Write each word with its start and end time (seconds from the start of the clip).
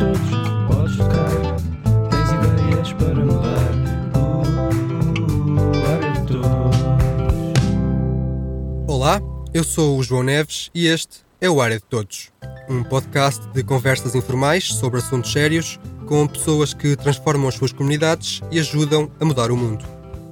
todos, 0.00 0.18
podes 0.66 0.96
tocar. 0.96 1.28
Tens 2.08 2.30
ideias 2.32 2.92
para 2.94 3.22
mudar. 3.22 3.70
Uh. 4.16 4.40
Olá, 8.88 9.20
eu 9.52 9.62
sou 9.62 9.98
o 9.98 10.02
João 10.02 10.22
Neves 10.22 10.70
e 10.74 10.86
este 10.86 11.18
é 11.38 11.50
o 11.50 11.60
Área 11.60 11.76
de 11.76 11.84
Todos, 11.84 12.30
um 12.68 12.82
podcast 12.82 13.46
de 13.48 13.62
conversas 13.62 14.14
informais 14.14 14.72
sobre 14.72 15.00
assuntos 15.00 15.30
sérios 15.30 15.78
com 16.06 16.26
pessoas 16.26 16.72
que 16.72 16.96
transformam 16.96 17.48
as 17.48 17.54
suas 17.54 17.72
comunidades 17.72 18.40
e 18.50 18.58
ajudam 18.58 19.10
a 19.20 19.24
mudar 19.24 19.50
o 19.50 19.56
mundo. 19.56 19.84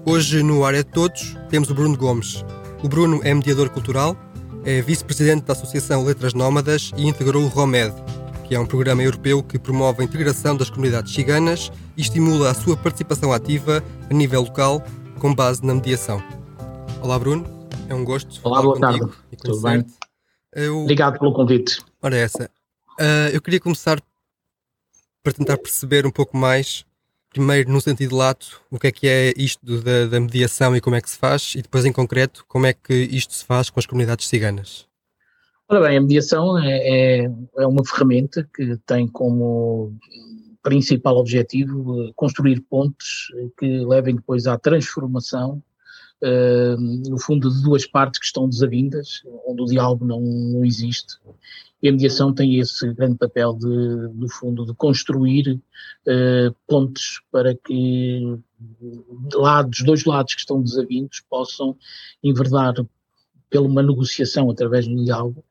Hoje 0.06 0.42
no 0.42 0.64
Área 0.64 0.82
de 0.82 0.90
Todos 0.90 1.36
temos 1.50 1.68
o 1.70 1.74
Bruno 1.74 1.96
Gomes. 1.96 2.42
O 2.82 2.88
Bruno 2.88 3.20
é 3.22 3.34
mediador 3.34 3.68
cultural, 3.68 4.16
é 4.64 4.80
vice-presidente 4.80 5.44
da 5.44 5.52
Associação 5.52 6.02
Letras 6.04 6.32
Nómadas 6.32 6.90
e 6.96 7.06
integrou 7.06 7.44
o 7.44 7.48
ROMED, 7.48 7.94
que 8.48 8.54
é 8.54 8.58
um 8.58 8.64
programa 8.64 9.02
europeu 9.02 9.42
que 9.42 9.58
promove 9.58 10.00
a 10.00 10.04
integração 10.04 10.56
das 10.56 10.70
comunidades 10.70 11.12
ciganas 11.12 11.70
e 11.94 12.00
estimula 12.00 12.50
a 12.50 12.54
sua 12.54 12.78
participação 12.78 13.30
ativa 13.30 13.84
a 14.08 14.14
nível 14.14 14.40
local 14.40 14.82
com 15.18 15.34
base 15.34 15.62
na 15.62 15.74
mediação. 15.74 16.22
Olá 17.02 17.18
Bruno, 17.18 17.44
é 17.90 17.94
um 17.94 18.02
gosto. 18.02 18.40
Olá, 18.42 18.62
boa 18.62 18.80
contigo 18.80 19.08
tarde. 19.08 19.36
Tudo 19.42 19.60
bem? 19.60 19.84
Eu, 20.54 20.78
Obrigado 20.78 21.18
pelo 21.18 21.34
convite. 21.34 21.84
Ora, 22.00 22.16
essa. 22.16 22.50
Ah, 22.98 23.28
eu 23.34 23.42
queria 23.42 23.60
começar 23.60 24.00
para 25.22 25.32
tentar 25.34 25.58
perceber 25.58 26.06
um 26.06 26.10
pouco 26.10 26.34
mais, 26.34 26.86
primeiro 27.28 27.70
no 27.70 27.82
sentido 27.82 28.16
lato, 28.16 28.62
o 28.70 28.78
que 28.78 28.86
é 28.86 28.92
que 28.92 29.06
é 29.06 29.34
isto 29.36 29.82
da, 29.82 30.06
da 30.06 30.18
mediação 30.18 30.74
e 30.74 30.80
como 30.80 30.96
é 30.96 31.02
que 31.02 31.10
se 31.10 31.18
faz, 31.18 31.52
e 31.54 31.60
depois 31.60 31.84
em 31.84 31.92
concreto, 31.92 32.46
como 32.48 32.64
é 32.64 32.72
que 32.72 32.94
isto 32.94 33.34
se 33.34 33.44
faz 33.44 33.68
com 33.68 33.78
as 33.78 33.84
comunidades 33.84 34.26
ciganas. 34.26 34.87
Ora 35.70 35.86
bem, 35.86 35.98
a 35.98 36.00
mediação 36.00 36.58
é, 36.58 36.78
é, 36.78 37.32
é 37.58 37.66
uma 37.66 37.84
ferramenta 37.84 38.48
que 38.54 38.78
tem 38.86 39.06
como 39.06 39.92
principal 40.62 41.18
objetivo 41.18 42.04
eh, 42.04 42.12
construir 42.16 42.62
pontes 42.62 43.26
que 43.58 43.84
levem 43.84 44.16
depois 44.16 44.46
à 44.46 44.58
transformação, 44.58 45.62
eh, 46.22 46.74
no 46.78 47.18
fundo, 47.18 47.50
de 47.50 47.62
duas 47.62 47.86
partes 47.86 48.18
que 48.18 48.24
estão 48.24 48.48
desavindas, 48.48 49.22
onde 49.46 49.60
o 49.60 49.66
diálogo 49.66 50.06
não, 50.06 50.22
não 50.22 50.64
existe. 50.64 51.18
E 51.82 51.88
a 51.90 51.92
mediação 51.92 52.32
tem 52.32 52.58
esse 52.58 52.90
grande 52.94 53.18
papel 53.18 53.52
de, 53.52 53.66
no 53.66 54.28
fundo, 54.30 54.64
de 54.64 54.72
construir 54.72 55.60
eh, 56.06 56.50
pontes 56.66 57.20
para 57.30 57.54
que 57.54 58.38
lados, 59.34 59.82
dois 59.84 60.06
lados 60.06 60.34
que 60.34 60.40
estão 60.40 60.62
desavindos 60.62 61.22
possam 61.28 61.76
enverdar 62.24 62.74
pela 63.50 63.66
uma 63.66 63.82
negociação 63.82 64.50
através 64.50 64.86
do 64.86 64.96
diálogo 65.04 65.44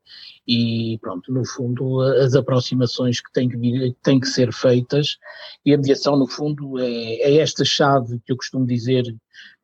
e 0.46 0.98
pronto, 1.02 1.30
no 1.30 1.44
fundo 1.44 2.00
as 2.00 2.34
aproximações 2.34 3.20
que 3.20 3.30
têm 3.32 3.48
que, 3.48 3.56
vir, 3.58 3.94
têm 4.02 4.18
que 4.18 4.26
ser 4.28 4.50
feitas 4.52 5.18
e 5.64 5.74
a 5.74 5.76
mediação 5.76 6.16
no 6.16 6.26
fundo 6.26 6.78
é, 6.78 6.86
é 6.86 7.36
esta 7.36 7.64
chave 7.64 8.18
que 8.24 8.32
eu 8.32 8.36
costumo 8.36 8.66
dizer 8.66 9.04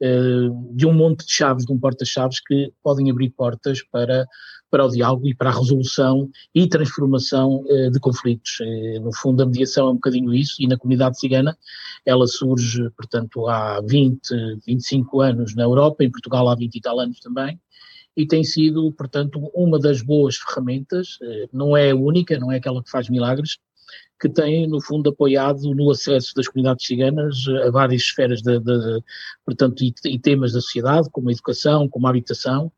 eh, 0.00 0.48
de 0.72 0.86
um 0.86 0.92
monte 0.92 1.24
de 1.24 1.32
chaves, 1.32 1.64
de 1.64 1.72
um 1.72 1.78
porta-chaves 1.78 2.40
que 2.40 2.72
podem 2.82 3.10
abrir 3.10 3.30
portas 3.30 3.82
para, 3.82 4.26
para 4.70 4.84
o 4.84 4.90
diálogo 4.90 5.26
e 5.26 5.34
para 5.34 5.50
a 5.50 5.58
resolução 5.58 6.28
e 6.54 6.68
transformação 6.68 7.64
eh, 7.68 7.90
de 7.90 7.98
conflitos. 7.98 8.58
Eh, 8.60 8.98
no 8.98 9.14
fundo 9.14 9.42
a 9.42 9.46
mediação 9.46 9.88
é 9.88 9.90
um 9.90 9.94
bocadinho 9.94 10.34
isso 10.34 10.56
e 10.60 10.66
na 10.66 10.76
comunidade 10.76 11.18
cigana 11.18 11.56
ela 12.04 12.26
surge, 12.26 12.90
portanto, 12.90 13.48
há 13.48 13.80
20, 13.80 14.20
25 14.66 15.20
anos 15.22 15.54
na 15.54 15.62
Europa, 15.62 16.04
em 16.04 16.10
Portugal 16.10 16.48
há 16.48 16.54
20 16.54 16.74
e 16.74 16.80
tal 16.80 17.00
anos 17.00 17.20
também, 17.20 17.58
e 18.16 18.26
tem 18.26 18.44
sido, 18.44 18.92
portanto, 18.92 19.38
uma 19.54 19.78
das 19.78 20.02
boas 20.02 20.36
ferramentas, 20.36 21.18
eh, 21.22 21.48
não 21.52 21.76
é 21.76 21.90
a 21.90 21.96
única, 21.96 22.38
não 22.38 22.52
é 22.52 22.56
aquela 22.56 22.82
que 22.82 22.90
faz 22.90 23.08
milagres, 23.08 23.58
que 24.20 24.28
tem, 24.28 24.66
no 24.66 24.80
fundo, 24.80 25.10
apoiado 25.10 25.74
no 25.74 25.90
acesso 25.90 26.34
das 26.34 26.48
comunidades 26.48 26.86
ciganas 26.86 27.36
a 27.66 27.70
várias 27.70 28.02
esferas, 28.02 28.40
de, 28.40 28.58
de- 28.60 29.02
portanto, 29.44 29.82
e, 29.84 29.92
e 30.06 30.18
temas 30.18 30.52
da 30.52 30.60
sociedade, 30.60 31.10
como 31.10 31.28
a 31.28 31.32
educação, 31.32 31.88
como 31.88 32.06
a 32.06 32.10
habitação, 32.10 32.70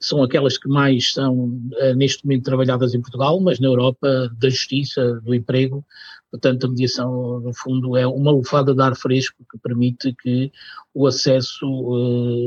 que 0.00 0.06
são 0.06 0.22
aquelas 0.22 0.56
que 0.56 0.68
mais 0.68 1.12
são, 1.12 1.60
eh, 1.78 1.94
neste 1.94 2.24
momento, 2.24 2.44
trabalhadas 2.44 2.94
em 2.94 3.02
Portugal, 3.02 3.40
mas 3.40 3.58
na 3.60 3.66
Europa, 3.66 4.30
da 4.38 4.48
justiça, 4.48 5.20
do 5.20 5.34
emprego, 5.34 5.84
portanto, 6.30 6.66
a 6.66 6.68
mediação, 6.70 7.40
no 7.40 7.52
fundo, 7.52 7.96
é 7.96 8.06
uma 8.06 8.30
lufada 8.30 8.74
de 8.74 8.80
ar 8.80 8.96
fresco 8.96 9.44
que 9.50 9.58
permite 9.58 10.14
que 10.14 10.50
o 10.94 11.06
acesso 11.06 11.66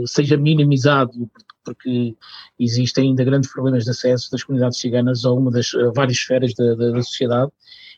eh, 0.02 0.04
seja 0.08 0.38
minimizado, 0.38 1.30
porque 1.74 2.16
existem 2.60 3.10
ainda 3.10 3.24
grandes 3.24 3.52
problemas 3.52 3.84
de 3.84 3.90
acesso 3.92 4.32
das 4.32 4.44
comunidades 4.44 4.80
ciganas 4.80 5.26
a 5.26 5.32
uma 5.32 5.52
das 5.52 5.74
a 5.76 5.92
várias 5.94 6.18
esferas 6.18 6.54
da, 6.54 6.76
da- 6.76 6.92
da 6.92 7.02
sociedade. 7.04 7.52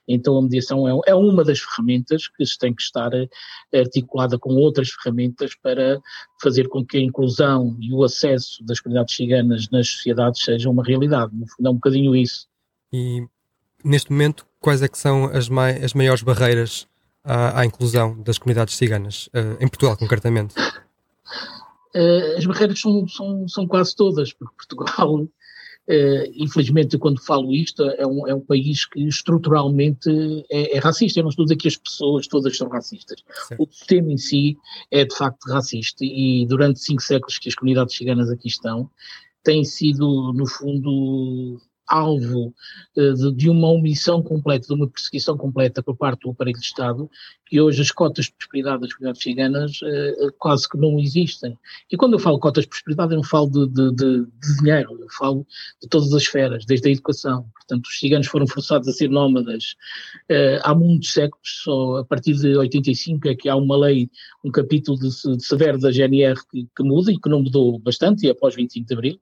Então 0.07 0.35
a 0.37 0.41
mediação 0.41 0.87
é, 0.87 1.11
é 1.11 1.13
uma 1.15 1.43
das 1.43 1.59
ferramentas 1.59 2.27
que 2.27 2.43
se 2.43 2.57
tem 2.57 2.73
que 2.73 2.81
estar 2.81 3.13
eh, 3.13 3.27
articulada 3.73 4.39
com 4.39 4.49
outras 4.55 4.89
ferramentas 4.89 5.53
para 5.61 5.99
fazer 6.41 6.67
com 6.67 6.83
que 6.83 6.97
a 6.97 7.01
inclusão 7.01 7.77
e 7.79 7.93
o 7.93 8.03
acesso 8.03 8.63
das 8.65 8.79
comunidades 8.79 9.15
ciganas 9.15 9.69
nas 9.69 9.87
sociedades 9.87 10.43
seja 10.43 10.67
uma 10.69 10.83
realidade. 10.83 11.31
No 11.35 11.45
fundo 11.47 11.67
é 11.67 11.69
um 11.69 11.75
bocadinho 11.75 12.15
isso. 12.15 12.47
E 12.91 13.23
neste 13.85 14.11
momento, 14.11 14.47
quais 14.59 14.81
é 14.81 14.87
que 14.87 14.97
são 14.97 15.25
as, 15.25 15.47
mai- 15.47 15.83
as 15.83 15.93
maiores 15.93 16.23
barreiras 16.23 16.87
à, 17.23 17.59
à 17.59 17.65
inclusão 17.65 18.19
das 18.23 18.39
comunidades 18.39 18.75
ciganas, 18.75 19.29
ah, 19.31 19.57
em 19.63 19.67
Portugal 19.67 19.95
concretamente? 19.95 20.55
Eh, 21.93 22.35
as 22.37 22.45
barreiras 22.45 22.79
são, 22.79 23.07
são, 23.07 23.47
são 23.47 23.67
quase 23.67 23.95
todas, 23.95 24.31
porque 24.33 24.55
Portugal, 24.55 25.27
eh, 25.87 26.31
infelizmente, 26.35 26.97
quando 26.97 27.23
falo 27.23 27.51
isto, 27.51 27.83
é 27.83 28.05
um, 28.05 28.27
é 28.27 28.33
um 28.33 28.41
país 28.41 28.85
que 28.85 29.01
estruturalmente 29.07 30.09
é, 30.51 30.77
é 30.77 30.79
racista. 30.79 31.19
Eu 31.19 31.23
não 31.23 31.29
estou 31.29 31.43
a 31.43 31.45
dizer 31.45 31.57
que 31.57 31.67
as 31.67 31.77
pessoas 31.77 32.27
todas 32.27 32.55
são 32.55 32.69
racistas. 32.69 33.23
Certo. 33.47 33.63
O 33.63 33.71
sistema 33.71 34.11
em 34.11 34.17
si 34.17 34.57
é 34.91 35.03
de 35.05 35.15
facto 35.15 35.45
racista 35.45 36.03
e 36.03 36.45
durante 36.47 36.79
cinco 36.79 37.01
séculos 37.01 37.39
que 37.39 37.49
as 37.49 37.55
comunidades 37.55 37.95
ciganas 37.95 38.29
aqui 38.29 38.47
estão, 38.47 38.89
têm 39.43 39.63
sido, 39.63 40.33
no 40.33 40.45
fundo, 40.45 41.59
alvo 41.89 42.53
eh, 42.95 43.13
de, 43.35 43.49
uma 43.49 43.67
omissão 43.69 44.21
completa, 44.21 44.67
de 44.67 44.73
uma 44.73 44.87
perseguição 44.87 45.35
completa 45.37 45.81
por 45.81 45.97
parte 45.97 46.21
do 46.21 46.31
aparelho 46.31 46.57
de 46.59 46.65
Estado, 46.65 47.09
que 47.45 47.59
hoje 47.59 47.81
as 47.81 47.91
cotas 47.91 48.25
de 48.25 48.33
prosperidade 48.33 48.81
das 48.81 48.93
comunidades 48.93 49.23
ciganas 49.23 49.79
eh, 49.83 50.15
eh, 50.19 50.29
quase 50.37 50.69
que 50.69 50.77
não 50.77 50.99
existem. 50.99 51.57
E 51.91 51.97
quando 51.97 52.13
eu 52.13 52.19
falo 52.19 52.39
cotas 52.39 52.63
de 52.65 52.69
prosperidade, 52.69 53.11
eu 53.13 53.17
não 53.17 53.23
falo 53.23 53.49
de, 53.49 53.67
de- 53.67 53.95
de- 53.95 54.27
dinheiro, 54.61 54.97
eu 55.01 55.09
falo 55.17 55.45
de 55.81 55.87
todas 55.89 56.13
as 56.13 56.21
esferas, 56.21 56.65
desde 56.65 56.87
a 56.89 56.91
educação. 56.91 57.45
Portanto, 57.55 57.85
os 57.87 57.99
ciganos 57.99 58.27
foram 58.27 58.47
forçados 58.47 58.87
a 58.87 58.91
ser 58.91 59.09
nómadas 59.09 59.75
há 60.63 60.73
muitos 60.75 61.11
séculos, 61.13 61.61
só 61.63 61.97
a 61.97 62.05
partir 62.05 62.33
de 62.33 62.55
85 62.55 63.27
é 63.27 63.35
que 63.35 63.49
há 63.49 63.55
uma 63.55 63.77
lei, 63.77 64.09
um 64.43 64.51
capítulo 64.51 64.97
de 64.97 65.11
severo 65.43 65.79
da 65.79 65.91
GNR 65.91 66.35
que, 66.51 66.67
que 66.75 66.83
muda 66.83 67.11
e 67.11 67.19
que 67.19 67.29
não 67.29 67.41
mudou 67.43 67.79
bastante, 67.79 68.25
e 68.25 68.29
após 68.29 68.55
25 68.55 68.87
de 68.87 68.93
Abril, 68.93 69.19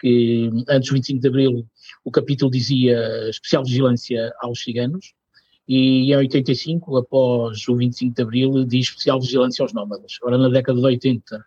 que 0.00 0.50
antes 0.68 0.88
do 0.88 0.94
25 0.94 1.20
de 1.20 1.28
Abril 1.28 1.66
o 2.04 2.10
capítulo 2.10 2.50
dizia 2.50 3.28
especial 3.28 3.64
vigilância 3.64 4.32
aos 4.40 4.62
ciganos, 4.62 5.12
e 5.66 6.12
em 6.12 6.16
85, 6.16 6.96
após 6.96 7.68
o 7.68 7.76
25 7.76 8.14
de 8.14 8.22
Abril, 8.22 8.64
diz 8.64 8.86
especial 8.86 9.20
vigilância 9.20 9.62
aos 9.62 9.74
nómadas. 9.74 10.12
Ora, 10.22 10.38
na 10.38 10.48
década 10.48 10.78
de 10.80 10.86
80, 10.86 11.44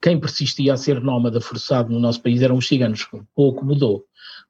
quem 0.00 0.18
persistia 0.18 0.72
a 0.72 0.76
ser 0.76 1.00
nómada 1.02 1.40
forçado 1.40 1.92
no 1.92 1.98
nosso 2.00 2.22
país 2.22 2.40
eram 2.40 2.56
os 2.56 2.66
ciganos, 2.66 3.06
pouco 3.34 3.64
mudou. 3.66 4.04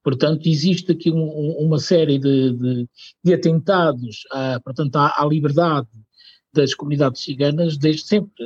Portanto, 0.04 0.46
existe 0.46 0.92
aqui 0.92 1.10
um- 1.10 1.16
um- 1.18 1.56
uma 1.58 1.78
série 1.78 2.18
de, 2.18 2.52
de- 2.52 2.88
de 3.24 3.34
atentados 3.34 4.24
à, 4.30 4.60
portanto, 4.60 4.94
à, 4.96 5.22
à 5.22 5.26
liberdade 5.26 5.88
das 6.52 6.74
comunidades 6.74 7.22
ciganas 7.22 7.76
desde 7.76 8.06
sempre, 8.06 8.44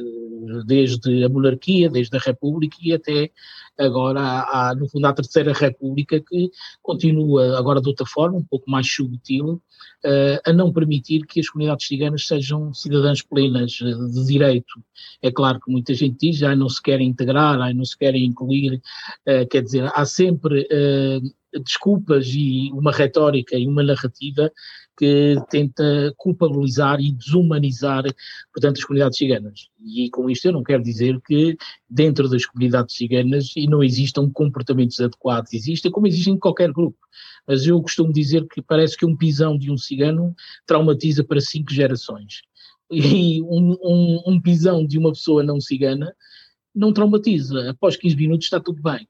desde 0.67 1.25
a 1.25 1.29
monarquia, 1.29 1.89
desde 1.89 2.17
a 2.17 2.21
república 2.21 2.77
e 2.83 2.93
até 2.93 3.31
agora, 3.79 4.75
no 4.75 4.89
fundo, 4.89 5.07
à 5.07 5.13
terceira 5.13 5.53
república 5.53 6.21
que 6.21 6.51
continua 6.83 7.59
agora 7.59 7.81
de 7.81 7.89
outra 7.89 8.07
forma, 8.07 8.39
um 8.39 8.45
pouco 8.45 8.71
mais 8.71 8.91
subtil, 8.91 9.63
eh, 10.05 10.41
a 10.45 10.53
não 10.53 10.73
permitir 10.73 11.25
que 11.27 11.41
as 11.41 11.49
comunidades 11.49 11.87
ciganas 11.87 12.27
sejam 12.27 12.75
cidadãs 12.75 13.23
plenas 13.23 13.73
de 13.73 14.27
direito. 14.27 14.83
É 15.23 15.31
claro 15.31 15.61
que 15.61 15.71
muita 15.71 15.95
gente 15.95 16.19
diz, 16.19 16.43
ai, 16.43 16.57
não 16.57 16.69
se 16.69 16.83
querem 16.83 17.09
integrar, 17.09 17.61
ai, 17.61 17.73
não 17.73 17.85
se 17.85 17.97
querem 17.97 18.25
incluir, 18.25 18.81
eh, 19.27 19.47
quer 19.47 19.63
dizer, 19.63 19.91
há 19.95 20.05
sempre 20.05 20.67
eh, 20.71 21.21
desculpas 21.65 22.27
e 22.29 22.71
uma 22.73 22.93
retórica 22.93 23.57
e 23.57 23.67
uma 23.67 23.83
narrativa 23.83 24.51
que 24.97 25.37
tenta 25.51 26.13
culpabilizar 26.17 27.01
e 27.01 27.13
desumanizar, 27.13 28.05
portanto, 28.53 28.79
as 28.79 28.85
comunidades 28.85 29.19
ciganas. 29.19 29.69
E 29.85 30.11
com 30.11 30.29
isto 30.29 30.47
eu 30.47 30.53
não 30.53 30.63
quero 30.63 30.83
dizer 30.83 31.21
que 31.23 31.57
dentro 31.89 32.29
das 32.29 32.45
comunidades 32.47 32.97
ciganas 32.97 33.53
e 33.57 33.67
não 33.67 33.83
existam 33.83 34.31
comportamentos 34.31 35.01
adequados, 35.01 35.53
existem 35.53 35.91
como 35.91 36.07
existem 36.07 36.35
em 36.35 36.39
qualquer 36.39 36.73
grupo. 36.73 36.99
Mas 37.47 37.67
eu 37.67 37.81
costumo 37.83 38.13
dizer 38.13 38.47
que 38.49 38.63
parece 38.63 38.97
que 38.97 39.07
um 39.07 39.17
pisão 39.17 39.59
de 39.59 39.71
um 39.71 39.77
cigano 39.77 40.35
traumatiza 40.67 41.25
para 41.25 41.41
cinco 41.41 41.73
gerações. 41.73 42.43
E 42.91 43.41
um, 43.43 43.77
um, 43.83 44.23
um 44.27 44.41
pisão 44.41 44.87
de 44.87 44.99
uma 44.99 45.13
pessoa 45.13 45.43
não 45.43 45.61
cigana 45.61 46.15
não 46.75 46.93
traumatiza. 46.93 47.71
Após 47.71 47.97
15 47.97 48.17
minutos 48.17 48.47
está 48.47 48.61
tudo 48.61 48.83
bem. 48.83 49.09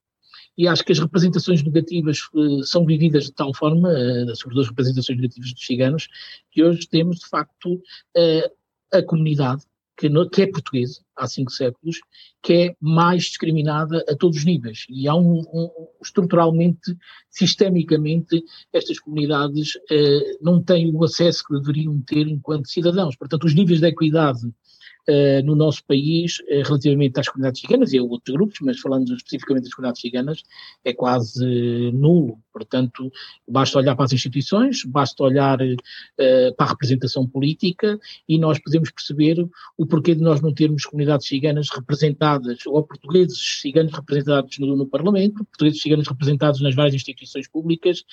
E 0.56 0.68
acho 0.68 0.84
que 0.84 0.92
as 0.92 0.98
representações 0.98 1.62
negativas 1.62 2.18
uh, 2.34 2.62
são 2.64 2.84
vividas 2.84 3.24
de 3.24 3.32
tal 3.32 3.54
forma, 3.54 3.88
uh, 3.88 4.36
sobretudo 4.36 4.60
as 4.60 4.68
representações 4.68 5.18
negativas 5.18 5.52
dos 5.52 5.64
ciganos, 5.64 6.08
que 6.50 6.62
hoje 6.62 6.86
temos 6.88 7.18
de 7.20 7.28
facto 7.28 7.74
uh, 7.74 8.50
a 8.92 9.02
comunidade 9.02 9.62
que, 9.96 10.08
no, 10.08 10.28
que, 10.28 10.42
é 10.42 10.46
portuguesa 10.46 11.00
há 11.16 11.26
cinco 11.26 11.52
séculos, 11.52 12.00
que 12.42 12.52
é 12.52 12.76
mais 12.80 13.24
discriminada 13.24 14.04
a 14.08 14.16
todos 14.16 14.38
os 14.38 14.44
níveis. 14.44 14.86
E 14.88 15.06
há 15.06 15.14
um, 15.14 15.40
um 15.52 15.70
estruturalmente, 16.02 16.96
sistemicamente, 17.30 18.42
estas 18.72 18.98
comunidades 18.98 19.74
não 20.40 20.60
têm 20.62 20.90
o 20.92 21.04
acesso 21.04 21.44
que 21.44 21.60
deveriam 21.60 22.00
ter 22.00 22.26
enquanto 22.26 22.68
cidadãos. 22.68 23.16
Portanto, 23.16 23.44
os 23.44 23.54
níveis 23.54 23.80
de 23.80 23.86
equidade 23.86 24.40
uh, 25.08 25.44
no 25.44 25.54
nosso 25.54 25.84
país 25.84 26.38
uh, 26.40 26.62
relativamente 26.66 27.18
às 27.18 27.28
comunidades 27.28 27.60
ciganas 27.60 27.92
e 27.92 27.98
a 27.98 28.02
outros 28.02 28.34
grupos, 28.34 28.58
mas 28.62 28.80
falando 28.80 29.14
especificamente 29.14 29.64
das 29.64 29.74
comunidades 29.74 30.00
ciganas, 30.00 30.42
é 30.84 30.92
quase 30.92 31.44
nulo. 31.92 32.38
Portanto, 32.52 33.10
basta 33.48 33.78
olhar 33.78 33.96
para 33.96 34.04
as 34.04 34.12
instituições, 34.12 34.84
basta 34.84 35.22
olhar 35.22 35.58
para 36.56 36.66
a 36.66 36.68
representação 36.68 37.26
política 37.26 37.98
e 38.28 38.38
nós 38.38 38.58
podemos 38.58 38.90
perceber 38.90 39.48
o 39.78 39.86
porquê 39.86 40.14
de 40.14 40.20
nós 40.20 40.42
não 40.42 40.52
termos 40.52 40.84
comunidades 40.84 41.26
ciganas 41.26 41.68
representadas, 41.70 42.58
ou 42.66 42.82
portugueses 42.82 43.38
ciganos 43.62 43.92
representados 43.92 44.58
no, 44.58 44.76
no 44.76 44.86
Parlamento, 44.86 45.44
portugueses 45.46 45.80
ciganos 45.80 46.06
representados 46.06 46.60
nas 46.60 46.74
várias 46.74 46.94
instituições 46.94 47.48
públicas, 47.48 48.04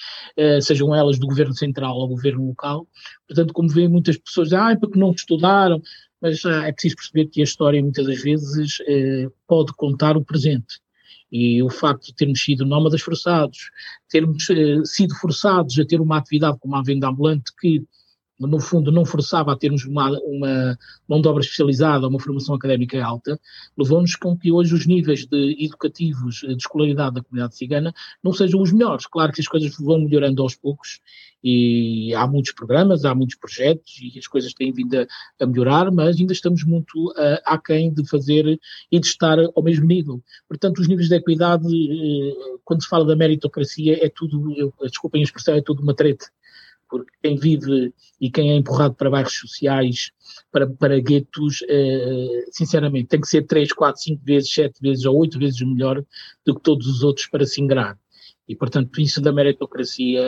sejam 0.62 0.96
elas 0.96 1.20
do 1.20 1.28
governo 1.28 1.54
central 1.54 2.00
do 2.08 2.16
governo 2.16 2.48
local. 2.48 2.88
Portanto, 3.28 3.54
como 3.54 3.70
vêem 3.70 3.88
muitas 3.88 4.18
pessoas, 4.18 4.54
ah, 4.54 4.76
porque 4.80 4.98
não 4.98 5.12
estudaram, 5.12 5.82
mas 6.22 6.44
uh, 6.44 6.50
é 6.50 6.72
preciso 6.72 6.96
perceber 6.96 7.28
que 7.28 7.42
a 7.42 7.44
história 7.44 7.82
muitas 7.82 8.06
das 8.06 8.22
vezes 8.22 8.80
uh, 8.82 9.32
pode 9.48 9.74
contar 9.74 10.18
o 10.18 10.24
presente. 10.24 10.80
E 11.32 11.62
o 11.62 11.70
facto 11.70 12.08
de 12.08 12.16
termos 12.16 12.44
sido 12.44 12.66
nómadas 12.66 13.02
forçados, 13.02 13.70
termos 14.10 14.50
uh, 14.50 14.86
sido 14.86 15.14
forçados 15.16 15.78
a 15.80 15.86
ter 15.86 16.02
uma 16.02 16.18
atividade 16.18 16.58
como 16.60 16.76
a 16.76 16.84
venda 16.84 17.08
ambulante 17.08 17.52
que 17.60 17.84
no 18.40 18.60
fundo 18.60 18.92
não 18.92 19.06
forçava 19.06 19.52
a 19.52 19.56
termos 19.56 19.86
uma, 19.86 20.10
uma 20.22 20.78
mão 21.08 21.22
de 21.22 21.28
obra 21.28 21.42
especializada, 21.42 22.08
uma 22.08 22.20
formação 22.20 22.56
académica 22.56 23.04
alta, 23.04 23.40
levou-nos 23.78 24.16
com 24.16 24.38
que 24.38 24.52
hoje 24.52 24.74
os 24.74 24.86
níveis 24.86 25.26
de 25.26 25.58
educativos 25.60 26.38
de 26.38 26.56
escolaridade 26.56 27.16
da 27.16 27.24
comunidade 27.24 27.56
cigana 27.56 27.94
não 28.24 28.32
sejam 28.32 28.62
os 28.62 28.72
melhores. 28.72 29.06
Claro 29.06 29.34
que 29.34 29.42
as 29.42 29.48
coisas 29.48 29.76
vão 29.78 30.00
melhorando 30.00 30.42
aos 30.42 30.56
poucos 30.56 31.00
e 31.44 32.14
há 32.16 32.28
muitos 32.28 32.54
programas, 32.54 33.06
há 33.06 33.16
muitos 33.16 33.36
projetos 33.36 34.00
e 34.02 34.18
as 34.20 34.28
coisas 34.28 34.54
têm 34.54 34.72
vindo 34.72 34.96
a, 34.96 35.08
a 35.40 35.46
melhorar, 35.46 35.92
mas 35.92 36.18
ainda 36.18 36.34
estamos 36.34 36.64
muito 36.64 37.12
uh, 37.12 37.40
aquém 37.46 37.94
de 37.94 38.08
fazer 38.08 38.60
e 38.92 39.00
de 39.00 39.08
estar 39.08 39.38
ao 39.40 39.64
mesmo 39.64 39.86
nível. 39.86 40.22
Portanto, 40.48 40.80
os 40.80 40.88
níveis 40.88 41.08
de 41.08 41.16
equidade, 41.16 41.66
uh, 41.66 42.60
quando 42.64 42.84
se 42.84 42.90
fala 42.90 43.06
da 43.06 43.16
meritocracia, 43.16 44.06
é 44.06 44.10
tudo, 44.10 44.54
eu, 44.58 44.74
desculpem 44.82 45.22
a 45.22 45.24
expressão, 45.24 45.56
é 45.56 45.62
tudo 45.62 45.82
uma 45.82 45.94
treta 45.94 46.26
porque 46.90 47.12
quem 47.22 47.38
vive 47.38 47.94
e 48.20 48.32
quem 48.32 48.52
é 48.52 48.56
empurrado 48.56 48.96
para 48.96 49.10
bairros 49.10 49.34
sociais, 49.34 50.12
para, 50.52 50.68
para 50.68 51.00
guetos, 51.00 51.64
eh, 51.70 52.46
sinceramente, 52.52 53.08
tem 53.08 53.22
que 53.22 53.28
ser 53.28 53.44
3, 53.44 53.72
4, 53.72 54.02
5 54.02 54.22
vezes, 54.26 54.54
7 54.54 54.82
vezes 54.82 55.06
ou 55.06 55.18
8 55.18 55.38
vezes 55.38 55.62
melhor 55.62 56.04
do 56.46 56.56
que 56.56 56.62
todos 56.62 56.88
os 56.88 57.04
outros 57.04 57.28
para 57.28 57.46
se 57.46 57.62
ingrar. 57.62 57.98
E, 58.48 58.56
portanto, 58.56 59.00
isso 59.00 59.22
da 59.22 59.32
meritocracia 59.32 60.22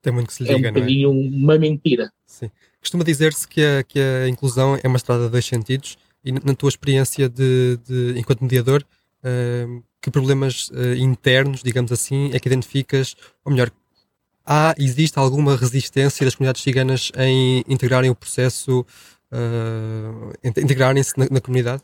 tem 0.00 0.12
muito 0.12 0.28
que 0.28 0.34
se 0.34 0.50
é 0.50 0.56
um 0.56 0.58
é? 0.58 0.72
bocadinho 0.72 1.10
é? 1.10 1.12
uma 1.12 1.58
mentira. 1.58 2.12
Sim. 2.26 2.50
Costuma 2.80 3.04
dizer-se 3.04 3.46
que 3.46 3.62
a, 3.62 3.84
que 3.84 4.00
a 4.00 4.28
inclusão 4.28 4.78
é 4.82 4.88
uma 4.88 4.96
estrada 4.96 5.26
de 5.26 5.30
dois 5.30 5.44
sentidos 5.44 5.96
e 6.24 6.32
na 6.32 6.54
tua 6.54 6.68
experiência 6.68 7.28
de, 7.28 7.78
de 7.86 8.18
enquanto 8.18 8.42
mediador, 8.42 8.84
uh, 9.24 9.82
que 10.00 10.10
problemas 10.10 10.68
uh, 10.70 10.94
internos, 10.96 11.62
digamos 11.62 11.92
assim, 11.92 12.30
é 12.32 12.40
que 12.40 12.48
identificas, 12.48 13.14
ou 13.44 13.52
melhor, 13.52 13.70
há, 14.46 14.74
existe 14.78 15.18
alguma 15.18 15.56
resistência 15.56 16.24
das 16.24 16.34
comunidades 16.34 16.62
ciganas 16.62 17.12
em 17.16 17.64
integrarem 17.68 18.10
o 18.10 18.14
processo, 18.14 18.80
uh, 19.32 20.32
integrarem-se 20.44 21.18
na, 21.18 21.26
na, 21.30 21.40
comunidade? 21.40 21.82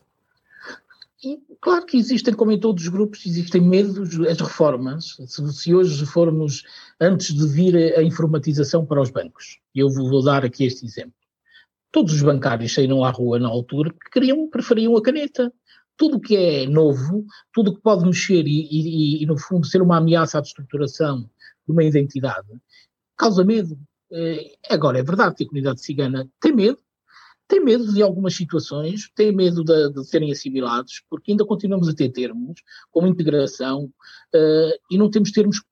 Claro 1.61 1.87
que 1.87 1.97
existem, 1.97 2.35
como 2.35 2.53
em 2.53 2.61
todos 2.61 2.85
os 2.85 2.89
grupos, 2.89 3.27
existem 3.27 3.61
medos, 3.61 4.21
as 4.21 4.41
reformas. 4.41 5.17
Se, 5.27 5.53
se, 5.53 5.75
hoje 5.75 6.07
formos, 6.07 6.63
antes 7.01 7.35
de 7.35 7.47
vir 7.49 7.77
a, 7.77 8.01
a 8.01 8.03
informatização 8.03 8.87
para 8.87 9.01
os 9.01 9.11
bancos, 9.11 9.59
eu 9.75 9.91
vou, 9.91 10.09
vou 10.09 10.25
dar 10.25 10.45
aqui 10.45 10.65
este 10.65 10.87
exemplo. 10.87 11.15
Todos 11.91 12.15
os 12.15 12.23
bancários 12.23 12.75
saíram 12.75 13.03
à 13.03 13.11
rua 13.11 13.39
na 13.39 13.49
altura 13.49 13.91
que 13.91 14.11
queriam, 14.13 14.49
preferiam 14.49 14.97
a 14.97 15.03
caneta 15.03 15.53
tudo 15.99 16.21
que 16.21 16.37
é 16.37 16.67
novo, 16.67 17.27
tudo 17.53 17.75
que 17.75 17.83
pode 17.83 18.05
mexer 18.07 18.47
e, 18.47 18.69
e, 18.71 19.23
e, 19.23 19.27
no 19.27 19.37
fundo, 19.37 19.67
ser 19.67 19.83
uma 19.83 19.99
ameaça 19.99 20.39
à 20.39 20.41
destruturação 20.41 21.29
de 21.69 21.73
uma 21.73 21.85
identidade, 21.85 22.49
causa 23.17 23.45
medo. 23.45 23.79
É, 24.11 24.57
agora, 24.71 24.99
é 24.99 25.03
verdade 25.03 25.35
que 25.35 25.45
a 25.45 25.47
comunidade 25.47 25.83
cigana 25.83 26.27
tem 26.41 26.53
medo, 26.53 26.79
tem 27.47 27.63
medo 27.63 27.93
de 27.93 28.03
algumas 28.03 28.35
situações, 28.35 29.11
tem 29.15 29.33
medo 29.33 29.63
de, 29.63 29.91
de 29.91 30.05
serem 30.07 30.33
assimilados, 30.33 31.03
porque 31.11 31.31
ainda 31.31 31.45
continuamos 31.45 31.89
a 31.89 31.95
ter 31.95 32.11
termos 32.11 32.63
como 32.91 33.07
integração 33.07 33.85
uh, 33.85 34.79
e 34.91 34.97
não 34.97 35.11
temos 35.11 35.31
termos 35.31 35.63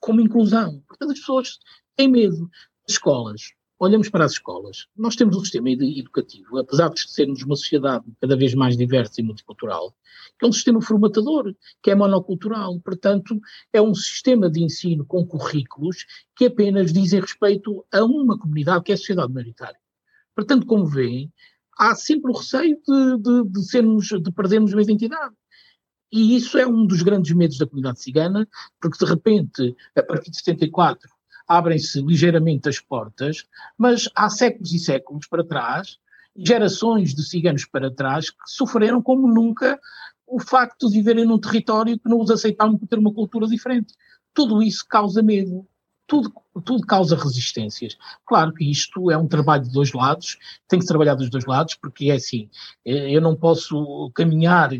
como 0.00 0.20
inclusão. 0.20 0.82
Portanto, 0.86 1.12
as 1.12 1.18
pessoas 1.18 1.58
têm 1.96 2.08
medo. 2.08 2.48
Escolas, 2.88 3.52
olhamos 3.80 4.10
para 4.10 4.26
as 4.26 4.32
escolas, 4.32 4.86
nós 4.94 5.16
temos 5.16 5.34
um 5.34 5.40
sistema 5.40 5.70
educativo, 5.70 6.58
apesar 6.58 6.90
de 6.90 7.00
sermos 7.10 7.42
uma 7.42 7.56
sociedade 7.56 8.04
cada 8.20 8.36
vez 8.36 8.54
mais 8.54 8.76
diversa 8.76 9.20
e 9.20 9.24
multicultural, 9.24 9.96
que 10.38 10.44
é 10.44 10.48
um 10.48 10.52
sistema 10.52 10.82
formatador, 10.82 11.54
que 11.82 11.90
é 11.90 11.94
monocultural. 11.94 12.78
Portanto, 12.80 13.40
é 13.72 13.80
um 13.80 13.94
sistema 13.94 14.50
de 14.50 14.62
ensino 14.62 15.06
com 15.06 15.26
currículos 15.26 16.04
que 16.36 16.44
apenas 16.44 16.92
dizem 16.92 17.20
respeito 17.20 17.82
a 17.90 18.04
uma 18.04 18.38
comunidade, 18.38 18.84
que 18.84 18.92
é 18.92 18.94
a 18.94 18.98
sociedade 18.98 19.32
maioritária. 19.32 19.80
Portanto, 20.36 20.66
como 20.66 20.84
veem, 20.86 21.32
há 21.78 21.94
sempre 21.94 22.30
o 22.30 22.36
receio 22.36 22.78
de, 22.86 23.16
de, 23.16 23.48
de, 23.48 23.64
sermos, 23.64 24.08
de 24.08 24.30
perdermos 24.30 24.74
uma 24.74 24.82
identidade. 24.82 25.34
E 26.12 26.36
isso 26.36 26.58
é 26.58 26.66
um 26.66 26.86
dos 26.86 27.00
grandes 27.02 27.32
medos 27.32 27.56
da 27.56 27.66
comunidade 27.66 28.02
cigana, 28.02 28.46
porque 28.78 29.02
de 29.02 29.10
repente, 29.10 29.74
a 29.96 30.02
partir 30.02 30.30
de 30.30 30.36
74, 30.36 31.08
abrem-se 31.50 32.00
ligeiramente 32.00 32.68
as 32.68 32.78
portas, 32.78 33.44
mas 33.76 34.08
há 34.14 34.30
séculos 34.30 34.72
e 34.72 34.78
séculos 34.78 35.26
para 35.26 35.44
trás, 35.44 35.98
gerações 36.36 37.12
de 37.12 37.24
ciganos 37.24 37.64
para 37.64 37.90
trás, 37.90 38.30
que 38.30 38.36
sofreram 38.46 39.02
como 39.02 39.26
nunca 39.26 39.80
o 40.24 40.38
facto 40.38 40.88
de 40.88 40.98
viverem 40.98 41.26
num 41.26 41.40
território 41.40 41.98
que 41.98 42.08
não 42.08 42.20
os 42.20 42.30
aceitavam 42.30 42.78
por 42.78 42.86
ter 42.86 43.00
uma 43.00 43.12
cultura 43.12 43.48
diferente. 43.48 43.94
Tudo 44.32 44.62
isso 44.62 44.86
causa 44.88 45.24
medo. 45.24 45.66
Tudo, 46.06 46.32
tudo 46.64 46.86
causa 46.86 47.16
resistências. 47.16 47.96
Claro 48.24 48.54
que 48.54 48.70
isto 48.70 49.10
é 49.10 49.18
um 49.18 49.26
trabalho 49.26 49.64
de 49.64 49.72
dois 49.72 49.92
lados, 49.92 50.38
tem 50.68 50.78
que 50.78 50.84
se 50.84 50.88
trabalhar 50.88 51.16
dos 51.16 51.30
dois 51.30 51.46
lados, 51.46 51.74
porque 51.74 52.12
é 52.12 52.14
assim, 52.14 52.48
eh, 52.84 53.10
eu 53.10 53.20
não 53.20 53.34
posso 53.34 54.10
caminhar 54.14 54.70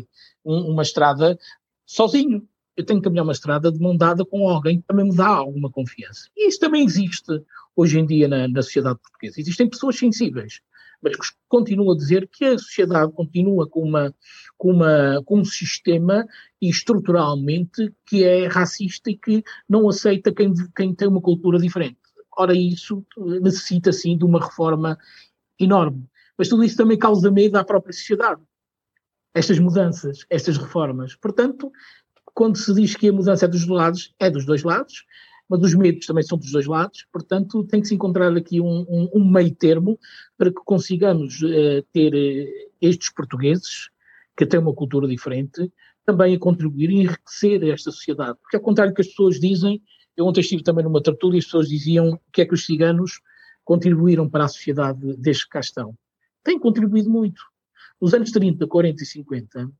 uma 0.45 0.83
estrada 0.83 1.37
sozinho 1.85 2.47
eu 2.75 2.85
tenho 2.85 2.99
que 2.99 3.05
caminhar 3.05 3.23
uma 3.23 3.33
estrada 3.33 3.71
de 3.71 3.79
mão 3.79 3.95
dada 3.95 4.25
com 4.25 4.47
alguém 4.47 4.79
que 4.79 4.87
também 4.87 5.05
me 5.05 5.15
dá 5.15 5.27
alguma 5.27 5.69
confiança. 5.69 6.29
E 6.35 6.47
isso 6.47 6.59
também 6.59 6.85
existe 6.85 7.43
hoje 7.75 7.99
em 7.99 8.05
dia 8.05 8.27
na, 8.27 8.47
na 8.47 8.61
sociedade 8.61 8.99
portuguesa. 8.99 9.39
Existem 9.39 9.69
pessoas 9.69 9.97
sensíveis, 9.97 10.61
mas 11.01 11.15
continuo 11.47 11.91
a 11.91 11.97
dizer 11.97 12.27
que 12.27 12.45
a 12.45 12.57
sociedade 12.57 13.11
continua 13.11 13.67
com, 13.67 13.81
uma, 13.81 14.13
com, 14.57 14.71
uma, 14.71 15.21
com 15.25 15.39
um 15.39 15.45
sistema 15.45 16.25
estruturalmente 16.61 17.93
que 18.05 18.23
é 18.23 18.47
racista 18.47 19.09
e 19.09 19.17
que 19.17 19.43
não 19.67 19.89
aceita 19.89 20.33
quem, 20.33 20.53
quem 20.75 20.93
tem 20.93 21.07
uma 21.07 21.21
cultura 21.21 21.59
diferente. 21.59 21.97
Ora, 22.37 22.55
isso 22.55 23.05
necessita, 23.41 23.91
sim, 23.91 24.17
de 24.17 24.23
uma 24.23 24.39
reforma 24.39 24.97
enorme. 25.59 26.07
Mas 26.37 26.47
tudo 26.47 26.63
isso 26.63 26.77
também 26.77 26.97
causa 26.97 27.29
medo 27.29 27.57
à 27.57 27.63
própria 27.63 27.93
sociedade. 27.93 28.41
Estas 29.33 29.59
mudanças, 29.59 30.25
estas 30.29 30.57
reformas. 30.57 31.15
Portanto, 31.15 31.71
quando 32.33 32.57
se 32.57 32.73
diz 32.73 32.95
que 32.95 33.09
a 33.09 33.13
mudança 33.13 33.45
é 33.45 33.47
dos 33.47 33.65
dois 33.65 33.79
lados, 33.79 34.13
é 34.19 34.29
dos 34.29 34.45
dois 34.45 34.63
lados, 34.63 35.05
mas 35.49 35.61
os 35.61 35.75
medos 35.75 36.05
também 36.05 36.23
são 36.23 36.37
dos 36.37 36.51
dois 36.51 36.65
lados, 36.65 37.05
portanto 37.11 37.63
tem 37.65 37.81
que 37.81 37.87
se 37.87 37.95
encontrar 37.95 38.35
aqui 38.35 38.61
um, 38.61 38.85
um, 38.87 39.09
um 39.15 39.29
meio 39.29 39.53
termo 39.53 39.99
para 40.37 40.49
que 40.49 40.61
consigamos 40.63 41.41
uh, 41.41 41.83
ter 41.91 42.13
uh, 42.13 42.71
estes 42.81 43.13
portugueses, 43.13 43.89
que 44.37 44.45
têm 44.45 44.59
uma 44.59 44.73
cultura 44.73 45.07
diferente, 45.07 45.71
também 46.05 46.33
a 46.33 46.39
contribuir 46.39 46.89
e 46.89 47.01
enriquecer 47.01 47.63
esta 47.63 47.91
sociedade. 47.91 48.37
Porque 48.41 48.55
ao 48.55 48.61
contrário 48.61 48.93
do 48.93 48.95
que 48.95 49.01
as 49.01 49.07
pessoas 49.07 49.39
dizem, 49.39 49.81
eu 50.15 50.25
ontem 50.25 50.41
estive 50.41 50.63
também 50.63 50.83
numa 50.83 51.03
tertúlia 51.03 51.37
e 51.37 51.39
as 51.39 51.45
pessoas 51.45 51.67
diziam 51.67 52.13
o 52.13 52.19
que 52.31 52.41
é 52.41 52.45
que 52.45 52.53
os 52.53 52.65
ciganos 52.65 53.21
contribuíram 53.63 54.29
para 54.29 54.45
a 54.45 54.47
sociedade 54.47 55.15
desde 55.17 55.43
que 55.43 55.49
cá 55.49 55.59
estão. 55.59 55.93
Têm 56.43 56.57
contribuído 56.57 57.09
muito. 57.09 57.41
Nos 58.01 58.13
anos 58.13 58.31
30, 58.31 58.65
40 58.65 59.03
e 59.03 59.05
50, 59.05 59.71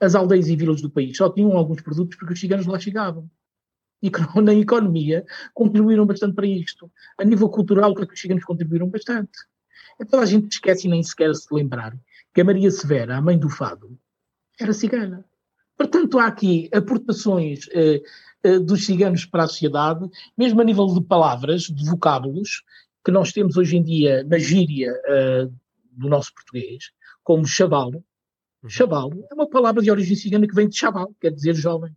as 0.00 0.14
aldeias 0.14 0.48
e 0.48 0.56
vilas 0.56 0.80
do 0.80 0.90
país 0.90 1.16
só 1.16 1.30
tinham 1.30 1.56
alguns 1.56 1.82
produtos 1.82 2.16
porque 2.16 2.34
os 2.34 2.40
ciganos 2.40 2.66
lá 2.66 2.78
chegavam. 2.78 3.30
E 4.02 4.10
na 4.42 4.54
economia 4.54 5.24
contribuíram 5.54 6.06
bastante 6.06 6.34
para 6.34 6.46
isto. 6.46 6.90
A 7.18 7.24
nível 7.24 7.48
cultural, 7.48 7.94
que 7.94 8.02
os 8.02 8.20
ciganos 8.20 8.44
contribuíram 8.44 8.88
bastante. 8.88 9.38
Então 10.00 10.20
a 10.20 10.26
gente 10.26 10.52
esquece 10.52 10.86
e 10.86 10.90
nem 10.90 11.02
sequer 11.02 11.34
se 11.34 11.52
lembrar 11.52 11.96
que 12.34 12.40
a 12.40 12.44
Maria 12.44 12.70
Severa, 12.70 13.16
a 13.16 13.22
mãe 13.22 13.38
do 13.38 13.48
Fado, 13.48 13.98
era 14.60 14.72
cigana. 14.72 15.24
Portanto, 15.76 16.18
há 16.18 16.26
aqui 16.26 16.70
aportações 16.72 17.68
eh, 17.72 18.02
uh, 18.46 18.60
dos 18.60 18.86
ciganos 18.86 19.26
para 19.26 19.44
a 19.44 19.46
sociedade, 19.46 20.08
mesmo 20.36 20.60
a 20.60 20.64
nível 20.64 20.86
de 20.86 21.02
palavras, 21.02 21.64
de 21.64 21.84
vocábulos, 21.88 22.62
que 23.04 23.10
nós 23.10 23.32
temos 23.32 23.56
hoje 23.56 23.76
em 23.76 23.82
dia 23.82 24.24
na 24.24 24.38
gíria 24.38 24.92
uh, 24.92 25.54
do 25.92 26.08
nosso 26.08 26.32
português, 26.34 26.90
como 27.22 27.46
chavalo. 27.46 28.02
Uhum. 28.66 28.70
Chavalo 28.70 29.24
é 29.30 29.34
uma 29.34 29.48
palavra 29.48 29.80
de 29.80 29.90
origem 29.90 30.16
cigana 30.16 30.46
que 30.46 30.54
vem 30.54 30.68
de 30.68 30.76
chaval, 30.76 31.14
quer 31.20 31.32
dizer 31.32 31.54
jovem. 31.54 31.94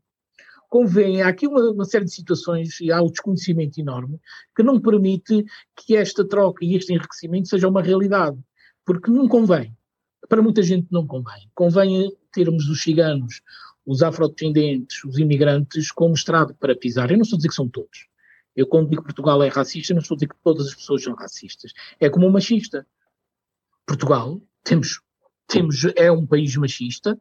Convém, 0.70 1.22
há 1.24 1.28
aqui 1.28 1.48
uma, 1.48 1.72
uma, 1.72 1.86
série 1.86 2.06
de 2.06 2.14
situações 2.14 2.80
e 2.80 2.92
há 2.92 3.02
o 3.02 3.10
desconhecimento 3.10 3.80
enorme 3.80 4.20
que 4.56 4.62
não 4.62 4.80
permite 4.80 5.44
que 5.76 5.96
esta 5.96 6.24
troca 6.24 6.64
e 6.64 6.76
este 6.76 6.94
enriquecimento 6.94 7.48
seja 7.48 7.68
uma 7.68 7.82
realidade, 7.82 8.38
porque 8.86 9.10
não 9.10 9.28
convém. 9.28 9.76
Para 10.28 10.44
muita 10.44 10.62
gente 10.62 10.88
não 10.92 11.08
convém. 11.08 11.50
Convém 11.56 12.16
termos 12.32 12.70
os 12.70 12.84
ciganos, 12.84 13.42
os 13.84 14.04
afrodescendentes, 14.04 15.04
os 15.04 15.18
imigrantes 15.18 15.92
como 15.92 16.14
estrado 16.14 16.54
para 16.54 16.76
pisar. 16.76 17.10
Eu 17.10 17.18
não 17.18 17.24
estou 17.24 17.38
a 17.38 17.40
dizer 17.40 17.50
que 17.50 17.56
são 17.56 17.68
todos. 17.68 18.08
Eu, 18.56 18.68
quando 18.68 18.90
digo 18.90 19.02
que 19.02 19.08
Portugal 19.08 19.42
é 19.42 19.48
racista, 19.48 19.96
não 19.96 20.02
estou 20.02 20.14
a 20.14 20.18
dizer 20.18 20.28
que 20.28 20.36
todas 20.44 20.68
as 20.68 20.76
pessoas 20.76 21.04
são 21.04 21.16
racistas. 21.16 21.74
É 22.00 22.10
como 22.10 22.28
um 22.28 22.32
machista. 22.32 22.86
Portugal, 23.88 24.40
temos, 24.64 25.02
temos, 25.50 25.84
é 25.96 26.12
um 26.12 26.26
país 26.26 26.56
machista, 26.56 27.20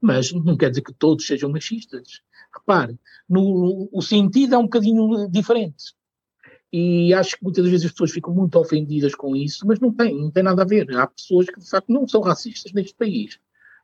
mas 0.00 0.32
não 0.32 0.56
quer 0.56 0.70
dizer 0.70 0.82
que 0.82 0.92
todos 0.92 1.26
sejam 1.26 1.50
machistas. 1.50 2.22
Repare, 2.52 2.98
no, 3.28 3.88
o 3.92 4.00
sentido 4.00 4.54
é 4.54 4.58
um 4.58 4.62
bocadinho 4.62 5.28
diferente. 5.28 5.94
E 6.72 7.12
acho 7.14 7.36
que 7.36 7.44
muitas 7.44 7.64
vezes 7.68 7.86
as 7.86 7.92
pessoas 7.92 8.10
ficam 8.10 8.34
muito 8.34 8.58
ofendidas 8.58 9.14
com 9.14 9.36
isso, 9.36 9.66
mas 9.66 9.78
não 9.80 9.92
tem, 9.92 10.14
não 10.14 10.30
tem 10.30 10.42
nada 10.42 10.62
a 10.62 10.66
ver. 10.66 10.90
Há 10.96 11.06
pessoas 11.06 11.46
que 11.46 11.60
de 11.60 11.68
facto 11.68 11.92
não 11.92 12.08
são 12.08 12.20
racistas 12.20 12.72
neste 12.72 12.94
país. 12.94 13.38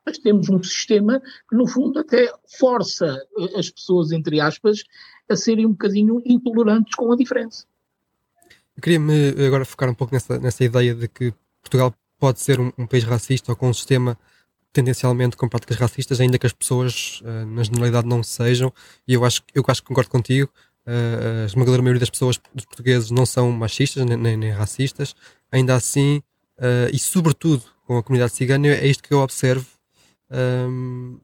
Mas 0.04 0.18
temos 0.18 0.50
um 0.50 0.62
sistema 0.62 1.20
que, 1.48 1.56
no 1.56 1.66
fundo, 1.66 1.98
até 1.98 2.30
força 2.58 3.18
as 3.56 3.70
pessoas, 3.70 4.12
entre 4.12 4.38
aspas, 4.40 4.84
a 5.28 5.36
serem 5.36 5.66
um 5.66 5.70
bocadinho 5.70 6.22
intolerantes 6.24 6.94
com 6.94 7.10
a 7.10 7.16
diferença. 7.16 7.64
Eu 8.76 8.82
queria-me 8.82 9.30
agora 9.46 9.64
focar 9.64 9.88
um 9.88 9.94
pouco 9.94 10.12
nessa, 10.12 10.38
nessa 10.38 10.62
ideia 10.64 10.94
de 10.94 11.08
que 11.08 11.32
Portugal 11.62 11.94
pode 12.24 12.40
ser 12.40 12.58
um, 12.58 12.72
um, 12.78 12.86
país 12.86 13.04
racista 13.04 13.52
ou 13.52 13.56
com 13.56 13.68
um 13.68 13.74
sistema 13.74 14.18
tendencialmente 14.72 15.36
com 15.36 15.46
práticas 15.46 15.76
racistas, 15.76 16.22
ainda 16.22 16.38
que 16.38 16.46
as 16.46 16.54
pessoas, 16.54 17.20
uh, 17.20 17.44
na 17.44 17.62
generalidade, 17.62 18.08
não 18.08 18.22
sejam. 18.22 18.72
E 19.06 19.12
eu 19.12 19.26
acho, 19.26 19.42
eu 19.54 19.62
acho 19.68 19.82
que 19.82 19.88
concordo 19.88 20.10
contigo. 20.10 20.50
Uh, 20.86 21.42
a 21.42 21.44
esmagadora 21.44 21.82
maioria 21.82 22.00
das 22.00 22.08
pessoas, 22.08 22.40
dos 22.54 22.64
portugueses, 22.64 23.10
não 23.10 23.26
são 23.26 23.52
machistas 23.52 24.06
nem, 24.06 24.16
nem, 24.16 24.38
nem 24.38 24.50
racistas. 24.52 25.14
Ainda 25.52 25.74
assim, 25.74 26.22
uh, 26.56 26.88
e 26.90 26.98
sobretudo 26.98 27.62
com 27.86 27.98
a 27.98 28.02
comunidade 28.02 28.32
cigana, 28.32 28.68
é 28.68 28.86
isto 28.86 29.02
que 29.02 29.12
eu 29.12 29.18
observo. 29.18 29.66
Um, 30.30 31.20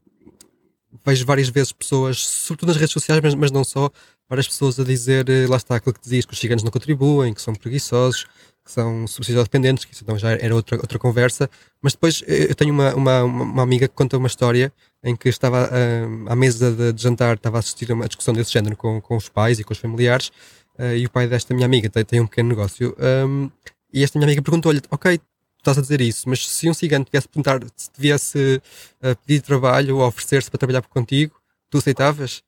vejo 1.03 1.25
várias 1.25 1.49
vezes 1.49 1.71
pessoas, 1.71 2.19
sobretudo 2.23 2.69
nas 2.69 2.77
redes 2.77 2.93
sociais, 2.93 3.19
mas, 3.23 3.33
mas 3.33 3.49
não 3.49 3.63
só, 3.63 3.89
várias 4.29 4.47
pessoas 4.47 4.79
a 4.79 4.83
dizer, 4.83 5.25
lá 5.49 5.57
está, 5.57 5.77
aquilo 5.77 5.95
que 5.95 6.01
dizias, 6.01 6.27
que 6.27 6.33
os 6.33 6.39
ciganos 6.39 6.61
não 6.63 6.69
contribuem, 6.69 7.33
que 7.33 7.41
são 7.41 7.55
preguiçosos, 7.55 8.27
que 8.63 8.71
são 8.71 9.07
subsídios 9.07 9.43
dependentes, 9.43 9.85
que 9.85 9.93
isso 9.93 10.03
então 10.03 10.17
já 10.17 10.31
era 10.31 10.53
outra, 10.55 10.77
outra 10.77 10.99
conversa. 10.99 11.49
Mas 11.81 11.93
depois 11.93 12.23
eu 12.27 12.53
tenho 12.55 12.73
uma, 12.73 12.93
uma, 12.93 13.23
uma 13.23 13.63
amiga 13.63 13.87
que 13.87 13.95
conta 13.95 14.17
uma 14.17 14.27
história 14.27 14.71
em 15.03 15.15
que 15.15 15.29
estava 15.29 15.67
uh, 15.67 16.31
à 16.31 16.35
mesa 16.35 16.71
de, 16.71 16.93
de, 16.93 17.01
jantar, 17.01 17.35
estava 17.35 17.57
a 17.57 17.59
assistir 17.59 17.91
a 17.91 17.95
uma 17.95 18.07
discussão 18.07 18.33
desse 18.33 18.51
género 18.51 18.77
com, 18.77 19.01
com 19.01 19.17
os 19.17 19.29
pais 19.29 19.59
e 19.59 19.63
com 19.63 19.73
os 19.73 19.79
familiares, 19.79 20.31
uh, 20.77 20.95
e 20.95 21.05
o 21.05 21.09
pai 21.09 21.27
desta 21.27 21.53
minha 21.53 21.65
amiga 21.65 21.89
tem, 21.89 22.05
tem 22.05 22.21
um 22.21 22.27
pequeno 22.27 22.49
negócio. 22.49 22.95
Um, 22.99 23.49
e 23.91 24.03
esta 24.03 24.19
minha 24.19 24.27
amiga 24.27 24.41
perguntou-lhe: 24.41 24.81
Ok, 24.91 25.19
estás 25.57 25.77
a 25.77 25.81
dizer 25.81 26.01
isso, 26.01 26.29
mas 26.29 26.47
se 26.47 26.69
um 26.69 26.73
cigano 26.73 27.03
tivesse 27.03 27.27
perguntar 27.27 27.59
se 27.75 27.89
te 27.89 27.99
viesse 27.99 28.61
uh, 29.03 29.15
pedir 29.25 29.41
trabalho 29.41 29.97
ou 29.97 30.07
oferecer-se 30.07 30.49
para 30.51 30.59
trabalhar 30.59 30.81
contigo, 30.83 31.35
tu 31.69 31.79
aceitavas? 31.79 32.43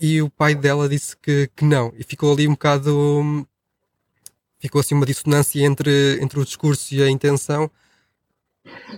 E 0.00 0.20
o 0.20 0.28
pai 0.28 0.54
dela 0.54 0.88
disse 0.88 1.16
que, 1.16 1.48
que 1.54 1.64
não, 1.64 1.92
e 1.96 2.02
ficou 2.02 2.32
ali 2.32 2.48
um 2.48 2.52
bocado 2.52 3.46
ficou 4.62 4.80
assim 4.80 4.94
uma 4.94 5.04
dissonância 5.04 5.60
entre, 5.64 6.18
entre 6.20 6.38
o 6.38 6.44
discurso 6.44 6.94
e 6.94 7.02
a 7.02 7.10
intenção 7.10 7.70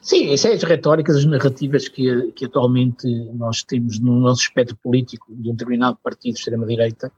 Sim, 0.03 0.33
isso 0.33 0.47
é 0.47 0.53
as 0.53 0.63
retóricas, 0.63 1.17
as 1.17 1.25
narrativas 1.25 1.89
que, 1.89 2.33
que 2.33 2.45
atualmente 2.45 3.07
nós 3.33 3.63
temos 3.63 3.99
no 3.99 4.21
nosso 4.21 4.43
espectro 4.43 4.77
político 4.77 5.35
de 5.35 5.49
um 5.49 5.53
determinado 5.53 5.99
partido 6.03 6.35
de 6.35 6.39
extrema-direita, 6.41 7.11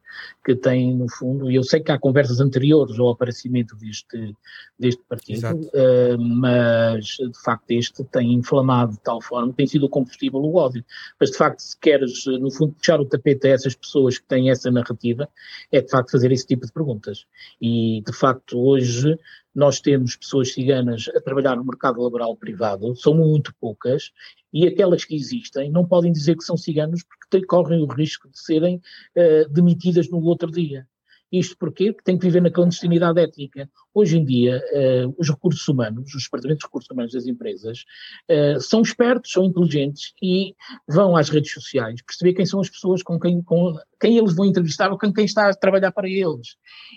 que 0.45 0.55
tem, 0.55 0.95
no 0.95 1.11
fundo, 1.11 1.51
e 1.51 1.57
eu 1.57 1.65
sei 1.65 1.81
que 1.81 1.91
há 1.91 1.99
conversas 1.99 2.39
anteriores 2.39 2.99
ao 2.99 3.09
aparecimento 3.09 3.75
deste, 3.77 4.37
deste 4.79 5.03
partido, 5.09 5.57
uh, 5.57 6.19
mas 6.19 7.05
de 7.05 7.43
facto 7.45 7.71
este 7.71 8.05
tem 8.05 8.33
inflamado 8.33 8.93
de 8.93 9.01
tal 9.01 9.21
forma, 9.21 9.53
tem 9.53 9.67
sido 9.67 9.87
o 9.87 9.91
combustível 9.91 10.41
o 10.41 10.55
ódio. 10.55 10.85
Mas 11.19 11.31
de 11.31 11.37
facto, 11.37 11.61
se 11.61 11.77
queres, 11.79 12.27
no 12.27 12.51
fundo, 12.51 12.75
puxar 12.75 13.01
o 13.01 13.05
tapete 13.05 13.49
a 13.49 13.51
essas 13.51 13.75
pessoas 13.75 14.19
que 14.19 14.27
têm 14.27 14.51
essa 14.51 14.71
narrativa, 14.71 15.29
é 15.73 15.81
de 15.81 15.91
facto 15.91 16.13
fazer 16.13 16.31
esse 16.31 16.47
tipo 16.47 16.65
de 16.65 16.73
perguntas. 16.73 17.27
E 17.61 18.03
de 18.07 18.13
facto, 18.13 18.57
hoje 18.59 19.19
nós 19.57 19.81
temos 19.81 20.15
pessoas 20.15 20.53
ciganas 20.53 21.09
a 21.17 21.21
trabalhar 21.21 21.57
no 21.57 21.65
mercado 21.65 22.03
laboral 22.03 22.37
privado, 22.37 22.95
são 22.95 23.15
muito 23.15 23.55
poucas, 23.59 24.13
e 24.53 24.67
aquelas 24.67 25.03
que 25.03 25.17
existem 25.17 25.71
não 25.71 25.87
podem 25.87 26.13
dizer 26.13 26.37
que 26.37 26.45
são 26.45 26.59
ciganos 26.59 27.03
porque 27.03 27.47
correm 27.47 27.83
o 27.83 27.87
risco 27.87 28.29
de 28.29 28.39
serem 28.39 28.77
uh, 29.17 29.49
demitidas 29.49 30.11
no 30.11 30.23
outro 30.23 30.51
dia. 30.51 30.87
Isto 31.33 31.57
porquê? 31.57 31.91
Porque 31.91 32.05
tem 32.05 32.19
que 32.19 32.27
viver 32.27 32.43
na 32.43 32.51
clandestinidade 32.51 33.19
étnica. 33.19 33.69
Hoje 33.99 34.19
em 34.19 34.25
dia, 34.27 34.63
uh, 34.75 35.15
os 35.17 35.31
recursos 35.31 35.67
humanos, 35.67 36.15
os 36.15 36.25
departamentos 36.25 36.61
de 36.61 36.67
recursos 36.67 36.91
humanos 36.91 37.13
das 37.15 37.27
empresas, 37.27 37.87
uh, 38.31 38.61
são 38.61 38.83
espertos, 38.83 39.33
são 39.33 39.43
inteligentes 39.43 40.13
e 40.23 40.55
vão 40.87 41.17
às 41.17 41.31
redes 41.31 41.51
sociais 41.51 42.03
perceber 42.03 42.35
quem 42.35 42.45
são 42.45 42.61
as 42.61 42.69
pessoas 42.69 43.03
com 43.03 43.19
quem, 43.19 43.41
com 43.41 43.75
quem 43.99 44.19
eles 44.19 44.37
vão 44.37 44.45
entrevistar 44.45 44.91
ou 44.91 44.99
com 44.99 45.11
quem 45.11 45.25
está 45.25 45.49
a 45.49 45.55
trabalhar 45.55 45.93
para 45.93 46.11
eles. 46.11 46.57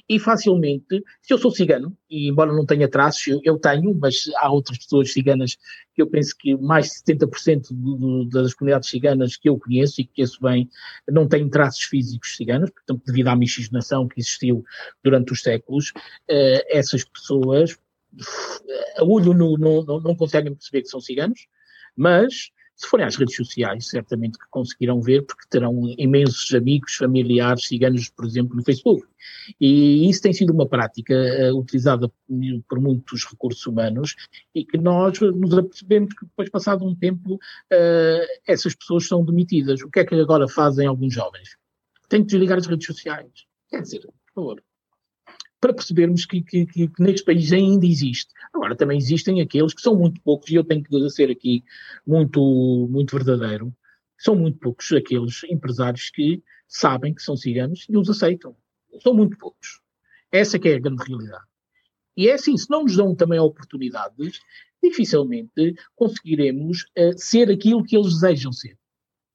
E 0.10 0.20
facilmente, 0.20 1.01
se 1.22 1.34
eu 1.34 1.38
sou 1.38 1.51
cigano, 1.51 1.96
e 2.10 2.27
embora 2.27 2.51
não 2.51 2.65
tenha 2.65 2.89
traços, 2.89 3.25
eu, 3.27 3.39
eu 3.46 3.58
tenho, 3.58 3.98
mas 3.98 4.29
há 4.36 4.51
outras 4.51 4.79
pessoas 4.79 5.13
ciganas 5.13 5.58
que 5.96 6.01
eu 6.01 6.08
penso 6.08 6.36
que 6.38 6.56
mais 6.58 6.88
de 6.88 7.13
70% 7.13 7.68
do, 7.72 7.96
do, 7.96 8.25
das 8.25 8.53
comunidades 8.53 8.89
ciganas 8.89 9.38
que 9.38 9.48
eu 9.48 9.58
conheço 9.58 10.01
e 10.01 10.06
que 10.06 10.15
conheço 10.15 10.41
bem 10.41 10.70
não 11.10 11.27
têm 11.27 11.50
traços 11.50 11.84
físicos 11.84 12.36
ciganos, 12.36 12.70
portanto, 12.70 13.03
devido 13.06 13.27
à 13.27 13.36
miscigenação 13.36 14.08
que 14.08 14.20
existiu 14.20 14.65
durante 15.03 15.32
os 15.32 15.41
séculos, 15.41 15.91
uh, 16.29 16.77
essas 16.89 17.03
pessoas, 17.03 17.77
a 18.98 19.03
olho 19.03 19.34
não, 19.34 19.55
não, 19.58 20.00
não 20.00 20.15
conseguem 20.15 20.53
perceber 20.53 20.81
que 20.81 20.89
são 20.89 21.00
ciganos, 21.00 21.48
mas 21.96 22.51
se 22.79 22.88
forem 22.88 23.05
às 23.05 23.17
redes 23.17 23.36
sociais, 23.36 23.89
certamente 23.89 24.39
que 24.39 24.46
conseguirão 24.50 25.01
ver, 25.01 25.25
porque 25.25 25.43
terão 25.50 25.93
imensos 25.98 26.53
amigos, 26.53 26.96
familiares 26.96 27.67
ciganos, 27.67 28.08
por 28.10 28.25
exemplo, 28.25 28.55
no 28.55 28.63
Facebook. 28.63 29.05
E 29.60 30.10
isso 30.10 30.22
tem 30.22 30.31
sido 30.31 30.53
uma 30.53 30.65
prática 30.65 31.13
uh, 31.13 31.60
utilizada 31.60 32.10
por 32.69 32.79
muitos 32.79 33.25
recursos 33.25 33.65
humanos 33.67 34.15
e 34.55 34.63
que 34.63 34.77
nós 34.77 35.19
nos 35.19 35.58
apercebemos 35.58 36.13
que 36.13 36.25
depois, 36.25 36.50
passado 36.50 36.86
um 36.86 36.96
tempo, 36.96 37.34
uh, 37.36 38.27
essas 38.48 38.74
pessoas 38.74 39.05
são 39.05 39.25
demitidas. 39.25 39.81
O 39.81 39.89
que 39.89 40.00
é 40.00 40.05
que 40.05 40.15
agora 40.15 40.48
fazem 40.48 40.88
alguns 40.88 41.13
jovens? 41.13 41.58
Têm 42.08 42.22
que 42.22 42.27
desligar 42.27 42.60
as 42.60 42.65
redes 42.65 42.88
sociais. 42.88 43.29
Quer 43.69 43.81
dizer, 43.81 44.00
por 44.03 44.34
favor, 44.34 44.63
para 45.59 45.73
percebermos 45.73 46.25
que, 46.25 46.41
que, 46.41 46.65
que, 46.65 46.87
que, 46.87 47.03
neste 47.03 47.25
país 47.25 47.51
ainda 47.51 47.85
existe. 47.85 48.31
Agora, 48.53 48.75
também 48.75 48.97
existem 48.97 49.41
aqueles 49.41 49.73
que 49.73 49.81
são 49.81 49.95
muito 49.95 50.21
poucos, 50.21 50.49
e 50.49 50.55
eu 50.55 50.63
tenho 50.63 50.83
que 50.83 51.09
ser 51.09 51.29
aqui 51.29 51.63
muito, 52.05 52.87
muito 52.89 53.15
verdadeiro, 53.15 53.73
são 54.17 54.35
muito 54.35 54.59
poucos 54.59 54.91
aqueles 54.91 55.43
empresários 55.45 56.09
que 56.09 56.43
sabem 56.67 57.13
que 57.13 57.21
são 57.21 57.35
ciganos 57.35 57.85
e 57.89 57.97
os 57.97 58.09
aceitam. 58.09 58.55
São 59.01 59.13
muito 59.13 59.37
poucos. 59.37 59.81
Essa 60.31 60.59
que 60.59 60.69
é 60.69 60.75
a 60.75 60.79
grande 60.79 61.03
realidade. 61.07 61.45
E 62.15 62.27
é 62.27 62.33
assim, 62.33 62.57
se 62.57 62.69
não 62.69 62.83
nos 62.83 62.95
dão 62.95 63.15
também 63.15 63.39
oportunidades, 63.39 64.39
dificilmente 64.83 65.75
conseguiremos 65.95 66.83
uh, 66.97 67.17
ser 67.17 67.49
aquilo 67.49 67.83
que 67.83 67.95
eles 67.95 68.13
desejam 68.13 68.51
ser. 68.51 68.77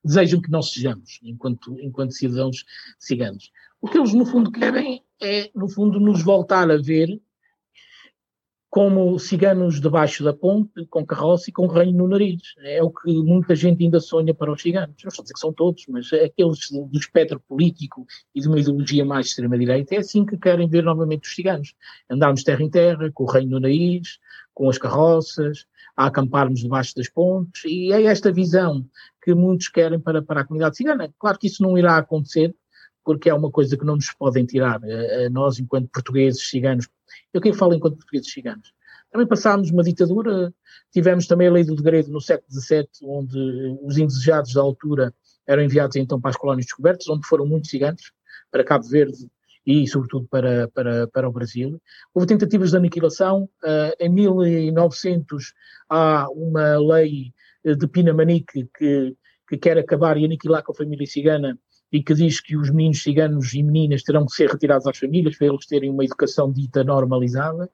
Desejam 0.04 0.40
que 0.40 0.50
nós 0.50 0.70
sejamos, 0.70 1.18
enquanto, 1.22 1.78
enquanto 1.80 2.12
cidadãos 2.12 2.64
ciganos. 2.98 3.50
O 3.80 3.88
que 3.88 3.98
eles, 3.98 4.12
no 4.12 4.26
fundo, 4.26 4.50
querem 4.50 5.02
é, 5.20 5.50
no 5.54 5.68
fundo, 5.68 6.00
nos 6.00 6.22
voltar 6.22 6.70
a 6.70 6.76
ver 6.76 7.20
como 8.74 9.16
ciganos 9.20 9.80
debaixo 9.80 10.24
da 10.24 10.32
ponte, 10.32 10.84
com 10.86 11.06
carroça 11.06 11.48
e 11.48 11.52
com 11.52 11.68
reino 11.68 11.96
no 11.96 12.08
nariz. 12.08 12.42
É 12.58 12.82
o 12.82 12.90
que 12.90 13.08
muita 13.22 13.54
gente 13.54 13.84
ainda 13.84 14.00
sonha 14.00 14.34
para 14.34 14.50
os 14.50 14.60
ciganos. 14.60 14.96
Não 15.00 15.08
estou 15.10 15.22
a 15.22 15.24
dizer 15.24 15.34
que 15.34 15.38
são 15.38 15.52
todos, 15.52 15.84
mas 15.88 16.12
aqueles 16.12 16.58
do 16.70 16.98
espectro 16.98 17.38
político 17.48 18.04
e 18.34 18.40
de 18.40 18.48
uma 18.48 18.58
ideologia 18.58 19.04
mais 19.04 19.28
extrema-direita, 19.28 19.94
é 19.94 19.98
assim 19.98 20.26
que 20.26 20.36
querem 20.36 20.68
ver 20.68 20.82
novamente 20.82 21.28
os 21.28 21.34
ciganos. 21.36 21.72
Andarmos 22.10 22.42
terra 22.42 22.64
em 22.64 22.68
terra, 22.68 23.12
com 23.14 23.22
o 23.22 23.30
reino 23.30 23.52
no 23.52 23.60
nariz, 23.60 24.18
com 24.52 24.68
as 24.68 24.76
carroças, 24.76 25.66
a 25.96 26.06
acamparmos 26.06 26.58
debaixo 26.58 26.96
das 26.96 27.08
pontes, 27.08 27.62
e 27.64 27.92
é 27.92 28.02
esta 28.02 28.32
visão 28.32 28.84
que 29.22 29.32
muitos 29.34 29.68
querem 29.68 30.00
para, 30.00 30.20
para 30.20 30.40
a 30.40 30.44
comunidade 30.44 30.76
cigana. 30.76 31.14
Claro 31.16 31.38
que 31.38 31.46
isso 31.46 31.62
não 31.62 31.78
irá 31.78 31.96
acontecer, 31.96 32.52
porque 33.04 33.28
é 33.28 33.34
uma 33.34 33.50
coisa 33.50 33.76
que 33.76 33.84
não 33.84 33.96
nos 33.96 34.10
podem 34.12 34.46
tirar, 34.46 34.82
a, 34.82 34.88
eh, 34.88 35.24
eh, 35.24 35.28
nós 35.28 35.58
enquanto 35.58 35.90
portugueses 35.90 36.48
ciganos. 36.48 36.88
Eu 37.32 37.40
quem 37.40 37.52
falo 37.52 37.74
enquanto 37.74 37.96
portugueses 37.96 38.32
ciganos. 38.32 38.72
Também 39.10 39.26
passámos 39.28 39.70
uma 39.70 39.84
ditadura, 39.84 40.52
tivemos 40.92 41.26
também 41.26 41.46
a 41.46 41.52
lei 41.52 41.64
do 41.64 41.76
degredo 41.76 42.10
no 42.10 42.20
século 42.20 42.50
XVII, 42.50 42.88
onde 43.04 43.78
os 43.82 43.98
indesejados 43.98 44.54
da 44.54 44.60
altura 44.60 45.14
eram 45.46 45.62
enviados 45.62 45.96
então 45.96 46.20
para 46.20 46.30
as 46.30 46.36
colónias 46.36 46.66
descobertas, 46.66 47.08
onde 47.08 47.26
foram 47.26 47.46
muitos 47.46 47.70
ciganos, 47.70 48.12
para 48.50 48.64
Cabo 48.64 48.88
Verde 48.88 49.28
e, 49.66 49.86
sobretudo, 49.86 50.26
para, 50.28 50.68
para, 50.68 51.06
para 51.08 51.28
o 51.28 51.32
Brasil. 51.32 51.80
Houve 52.12 52.26
tentativas 52.26 52.70
de 52.70 52.76
aniquilação. 52.76 53.48
Em 54.00 54.08
1900 54.08 55.52
há 55.88 56.28
uma 56.30 56.78
lei 56.78 57.32
de 57.64 57.86
Pinamanique 57.86 58.68
que, 58.76 59.16
que 59.48 59.56
quer 59.56 59.78
acabar 59.78 60.16
e 60.16 60.24
aniquilar 60.24 60.62
com 60.62 60.72
a 60.72 60.74
família 60.74 61.06
cigana 61.06 61.58
e 61.94 62.02
que 62.02 62.12
diz 62.12 62.40
que 62.40 62.56
os 62.56 62.70
meninos 62.70 63.04
ciganos 63.04 63.54
e 63.54 63.62
meninas 63.62 64.02
terão 64.02 64.26
que 64.26 64.32
ser 64.32 64.50
retirados 64.50 64.84
às 64.84 64.98
famílias 64.98 65.38
para 65.38 65.46
eles 65.46 65.64
terem 65.64 65.90
uma 65.90 66.04
educação 66.04 66.50
dita 66.50 66.82
normalizada. 66.82 67.70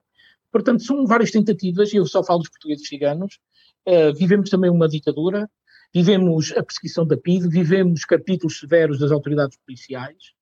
Portanto, 0.51 0.83
são 0.83 1.07
várias 1.07 1.31
tentativas, 1.31 1.91
e 1.91 1.95
eu 1.95 2.05
só 2.05 2.23
falo 2.23 2.41
dos 2.41 2.49
portugueses 2.49 2.87
ciganos. 2.87 3.39
Uh, 3.83 4.13
vivemos 4.13 4.51
também 4.51 4.69
uma 4.69 4.87
ditadura, 4.87 5.49
vivemos 5.91 6.53
a 6.55 6.61
perseguição 6.61 7.03
da 7.03 7.17
PIDE, 7.17 7.47
vivemos 7.49 8.05
capítulos 8.05 8.59
severos 8.59 8.99
das 8.99 9.11
autoridades 9.11 9.57
policiais. 9.65 10.35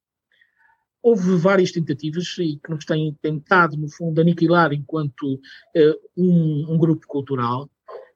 Houve 1.01 1.37
várias 1.37 1.71
tentativas 1.71 2.35
e 2.37 2.59
que 2.61 2.69
nos 2.69 2.83
têm 2.83 3.15
tentado, 3.21 3.77
no 3.77 3.89
fundo, 3.89 4.19
aniquilar 4.19 4.73
enquanto 4.73 5.35
uh, 5.35 5.99
um, 6.17 6.73
um 6.73 6.77
grupo 6.77 7.07
cultural. 7.07 7.69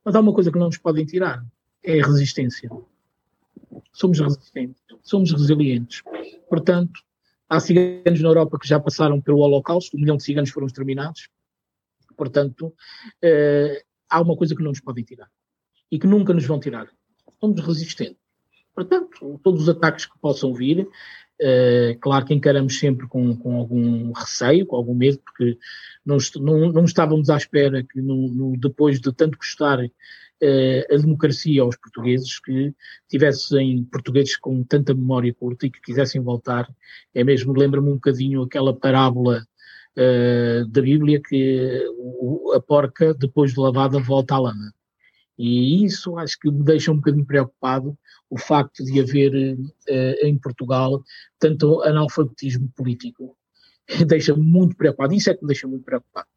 Mas 0.04 0.14
há 0.14 0.20
uma 0.20 0.34
coisa 0.34 0.52
que 0.52 0.60
não 0.60 0.66
nos 0.66 0.78
podem 0.78 1.06
tirar, 1.06 1.42
é 1.82 2.02
a 2.02 2.06
resistência. 2.06 2.70
Somos 3.94 4.20
resistentes, 4.20 4.82
somos 5.02 5.32
resilientes. 5.32 6.02
Portanto, 6.50 7.02
há 7.50 7.60
ciganos 7.60 8.22
na 8.22 8.30
Europa 8.30 8.60
que 8.60 8.68
já 8.68 8.80
passaram 8.80 9.22
pelo 9.22 9.40
Holocausto, 9.40 9.96
um 9.98 10.00
milhão 10.00 10.18
de 10.18 10.24
ciganos 10.24 10.50
foram 10.50 10.68
exterminados. 10.68 11.30
Portanto, 12.16 12.74
eh, 13.22 13.84
há 14.10 14.22
uma 14.22 14.36
coisa 14.36 14.56
que 14.56 14.62
não 14.62 14.70
nos 14.70 14.82
podem 14.82 15.04
tirar 15.04 15.30
e 15.92 16.00
que 16.00 16.08
nunca 16.08 16.34
nos 16.34 16.46
vão 16.46 16.60
tirar. 16.60 16.88
Somos 17.40 17.60
resistentes. 17.62 18.22
Portanto, 18.74 19.40
todos 19.44 19.64
os 19.64 19.70
ataques 19.70 20.06
que 20.06 20.18
possam 20.20 20.54
vir, 20.54 20.88
eh, 21.40 21.98
claro 22.02 22.26
que 22.26 22.34
encaramos 22.34 22.80
sempre 22.80 23.08
com, 23.08 23.36
com, 23.36 23.58
algum 23.58 24.12
receio, 24.12 24.66
com 24.66 24.76
algum 24.76 24.96
medo, 24.96 25.20
porque 25.20 25.58
não, 26.06 26.18
não, 26.40 26.72
não 26.72 26.86
estávamos 26.86 27.30
à 27.30 27.38
espera 27.38 27.84
que 27.84 28.02
no, 28.02 28.28
no, 28.30 28.58
depois 28.58 29.00
de 29.00 29.12
tanto 29.12 29.38
custar 29.38 29.80
a 30.92 30.98
democracia 30.98 31.62
aos 31.62 31.78
portugueses 31.78 32.40
que 32.40 32.74
tivessem 33.10 33.84
portugueses 33.86 34.36
com 34.38 34.64
tanta 34.64 34.94
memória 34.94 35.34
curta 35.34 35.66
e 35.66 35.72
que 35.72 35.82
quisessem 35.82 36.22
voltar. 36.22 36.68
É 37.14 37.24
mesmo, 37.24 37.54
lembra-me 37.54 37.90
um 37.90 37.96
bocadinho 37.96 38.42
aquela 38.42 38.74
parábola 38.74 39.46
uh, 39.98 40.68
da 40.68 40.82
Bíblia 40.82 41.22
que 41.22 41.86
a 42.56 42.60
porca, 42.60 43.14
depois 43.14 43.54
de 43.54 43.60
lavada, 43.60 44.00
volta 44.00 44.36
à 44.36 44.40
lama. 44.40 44.74
E 45.38 45.84
isso 45.84 46.18
acho 46.18 46.38
que 46.40 46.52
me 46.52 46.64
deixa 46.64 46.92
um 46.92 46.98
bocadinho 46.98 47.26
preocupado 47.26 47.98
o 48.30 48.38
facto 48.38 48.84
de 48.84 49.00
haver 49.00 49.56
uh, 49.56 50.26
em 50.26 50.38
Portugal 50.38 51.04
tanto 51.40 51.82
analfabetismo 51.84 52.70
político. 52.76 53.36
Deixa-me 54.08 54.42
muito 54.42 54.76
preocupado. 54.76 55.14
Isso 55.14 55.30
é 55.30 55.34
que 55.34 55.42
me 55.42 55.48
deixa 55.48 55.68
muito 55.68 55.84
preocupado. 55.84 56.28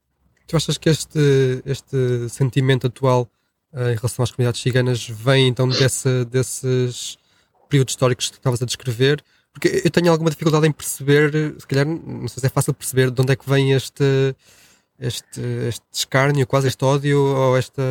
Tu 0.46 0.56
achas 0.56 0.78
que 0.78 0.88
este, 0.88 1.62
este 1.64 2.28
sentimento 2.28 2.86
atual 2.86 3.30
em 3.76 3.94
relação 3.94 4.22
às 4.22 4.30
comunidades 4.30 4.62
ciganas 4.62 5.06
vem 5.06 5.48
então 5.48 5.68
desse, 5.68 6.24
desses 6.24 7.18
períodos 7.68 7.92
históricos 7.92 8.30
que 8.30 8.36
estavas 8.36 8.62
a 8.62 8.66
descrever? 8.66 9.22
Porque 9.52 9.82
eu 9.84 9.90
tenho 9.90 10.10
alguma 10.10 10.30
dificuldade 10.30 10.66
em 10.66 10.72
perceber, 10.72 11.54
se 11.58 11.66
calhar, 11.66 11.86
não 11.86 12.28
sei 12.28 12.40
se 12.40 12.46
é 12.46 12.50
fácil 12.50 12.72
perceber 12.74 13.10
de 13.10 13.20
onde 13.20 13.32
é 13.32 13.36
que 13.36 13.48
vem 13.48 13.72
este, 13.72 14.34
este, 14.98 15.40
este 15.68 15.84
escárnio, 15.92 16.46
quase 16.46 16.68
este 16.68 16.84
ódio 16.84 17.18
ou 17.18 17.56
esta, 17.56 17.82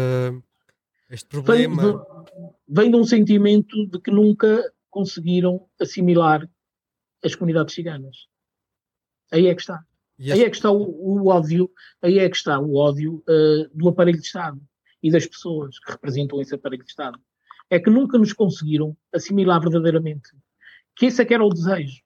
este 1.10 1.28
problema. 1.28 1.82
Vem 1.82 1.94
de, 1.94 2.02
vem 2.68 2.92
de 2.92 2.98
um 2.98 3.04
sentimento 3.04 3.88
de 3.88 4.00
que 4.00 4.12
nunca 4.12 4.64
conseguiram 4.90 5.68
assimilar 5.80 6.48
as 7.24 7.36
comunidades 7.36 7.76
ciganas. 7.76 8.16
Aí 9.32 9.48
é 9.48 9.56
que 9.56 9.62
está. 9.62 9.84
Aí 10.20 10.44
é 10.44 10.50
que 10.50 10.56
está 10.56 10.72
o, 10.72 10.82
o 10.82 11.28
ódio, 11.28 11.70
aí 12.02 12.20
é 12.20 12.30
que 12.30 12.38
está 12.38 12.60
o 12.60 12.76
ódio 12.76 13.24
uh, 13.28 13.70
do 13.78 13.90
aparelho 13.90 14.20
de 14.20 14.26
Estado 14.26 14.62
e 15.06 15.12
das 15.12 15.28
pessoas 15.28 15.78
que 15.78 15.92
representam 15.92 16.42
esse 16.42 16.56
aparelho 16.56 16.84
de 16.84 16.90
Estado. 16.90 17.20
É 17.70 17.80
que 17.80 17.92
nunca 17.92 18.18
nos 18.18 18.34
conseguiram 18.34 18.98
assimilar 19.14 19.62
verdadeiramente 19.62 20.32
que 20.96 21.06
esse 21.06 21.22
é 21.22 21.26
que 21.26 21.34
era 21.34 21.46
o 21.46 21.50
desejo. 21.50 22.02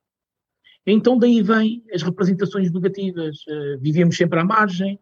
Então 0.85 1.17
daí 1.17 1.41
vêm 1.41 1.81
as 1.93 2.01
representações 2.01 2.69
negativas. 2.69 3.37
Uh, 3.47 3.79
vivíamos 3.79 4.17
sempre 4.17 4.39
à 4.39 4.43
margem, 4.43 4.99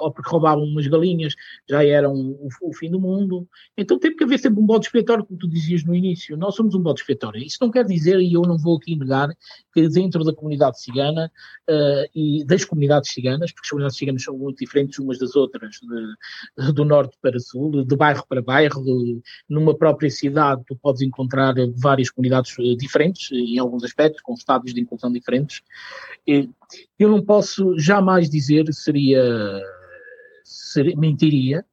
ou 0.00 0.12
porque 0.12 0.30
roubavam 0.30 0.64
umas 0.64 0.86
galinhas, 0.86 1.34
já 1.68 1.84
eram 1.84 2.14
o, 2.14 2.48
o, 2.62 2.72
fim 2.74 2.90
do 2.90 3.00
mundo. 3.00 3.48
Então 3.76 3.98
tem 3.98 4.14
que 4.14 4.24
haver 4.24 4.38
sempre 4.38 4.60
um 4.60 4.66
bode 4.66 4.86
expiatório, 4.86 5.24
como 5.24 5.38
tu 5.38 5.48
dizias 5.48 5.84
no 5.84 5.94
início. 5.94 6.36
Nós 6.36 6.54
somos 6.54 6.74
um 6.74 6.82
bode 6.82 7.00
expiatório. 7.00 7.42
Isso 7.42 7.58
não 7.60 7.70
quer 7.70 7.84
dizer, 7.84 8.20
e 8.20 8.32
eu 8.32 8.42
não 8.42 8.58
vou 8.58 8.76
aqui 8.76 8.96
negar, 8.96 9.28
que 9.72 9.88
dentro 9.88 10.24
da 10.24 10.34
comunidade 10.34 10.80
cigana 10.80 11.30
uh, 11.68 12.10
e 12.14 12.44
das 12.44 12.64
comunidades 12.64 13.12
ciganas, 13.12 13.52
porque 13.52 13.66
as 13.66 13.70
comunidades 13.70 13.96
ciganas 13.98 14.22
são 14.22 14.36
muito 14.36 14.58
diferentes 14.58 14.98
umas 14.98 15.18
das 15.18 15.34
outras, 15.36 15.76
de, 16.56 16.72
do 16.72 16.84
norte 16.84 17.16
para 17.20 17.38
sul, 17.38 17.84
de 17.84 17.96
bairro 17.96 18.24
para 18.28 18.42
bairro, 18.42 18.82
de, 18.82 19.20
numa 19.48 19.76
própria 19.76 20.10
cidade 20.10 20.62
tu 20.66 20.76
podes 20.76 21.02
encontrar 21.02 21.54
várias 21.74 22.10
comunidades 22.10 22.54
eh, 22.58 22.74
diferentes, 22.76 23.30
em 23.32 23.58
alguns 23.58 23.84
aspectos, 23.84 24.22
com 24.22 24.34
estados 24.34 24.72
de 24.72 24.80
inclusão 24.80 25.12
diferentes. 25.12 25.62
Eu 26.98 27.08
não 27.08 27.24
posso 27.24 27.78
jamais 27.78 28.28
dizer, 28.28 28.72
seria, 28.72 29.22
seria 30.44 30.96
mentiria, 30.96 31.64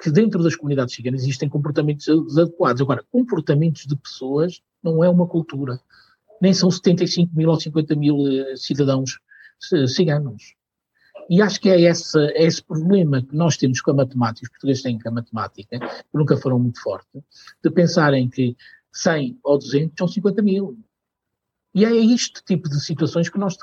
que 0.00 0.10
dentro 0.10 0.42
das 0.42 0.56
comunidades 0.56 0.94
ciganas 0.94 1.22
existem 1.22 1.48
comportamentos 1.48 2.06
adequados. 2.36 2.82
Agora, 2.82 3.04
comportamentos 3.10 3.86
de 3.86 3.96
pessoas 3.96 4.60
não 4.82 5.02
é 5.02 5.08
uma 5.08 5.26
cultura. 5.26 5.80
Nem 6.40 6.52
são 6.52 6.70
75 6.70 7.34
mil 7.34 7.48
ou 7.48 7.58
50 7.58 7.94
mil 7.96 8.28
eh, 8.28 8.56
cidadãos 8.56 9.18
eh, 9.72 9.86
ciganos. 9.86 10.54
E 11.28 11.42
acho 11.42 11.60
que 11.60 11.70
é 11.70 11.80
esse, 11.80 12.18
é 12.18 12.44
esse 12.44 12.62
problema 12.62 13.22
que 13.22 13.34
nós 13.34 13.56
temos 13.56 13.80
com 13.80 13.90
a 13.90 13.94
matemática, 13.94 14.44
os 14.44 14.50
portugueses 14.50 14.82
têm 14.82 14.98
com 14.98 15.08
a 15.08 15.12
matemática, 15.12 15.78
que 15.78 16.14
nunca 16.14 16.36
foram 16.36 16.58
muito 16.58 16.80
fortes, 16.80 17.22
de 17.64 17.70
pensarem 17.70 18.28
que 18.28 18.54
100 18.92 19.38
ou 19.42 19.58
200 19.58 19.94
são 19.98 20.06
50 20.06 20.42
mil. 20.42 20.78
E 21.76 21.84
é 21.84 21.94
este 21.94 22.42
tipo 22.42 22.70
de 22.70 22.80
situações 22.80 23.28
que 23.28 23.38
nós 23.38 23.54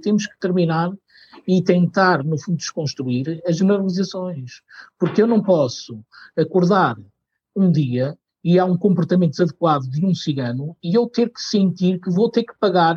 temos 0.00 0.26
que 0.26 0.40
terminar 0.40 0.90
e 1.46 1.62
tentar, 1.62 2.24
no 2.24 2.38
fundo, 2.38 2.56
desconstruir 2.56 3.42
as 3.46 3.58
generalizações. 3.58 4.62
Porque 4.98 5.20
eu 5.20 5.26
não 5.26 5.42
posso 5.42 6.02
acordar 6.34 6.96
um 7.54 7.70
dia 7.70 8.16
e 8.42 8.58
há 8.58 8.64
um 8.64 8.78
comportamento 8.78 9.32
desadequado 9.32 9.90
de 9.90 10.02
um 10.06 10.14
cigano 10.14 10.74
e 10.82 10.96
eu 10.96 11.06
ter 11.06 11.28
que 11.28 11.42
sentir 11.42 12.00
que 12.00 12.08
vou 12.08 12.30
ter 12.30 12.44
que 12.44 12.58
pagar 12.58 12.96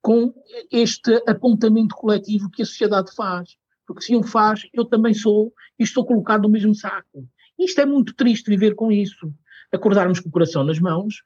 com 0.00 0.32
este 0.72 1.22
apontamento 1.26 1.94
coletivo 1.94 2.48
que 2.48 2.62
a 2.62 2.64
sociedade 2.64 3.14
faz. 3.14 3.50
Porque 3.86 4.02
se 4.02 4.16
um 4.16 4.22
faz, 4.22 4.62
eu 4.72 4.86
também 4.86 5.12
sou 5.12 5.52
e 5.78 5.84
estou 5.84 6.06
colocado 6.06 6.44
no 6.44 6.48
mesmo 6.48 6.74
saco. 6.74 7.28
Isto 7.58 7.82
é 7.82 7.84
muito 7.84 8.14
triste 8.14 8.48
viver 8.48 8.74
com 8.74 8.90
isso. 8.90 9.30
Acordarmos 9.70 10.20
com 10.20 10.30
o 10.30 10.32
coração 10.32 10.64
nas 10.64 10.78
mãos, 10.78 11.16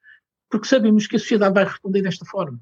porque 0.52 0.68
sabemos 0.68 1.06
que 1.06 1.16
a 1.16 1.18
sociedade 1.18 1.54
vai 1.54 1.64
responder 1.64 2.02
desta 2.02 2.26
forma. 2.26 2.60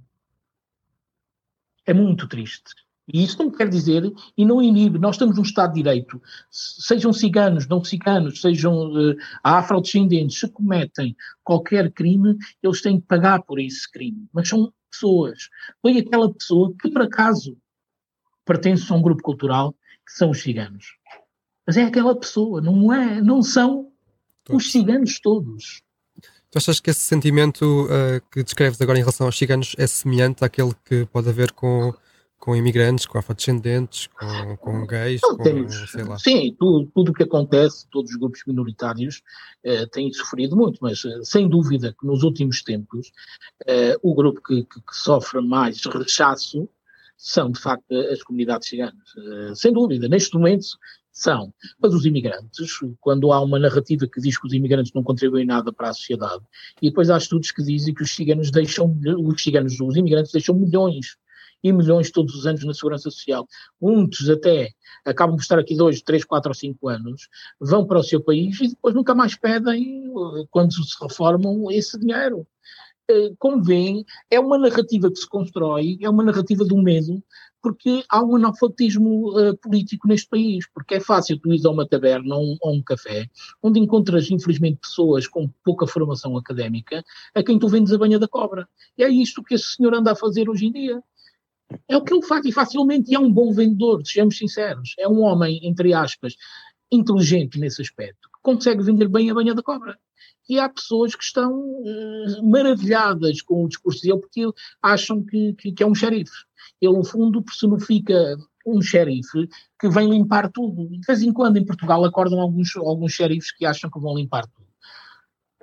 É 1.85 1.93
muito 1.93 2.29
triste. 2.29 2.73
E 3.13 3.25
isso 3.25 3.37
não 3.37 3.51
quer 3.51 3.69
dizer, 3.69 4.05
e 4.37 4.45
não 4.45 4.63
inibe, 4.63 4.97
nós 4.97 5.17
estamos 5.17 5.37
num 5.37 5.43
Estado 5.43 5.73
de 5.73 5.83
Direito, 5.83 6.23
sejam 6.49 7.13
ciganos, 7.13 7.67
não 7.67 7.83
ciganos, 7.83 8.41
sejam 8.41 8.93
uh, 8.93 9.17
afrodescendentes, 9.43 10.39
se 10.39 10.49
cometem 10.49 11.17
qualquer 11.43 11.91
crime, 11.91 12.39
eles 12.63 12.81
têm 12.81 13.01
que 13.01 13.07
pagar 13.09 13.43
por 13.43 13.59
esse 13.59 13.91
crime. 13.91 14.29
Mas 14.33 14.49
são 14.49 14.73
pessoas. 14.89 15.49
Foi 15.83 15.99
aquela 15.99 16.33
pessoa 16.33 16.73
que, 16.81 16.89
por 16.89 17.03
acaso, 17.03 17.59
pertence 18.45 18.93
a 18.93 18.95
um 18.95 19.03
grupo 19.03 19.25
cultural, 19.25 19.73
que 20.07 20.13
são 20.13 20.31
os 20.31 20.43
ciganos. 20.43 20.97
Mas 21.67 21.77
é 21.77 21.83
aquela 21.83 22.17
pessoa, 22.17 22.61
não 22.61 22.93
é, 22.93 23.21
não 23.21 23.43
são 23.43 23.91
todos. 24.45 24.65
os 24.65 24.71
ciganos 24.71 25.19
todos. 25.19 25.83
Tu 26.51 26.59
achas 26.59 26.81
que 26.81 26.91
esse 26.91 27.01
sentimento 27.01 27.85
uh, 27.85 28.21
que 28.33 28.43
descreves 28.43 28.81
agora 28.81 28.99
em 28.99 29.03
relação 29.03 29.27
aos 29.27 29.39
ciganos 29.39 29.77
é 29.79 29.87
semelhante 29.87 30.45
àquele 30.45 30.73
que 30.85 31.07
pode 31.07 31.29
haver 31.29 31.53
com, 31.53 31.95
com 32.41 32.57
imigrantes, 32.57 33.07
com 33.07 33.19
afrodescendentes, 33.19 34.09
com, 34.09 34.57
com 34.57 34.85
gays, 34.85 35.21
com, 35.21 35.69
sei 35.87 36.03
lá? 36.03 36.19
Sim, 36.19 36.57
tudo 36.59 37.11
o 37.11 37.13
que 37.13 37.23
acontece, 37.23 37.87
todos 37.89 38.11
os 38.11 38.17
grupos 38.17 38.43
minoritários 38.49 39.23
uh, 39.65 39.87
têm 39.93 40.13
sofrido 40.13 40.57
muito, 40.57 40.79
mas 40.83 41.05
uh, 41.05 41.25
sem 41.25 41.49
dúvida 41.49 41.95
que 41.99 42.05
nos 42.05 42.25
últimos 42.25 42.63
tempos 42.65 43.13
o 44.03 44.15
grupo 44.15 44.41
que, 44.43 44.65
que, 44.65 44.81
que, 44.81 44.97
sofre 44.97 45.41
mais 45.41 45.85
rechaço 45.85 46.69
são, 47.17 47.53
de 47.53 47.61
facto, 47.61 47.95
as 47.95 48.23
comunidades 48.23 48.67
ciganas. 48.67 49.15
sem 49.55 49.73
dúvida, 49.73 50.09
neste 50.09 50.35
momento 50.35 50.67
são. 51.21 51.53
Mas 51.81 51.95
os 51.95 52.05
imigrantes, 52.05 52.79
quando 53.01 53.33
há 53.33 53.41
uma 53.41 53.59
narrativa 53.59 54.07
que 54.07 54.21
diz 54.21 54.39
que 54.39 54.47
os 54.47 54.53
imigrantes 54.53 54.93
não 54.93 55.03
contribuem 55.03 55.45
nada 55.45 55.73
para 55.73 55.91
a 55.91 55.95
sociedade, 55.95 56.43
e 56.81 56.89
depois 56.89 57.11
há 57.11 57.19
estudos 57.19 57.51
que 57.51 57.63
dizem 57.63 57.95
que 57.95 58.03
os 58.03 58.11
ciganos 58.15 58.51
deixam, 58.51 58.97
os 59.19 59.43
ciganos, 59.43 59.79
os 59.81 59.97
imigrantes 59.97 60.33
deixam 60.33 60.55
milhões 60.55 61.17
e 61.63 61.73
milhões 61.73 62.11
todos 62.11 62.35
os 62.35 62.47
anos 62.47 62.65
na 62.65 62.73
Segurança 62.73 63.11
Social. 63.11 63.47
Muitos 63.81 64.29
até 64.31 64.71
acabam 65.05 65.37
por 65.37 65.43
estar 65.43 65.59
aqui 65.59 65.77
dois, 65.77 66.01
três, 66.03 66.25
quatro 66.25 66.51
ou 66.51 66.55
cinco 66.55 66.89
anos, 66.89 67.29
vão 67.61 67.87
para 67.87 67.99
o 67.99 68.05
seu 68.05 68.23
país 68.23 68.59
e 68.61 68.69
depois 68.69 68.95
nunca 68.95 69.15
mais 69.15 69.37
pedem, 69.37 70.05
eh, 70.07 70.45
quando 70.51 70.73
se 70.73 70.97
reformam, 71.03 71.71
esse 71.71 71.99
dinheiro. 71.99 72.47
Eh, 73.11 73.33
como 73.39 73.63
veem, 73.63 74.05
é 74.31 74.39
uma 74.39 74.57
narrativa 74.57 75.11
que 75.11 75.19
se 75.19 75.29
constrói, 75.29 75.99
é 76.01 76.09
uma 76.09 76.23
narrativa 76.23 76.65
do 76.65 76.77
medo, 76.77 77.21
porque 77.61 78.05
há 78.09 78.23
um 78.23 78.37
analfabetismo 78.37 79.37
uh, 79.37 79.57
político 79.59 80.07
neste 80.07 80.29
país, 80.29 80.67
porque 80.73 80.95
é 80.95 81.01
fácil 81.01 81.39
tu 81.39 81.53
ir 81.53 81.67
a 81.67 81.71
uma 81.71 81.87
taberna 81.87 82.37
ou 82.37 82.53
um, 82.53 82.57
ou 82.61 82.75
um, 82.77 82.83
café, 82.83 83.29
onde 83.63 83.81
encontras, 83.81 84.31
infelizmente, 84.31 84.79
pessoas 84.81 85.27
com 85.27 85.49
pouca 85.65 85.87
formação 85.89 86.37
académica, 86.37 87.05
a 87.35 87.43
quem 87.43 87.59
tu 87.59 87.69
vendes 87.69 87.93
a 87.93 87.99
banha 87.99 88.19
da 88.19 88.29
cobra. 88.29 88.69
E 88.97 89.03
é 89.03 89.09
isto 89.09 89.43
que 89.43 89.55
esse 89.55 89.75
senhor 89.75 89.93
anda 89.95 90.13
a 90.13 90.17
fazer 90.17 90.49
hoje 90.49 90.67
em 90.67 90.73
dia. 90.73 91.03
É 91.89 91.97
o 91.97 92.03
que 92.05 92.15
ele 92.15 92.23
faz, 92.23 92.47
e 92.47 92.53
facilmente, 92.53 93.11
e 93.11 93.15
é 93.15 93.19
um 93.19 93.31
bom 93.31 93.53
vendedor, 93.53 94.07
sejamos 94.07 94.39
sinceros. 94.39 94.95
É 94.99 95.09
um 95.09 95.21
homem, 95.21 95.61
entre 95.65 95.93
aspas, 95.93 96.37
inteligente 96.91 97.59
nesse 97.59 97.83
aspecto, 97.83 98.29
que 98.33 98.41
consegue 98.43 98.83
vender 98.83 99.09
bem 99.09 99.31
a 99.31 99.35
banha 99.35 99.55
da 99.55 99.63
cobra 99.63 99.99
e 100.51 100.59
há 100.59 100.69
pessoas 100.69 101.15
que 101.15 101.23
estão 101.23 101.61
uh, 101.61 102.43
maravilhadas 102.43 103.41
com 103.41 103.65
o 103.65 103.69
discurso 103.69 104.03
dele 104.03 104.19
porque 104.19 104.45
acham 104.83 105.25
que, 105.25 105.55
que, 105.55 105.71
que, 105.71 105.83
é 105.85 105.87
um 105.87 105.95
xerife. 105.95 106.45
Ele, 106.81 106.93
no 106.93 107.05
fundo, 107.05 107.41
personifica 107.41 108.37
um 108.67 108.83
xerife 108.83 109.49
que 109.79 109.89
vem 109.89 110.11
limpar 110.11 110.51
tudo. 110.51 110.89
De 110.89 111.07
vez 111.07 111.23
em 111.23 111.33
quando, 111.33 111.57
em 111.57 111.65
Portugal, 111.65 112.05
acordam 112.05 112.41
alguns, 112.41 112.75
alguns 112.75 113.13
xerifes 113.13 113.53
que 113.53 113.65
acham 113.65 113.89
que 113.89 114.01
vão 114.01 114.17
limpar 114.17 114.45
tudo. 114.49 114.67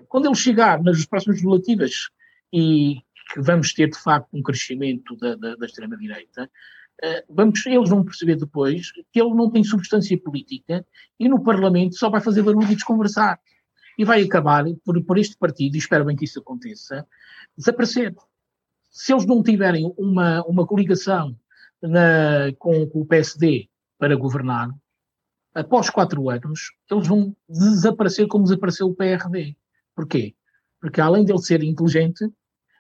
Quando 0.08 0.28
ele 0.28 0.36
chegar 0.36 0.82
nas 0.82 1.06
próximas 1.06 1.42
legislativas 1.42 2.08
e 2.54 3.02
que 3.34 3.42
vamos 3.42 3.74
ter, 3.74 3.90
de 3.90 4.00
facto, 4.00 4.30
um 4.32 4.42
crescimento 4.42 5.18
da, 5.18 5.36
da, 5.36 5.56
da 5.58 5.66
extrema-direita, 5.66 6.50
uh, 7.04 7.24
vamos, 7.30 7.66
eles 7.66 7.90
vão 7.90 8.06
perceber 8.06 8.38
depois 8.38 8.90
que 9.12 9.20
ele 9.20 9.34
não 9.34 9.52
tem 9.52 9.66
substância 9.66 10.18
política 10.18 10.86
e 11.20 11.28
no 11.28 11.44
Parlamento 11.44 11.98
só 11.98 12.10
vai 12.10 12.22
fazer 12.22 12.42
barulho 12.42 12.72
e 12.72 12.76
desconversar 12.76 13.38
e 13.98 14.06
vai 14.06 14.22
acabar 14.22 14.66
por, 14.86 15.02
por 15.04 15.18
este 15.18 15.38
partido, 15.38 15.76
e 15.76 15.80
espero 15.80 16.06
bem 16.06 16.16
que 16.16 16.26
isso 16.26 16.40
aconteça, 16.40 17.08
desaparecer. 17.58 18.16
Se 18.90 19.12
eles 19.12 19.26
não 19.26 19.42
tiverem 19.42 19.94
uma, 19.98 20.44
uma 20.44 20.66
coligação 20.66 21.36
na, 21.82 22.52
com, 22.60 22.88
com 22.88 23.02
o 23.02 23.06
PSD 23.06 23.70
para 23.98 24.16
governar, 24.16 24.70
após 25.54 25.90
quatro 25.90 26.30
anos, 26.30 26.72
eles 26.90 27.08
vão 27.08 27.36
desaparecer 27.50 28.28
como 28.28 28.44
desapareceu 28.44 28.88
o 28.88 28.96
PRD. 28.96 29.58
Porquê? 29.96 30.36
Porque 30.80 31.02
além 31.02 31.26
de 31.26 31.32
ele 31.32 31.42
ser 31.42 31.64
inteligente, 31.64 32.30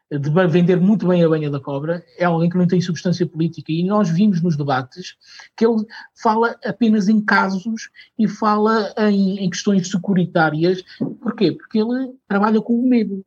de 0.09 0.29
vender 0.47 0.79
muito 0.79 1.07
bem 1.07 1.23
a 1.23 1.29
banha 1.29 1.49
da 1.49 1.59
cobra, 1.59 2.05
é 2.17 2.23
alguém 2.23 2.49
que 2.49 2.57
não 2.57 2.67
tem 2.67 2.79
substância 2.79 3.25
política. 3.25 3.71
E 3.71 3.83
nós 3.83 4.09
vimos 4.09 4.41
nos 4.41 4.55
debates 4.55 5.15
que 5.55 5.65
ele 5.65 5.85
fala 6.15 6.55
apenas 6.63 7.09
em 7.09 7.19
casos 7.19 7.89
e 8.17 8.27
fala 8.27 8.93
em, 8.97 9.39
em 9.39 9.49
questões 9.49 9.89
securitárias. 9.89 10.81
Porquê? 11.21 11.51
Porque 11.51 11.79
ele 11.79 12.13
trabalha 12.27 12.61
com 12.61 12.79
o 12.79 12.87
medo. 12.87 13.25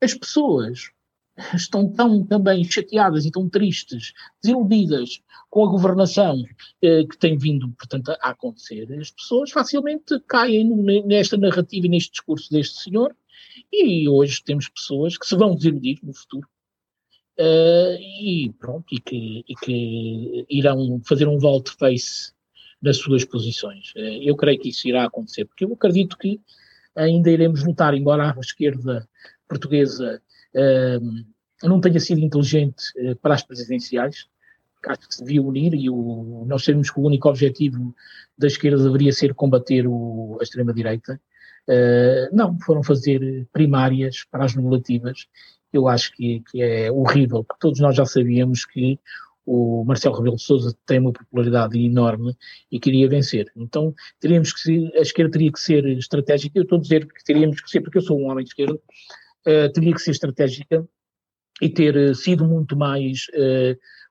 As 0.00 0.14
pessoas 0.14 0.90
estão 1.54 1.90
tão 1.90 2.24
também 2.24 2.62
chateadas 2.64 3.24
e 3.24 3.30
tão 3.30 3.48
tristes, 3.48 4.12
desiludidas 4.42 5.20
com 5.50 5.64
a 5.64 5.70
governação 5.70 6.44
eh, 6.82 7.04
que 7.04 7.16
tem 7.18 7.36
vindo, 7.36 7.70
portanto, 7.70 8.10
a 8.10 8.30
acontecer. 8.30 8.86
As 9.00 9.10
pessoas 9.10 9.50
facilmente 9.50 10.20
caem 10.28 10.64
nesta 11.04 11.36
narrativa 11.36 11.86
e 11.86 11.90
neste 11.90 12.12
discurso 12.12 12.50
deste 12.50 12.80
senhor 12.80 13.14
e 13.72 14.08
hoje 14.08 14.42
temos 14.44 14.68
pessoas 14.68 15.16
que 15.16 15.26
se 15.26 15.36
vão 15.36 15.54
desiludir 15.54 15.98
no 16.02 16.14
futuro 16.14 16.48
uh, 17.38 17.96
e 18.00 18.52
pronto, 18.58 18.86
e 18.92 19.00
que, 19.00 19.44
e 19.48 19.54
que 19.54 20.46
irão 20.50 21.00
fazer 21.04 21.26
um 21.26 21.38
volte-face 21.38 22.32
nas 22.80 22.96
suas 22.96 23.24
posições. 23.24 23.92
Uh, 23.94 24.22
eu 24.22 24.36
creio 24.36 24.58
que 24.58 24.68
isso 24.68 24.88
irá 24.88 25.04
acontecer, 25.04 25.44
porque 25.44 25.64
eu 25.64 25.72
acredito 25.72 26.16
que 26.16 26.40
ainda 26.94 27.30
iremos 27.30 27.64
lutar, 27.64 27.94
embora 27.94 28.30
a 28.30 28.40
esquerda 28.40 29.08
portuguesa 29.48 30.22
uh, 30.54 31.66
não 31.66 31.80
tenha 31.80 32.00
sido 32.00 32.20
inteligente 32.20 32.84
para 33.20 33.34
as 33.34 33.42
presidenciais, 33.42 34.26
acho 34.90 35.08
que 35.08 35.14
se 35.14 35.24
devia 35.24 35.42
unir 35.42 35.74
e 35.74 35.88
o, 35.88 36.44
nós 36.46 36.64
sabemos 36.64 36.90
que 36.90 36.98
o 36.98 37.04
único 37.04 37.28
objetivo 37.28 37.94
da 38.36 38.46
esquerda 38.46 38.82
deveria 38.82 39.12
ser 39.12 39.34
combater 39.34 39.86
o, 39.86 40.38
a 40.40 40.42
extrema-direita. 40.42 41.20
Uh, 41.68 42.34
não, 42.34 42.58
foram 42.60 42.82
fazer 42.82 43.46
primárias 43.52 44.24
para 44.30 44.44
as 44.44 44.54
legislativas. 44.54 45.26
Eu 45.72 45.88
acho 45.88 46.12
que, 46.12 46.42
que, 46.50 46.60
é 46.62 46.90
horrível, 46.90 47.44
porque 47.44 47.60
todos 47.60 47.80
nós 47.80 47.96
já 47.96 48.04
sabíamos 48.04 48.64
que 48.64 48.98
o 49.44 49.84
Marcelo 49.84 50.16
Rebelo 50.16 50.36
de 50.36 50.42
Sousa 50.42 50.76
tem 50.86 50.98
uma 50.98 51.12
popularidade 51.12 51.78
enorme 51.78 52.36
e 52.70 52.78
queria 52.78 53.08
vencer. 53.08 53.50
Então, 53.56 53.94
teríamos 54.20 54.52
que 54.52 54.60
ser, 54.60 54.92
a 54.94 55.00
esquerda 55.00 55.32
teria 55.32 55.52
que 55.52 55.60
ser 55.60 55.84
estratégica. 55.86 56.58
Eu 56.58 56.62
estou 56.62 56.78
a 56.78 56.82
dizer 56.82 57.06
que 57.06 57.24
teríamos 57.24 57.60
que 57.60 57.70
ser, 57.70 57.80
porque 57.80 57.98
eu 57.98 58.02
sou 58.02 58.20
um 58.20 58.30
homem 58.30 58.44
de 58.44 58.50
esquerda, 58.50 58.74
uh, 58.74 59.72
teria 59.72 59.94
que 59.94 60.02
ser 60.02 60.12
estratégica 60.12 60.86
e 61.60 61.68
ter 61.68 61.96
uh, 61.96 62.14
sido 62.14 62.44
muito 62.46 62.76
mais 62.76 63.26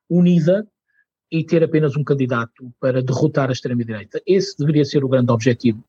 unida 0.09 0.67
e 1.31 1.45
ter 1.45 1.63
apenas 1.63 1.95
um 1.95 2.03
candidato 2.03 2.73
para 2.79 3.01
derrotar 3.01 3.49
a 3.49 3.53
extrema-direita. 3.53 4.21
Esse 4.25 4.57
deveria 4.57 4.83
ser 4.83 5.03
o 5.03 5.07
grande 5.07 5.31
objetivo 5.31 5.81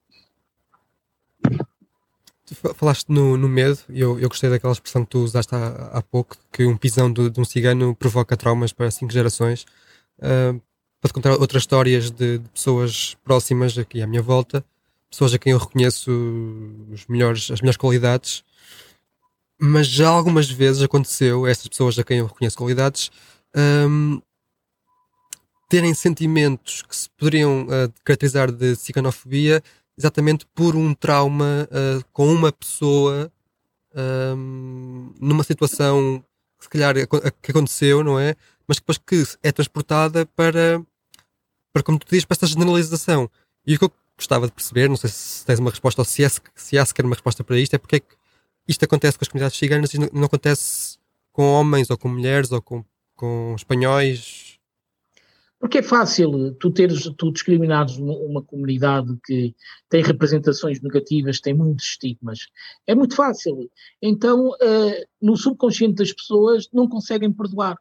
falaste 2.55 3.11
no, 3.11 3.37
no 3.37 3.49
medo, 3.49 3.79
eu, 3.89 4.19
eu 4.19 4.29
gostei 4.29 4.51
daquela 4.51 4.73
expressão 4.73 5.05
que 5.05 5.11
tu 5.11 5.19
usaste 5.21 5.55
há, 5.55 5.91
há 5.93 6.03
pouco, 6.03 6.37
que 6.53 6.65
um 6.65 6.77
pisão 6.77 7.13
de, 7.13 7.31
de 7.31 7.41
um 7.41 7.45
cigano 7.45 7.95
provoca 7.95 8.37
traumas 8.37 8.73
para 8.73 8.91
cinco 8.91 9.13
gerações. 9.13 9.65
Uh, 10.19 10.61
para 11.01 11.09
te 11.09 11.15
contar 11.15 11.33
outras 11.33 11.65
histórias 11.65 12.11
de, 12.11 12.39
de, 12.39 12.49
pessoas 12.51 13.17
próximas 13.25 13.77
aqui 13.77 14.01
à 14.01 14.07
minha 14.07 14.23
volta, 14.23 14.65
pessoas 15.11 15.35
a 15.35 15.39
quem 15.39 15.53
eu 15.53 15.59
reconheço 15.59 16.11
os 16.93 17.07
melhores, 17.09 17.51
as 17.51 17.61
melhores 17.61 17.77
qualidades, 17.77 18.45
mas 19.61 19.89
já 19.89 20.09
algumas 20.09 20.49
vezes 20.49 20.81
aconteceu, 20.81 21.45
essas 21.45 21.67
pessoas 21.67 21.99
a 21.99 22.05
quem 22.05 22.19
eu 22.19 22.27
reconheço 22.27 22.57
qualidades, 22.57 23.11
um, 23.55 24.23
terem 25.69 25.93
sentimentos 25.93 26.83
que 26.83 26.95
se 26.95 27.11
poderiam 27.11 27.63
uh, 27.63 27.93
caracterizar 28.05 28.53
de 28.53 28.77
ciganofobia 28.77 29.63
exatamente 29.97 30.47
por 30.55 30.77
um 30.77 30.95
trauma 30.95 31.69
uh, 31.71 32.05
com 32.13 32.33
uma 32.33 32.53
pessoa 32.53 33.31
um, 33.95 35.13
numa 35.21 35.45
situação 35.45 36.25
que 36.59 36.65
se 36.65 36.71
calhar 36.71 36.95
que 37.43 37.51
aconteceu, 37.51 38.03
não 38.03 38.19
é? 38.19 38.35
Mas 38.67 38.79
depois 38.79 38.99
que 38.99 39.25
é 39.43 39.51
transportada 39.53 40.25
para, 40.27 40.83
para 41.73 41.83
como 41.83 41.99
tu 41.99 42.07
dizes, 42.09 42.25
para 42.25 42.35
esta 42.35 42.47
generalização. 42.47 43.31
E 43.67 43.75
o 43.75 43.79
que 43.79 43.85
eu 43.85 43.93
gostava 44.17 44.47
de 44.47 44.53
perceber, 44.53 44.89
não 44.89 44.97
sei 44.97 45.11
se 45.11 45.45
tens 45.45 45.59
uma 45.59 45.71
resposta 45.71 46.01
ou 46.01 46.05
se, 46.05 46.25
é, 46.25 46.29
se 46.55 46.79
há 46.79 46.87
sequer 46.87 47.05
uma 47.05 47.15
resposta 47.15 47.43
para 47.43 47.59
isto, 47.59 47.75
é 47.75 47.79
porque 47.79 47.97
é 47.97 48.01
que 48.01 48.15
isto 48.69 48.85
acontece 48.85 49.19
com 49.19 49.25
as 49.25 49.29
comunidades 49.29 49.59
ciganas 49.59 49.93
e 49.95 49.99
não, 49.99 50.09
não 50.13 50.25
acontece 50.25 50.99
com 51.33 51.45
homens 51.45 51.91
ou 51.91 51.99
com 51.99 52.09
mulheres 52.09 52.53
ou 52.53 52.63
com, 52.63 52.85
com 53.17 53.55
espanhóis 53.57 54.52
porque 55.63 55.79
é 55.79 55.83
fácil 55.83 56.53
tu 56.55 56.73
teres, 56.73 57.09
tu 57.17 57.31
discriminares 57.31 57.97
uma, 57.97 58.43
comunidade 58.43 59.17
que 59.25 59.55
tem 59.89 60.03
representações 60.03 60.83
negativas, 60.83 61.39
tem 61.39 61.55
muitos 61.55 61.85
estigmas. 61.85 62.49
É 62.85 62.97
muito 62.97 63.15
fácil. 63.15 63.71
Então, 64.03 64.49
uh, 64.49 65.07
no 65.21 65.37
subconsciente 65.37 65.95
das 65.95 66.13
pessoas, 66.13 66.69
não 66.73 66.89
conseguem 66.89 67.33
perdoar. 67.33 67.79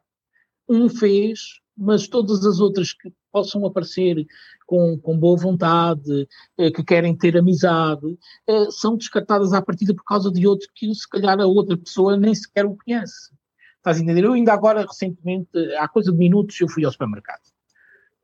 Um 0.68 0.88
fez, 0.88 1.60
mas 1.76 2.06
todas 2.06 2.46
as 2.46 2.60
outras 2.60 2.92
que 2.92 3.12
possam 3.32 3.66
aparecer 3.66 4.24
com, 4.64 4.96
com 4.96 5.18
boa 5.18 5.36
vontade, 5.36 6.28
uh, 6.58 6.72
que 6.72 6.84
querem 6.84 7.16
ter 7.16 7.36
amizade, 7.36 8.06
uh, 8.48 8.70
são 8.70 8.96
descartadas 8.96 9.52
à 9.52 9.60
partida 9.60 9.92
por 9.92 10.04
causa 10.04 10.30
de 10.30 10.46
outro 10.46 10.68
que, 10.72 10.94
se 10.94 11.08
calhar, 11.08 11.40
a 11.40 11.46
outra 11.48 11.76
pessoa 11.76 12.16
nem 12.16 12.32
sequer 12.32 12.64
o 12.64 12.76
conhece. 12.76 13.34
Estás 13.78 13.98
a 13.98 14.00
entender? 14.00 14.22
Eu 14.22 14.34
ainda 14.34 14.52
agora, 14.52 14.86
recentemente, 14.86 15.50
há 15.78 15.88
coisa 15.88 16.12
de 16.12 16.18
minutos, 16.18 16.60
eu 16.60 16.68
fui 16.68 16.84
ao 16.84 16.92
supermercado 16.92 17.51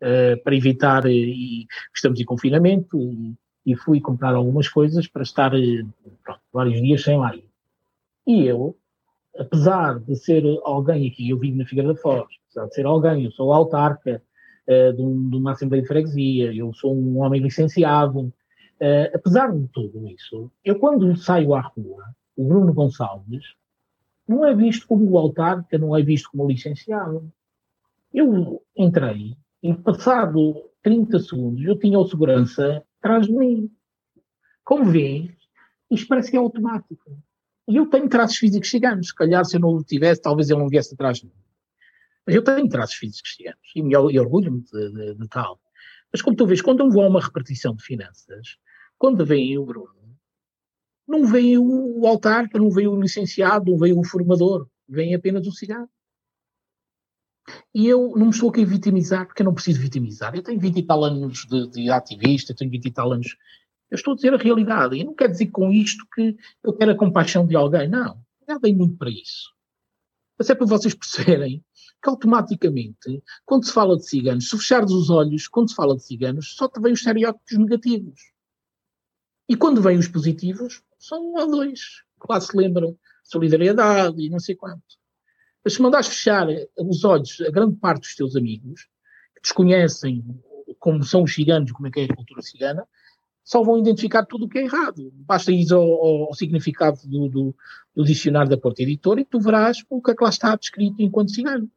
uh, 0.02 0.42
para 0.42 0.54
evitar, 0.54 1.04
uh, 1.04 1.08
e 1.08 1.66
estamos 1.94 2.20
em 2.20 2.24
confinamento, 2.24 2.98
e, 2.98 3.34
e, 3.66 3.76
fui 3.76 4.00
comprar 4.00 4.34
algumas 4.34 4.68
coisas 4.68 5.06
para 5.06 5.22
estar 5.22 5.54
uh, 5.54 5.92
pronto, 6.24 6.40
vários 6.52 6.80
dias 6.80 7.02
sem 7.02 7.18
lá 7.18 7.34
ir. 7.34 7.48
E 8.26 8.44
eu, 8.44 8.76
apesar 9.38 9.98
de 9.98 10.16
ser 10.16 10.44
alguém 10.64 11.08
aqui, 11.08 11.30
eu 11.30 11.38
vivo 11.38 11.58
na 11.58 11.66
Figueira 11.66 11.92
da 11.92 12.00
Foz, 12.00 12.26
apesar 12.50 12.66
de 12.68 12.74
ser 12.74 12.86
alguém, 12.86 13.24
eu 13.24 13.32
sou 13.32 13.52
autarca 13.52 14.22
de, 14.66 15.00
um, 15.00 15.30
de, 15.30 15.36
uma 15.36 15.52
Assembleia 15.52 15.80
de 15.80 15.88
Freguesia, 15.88 16.54
eu 16.54 16.74
sou 16.74 16.94
um 16.94 17.20
homem 17.20 17.40
licenciado, 17.40 18.30
apesar 19.14 19.50
de 19.50 19.66
tudo 19.68 20.06
isso, 20.08 20.52
eu 20.62 20.78
quando 20.78 21.16
saio 21.16 21.54
à 21.54 21.60
rua, 21.62 22.04
o 22.36 22.46
Bruno 22.46 22.74
Gonçalves, 22.74 23.54
não 24.28 24.44
é 24.44 24.54
visto 24.54 24.86
como 24.86 25.16
autarca, 25.16 25.78
não 25.78 25.96
é 25.96 26.02
visto 26.02 26.30
como 26.30 26.46
licenciado. 26.46 27.32
Eu 28.12 28.62
entrei 28.76 29.34
e 29.62 29.74
passado 29.74 30.70
30 30.82 31.18
segundos 31.20 31.64
eu 31.64 31.78
tinha 31.78 31.98
o 31.98 32.06
segurança 32.06 32.84
atrás 32.98 33.26
de 33.26 33.32
mim. 33.32 33.70
Como 34.64 34.84
vêem, 34.84 35.36
isto 35.90 36.06
parece 36.08 36.30
que 36.30 36.36
é 36.36 36.40
automático. 36.40 37.18
E 37.66 37.76
eu 37.76 37.86
tenho 37.86 38.08
traços 38.08 38.36
físicos 38.36 38.68
gigantes. 38.68 39.08
Se 39.08 39.14
calhar, 39.14 39.44
se 39.44 39.56
eu 39.56 39.60
não 39.60 39.70
o 39.70 39.84
tivesse, 39.84 40.22
talvez 40.22 40.48
ele 40.48 40.60
não 40.60 40.68
viesse 40.68 40.94
atrás 40.94 41.18
de 41.18 41.26
mim. 41.26 41.32
Mas 42.26 42.34
eu 42.34 42.42
tenho 42.42 42.68
traços 42.68 42.96
físicos 42.96 43.34
ciganos 43.34 43.58
e, 43.74 43.80
e 43.80 44.18
orgulho-me 44.18 44.60
de, 44.60 44.92
de, 44.92 45.14
de, 45.14 45.28
tal. 45.28 45.60
Mas 46.12 46.22
como 46.22 46.36
tu 46.36 46.46
vês, 46.46 46.60
quando 46.60 46.80
eu 46.80 46.90
vou 46.90 47.02
a 47.02 47.08
uma 47.08 47.20
repartição 47.20 47.74
de 47.74 47.82
finanças, 47.82 48.56
quando 48.98 49.24
vem 49.24 49.56
o 49.58 49.64
Bruno, 49.64 49.94
não 51.06 51.26
vem 51.26 51.56
o, 51.56 52.00
o 52.00 52.06
autarca, 52.06 52.58
não 52.58 52.70
vem 52.70 52.86
o 52.86 53.00
licenciado, 53.00 53.70
não 53.70 53.78
vem 53.78 53.98
o 53.98 54.04
formador, 54.04 54.68
vem 54.86 55.14
apenas 55.14 55.46
o 55.46 55.52
cigarro. 55.52 55.88
E 57.74 57.86
eu 57.86 58.14
não 58.16 58.26
me 58.26 58.32
estou 58.32 58.50
aqui 58.50 58.62
a 58.62 58.66
vitimizar, 58.66 59.26
porque 59.26 59.42
eu 59.42 59.46
não 59.46 59.54
preciso 59.54 59.80
vitimizar. 59.80 60.34
Eu 60.34 60.42
tenho 60.42 60.60
20 60.60 60.76
e 60.76 60.82
tal 60.82 61.04
anos 61.04 61.46
de, 61.46 61.66
de 61.68 61.90
ativista, 61.90 62.54
tenho 62.54 62.70
20 62.70 62.84
e 62.86 62.90
tal 62.90 63.12
anos. 63.12 63.36
Eu 63.90 63.96
estou 63.96 64.12
a 64.12 64.16
dizer 64.16 64.34
a 64.34 64.38
realidade. 64.38 64.96
E 64.96 65.04
não 65.04 65.14
quer 65.14 65.28
dizer 65.28 65.46
com 65.46 65.72
isto 65.72 66.04
que 66.14 66.36
eu 66.62 66.72
quero 66.72 66.92
a 66.92 66.96
compaixão 66.96 67.46
de 67.46 67.56
alguém. 67.56 67.88
Não. 67.88 68.20
Já 68.48 68.58
dei 68.58 68.74
muito 68.74 68.96
para 68.96 69.10
isso. 69.10 69.52
Mas 70.38 70.48
é 70.50 70.54
para 70.54 70.66
vocês 70.66 70.94
perceberem 70.94 71.64
que 72.02 72.08
automaticamente, 72.08 73.22
quando 73.44 73.66
se 73.66 73.72
fala 73.72 73.96
de 73.96 74.08
ciganos, 74.08 74.48
se 74.48 74.56
fechares 74.56 74.92
os 74.92 75.10
olhos, 75.10 75.48
quando 75.48 75.68
se 75.68 75.74
fala 75.74 75.96
de 75.96 76.04
ciganos, 76.04 76.54
só 76.54 76.68
te 76.68 76.80
vêm 76.80 76.92
os 76.92 77.00
estereótipos 77.00 77.58
negativos. 77.58 78.20
E 79.48 79.56
quando 79.56 79.82
vêm 79.82 79.98
os 79.98 80.06
positivos, 80.06 80.82
são 80.98 81.20
um 81.20 81.38
ou 81.38 81.50
dois. 81.50 82.04
Claro, 82.20 82.42
se 82.42 82.56
lembram 82.56 82.96
solidariedade 83.24 84.20
e 84.20 84.30
não 84.30 84.38
sei 84.38 84.54
quanto. 84.54 84.97
Mas 85.68 85.74
se 85.74 85.82
mandares 85.82 86.08
fechar 86.08 86.46
os 86.78 87.04
olhos 87.04 87.42
a 87.46 87.50
grande 87.50 87.76
parte 87.76 88.00
dos 88.00 88.14
teus 88.14 88.34
amigos, 88.34 88.88
que 89.34 89.42
desconhecem 89.42 90.24
como 90.78 91.04
são 91.04 91.24
os 91.24 91.34
ciganos, 91.34 91.72
como 91.72 91.88
é 91.88 91.90
que 91.90 92.00
é 92.00 92.04
a 92.04 92.16
cultura 92.16 92.40
cigana, 92.40 92.88
só 93.44 93.62
vão 93.62 93.78
identificar 93.78 94.24
tudo 94.24 94.46
o 94.46 94.48
que 94.48 94.60
é 94.60 94.64
errado. 94.64 95.12
Basta 95.12 95.52
ir 95.52 95.70
ao, 95.70 95.82
ao 95.82 96.32
significado 96.32 96.98
do, 97.04 97.28
do, 97.28 97.56
do, 97.94 98.02
dicionário 98.02 98.48
da 98.48 98.56
Porta 98.56 98.82
Editora 98.82 99.20
e 99.20 99.26
tu 99.26 99.38
verás 99.38 99.84
o 99.90 100.00
que 100.00 100.10
é 100.10 100.14
que 100.14 100.24
lá 100.24 100.30
está 100.30 100.56
descrito 100.56 101.02
enquanto 101.02 101.34
cigano. 101.34 101.70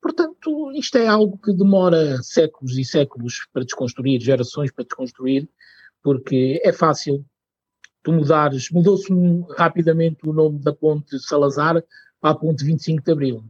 Portanto, 0.00 0.72
isto 0.72 0.96
é 0.96 1.06
algo 1.06 1.36
que 1.36 1.52
demora 1.52 2.22
séculos 2.22 2.78
e 2.78 2.84
séculos 2.84 3.46
para 3.52 3.62
desconstruir, 3.62 4.22
gerações 4.22 4.72
para 4.72 4.86
desconstruir, 4.86 5.46
porque 6.02 6.62
é 6.64 6.72
fácil 6.72 7.22
tu 8.02 8.10
mudares, 8.10 8.70
mudou-se 8.70 9.12
rapidamente 9.54 10.26
o 10.26 10.32
nome 10.32 10.60
da 10.60 10.72
ponte 10.72 11.18
Salazar 11.18 11.84
a 12.30 12.34
ponte 12.34 12.64
25 12.64 13.02
de 13.02 13.12
Abril. 13.12 13.44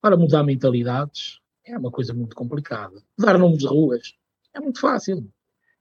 Para 0.00 0.16
mudar 0.16 0.44
mentalidades 0.44 1.40
é 1.64 1.76
uma 1.76 1.90
coisa 1.90 2.14
muito 2.14 2.36
complicada. 2.36 3.02
Mudar 3.18 3.36
nomes 3.36 3.58
de 3.58 3.66
ruas 3.66 4.14
é 4.54 4.60
muito 4.60 4.80
fácil. 4.80 5.28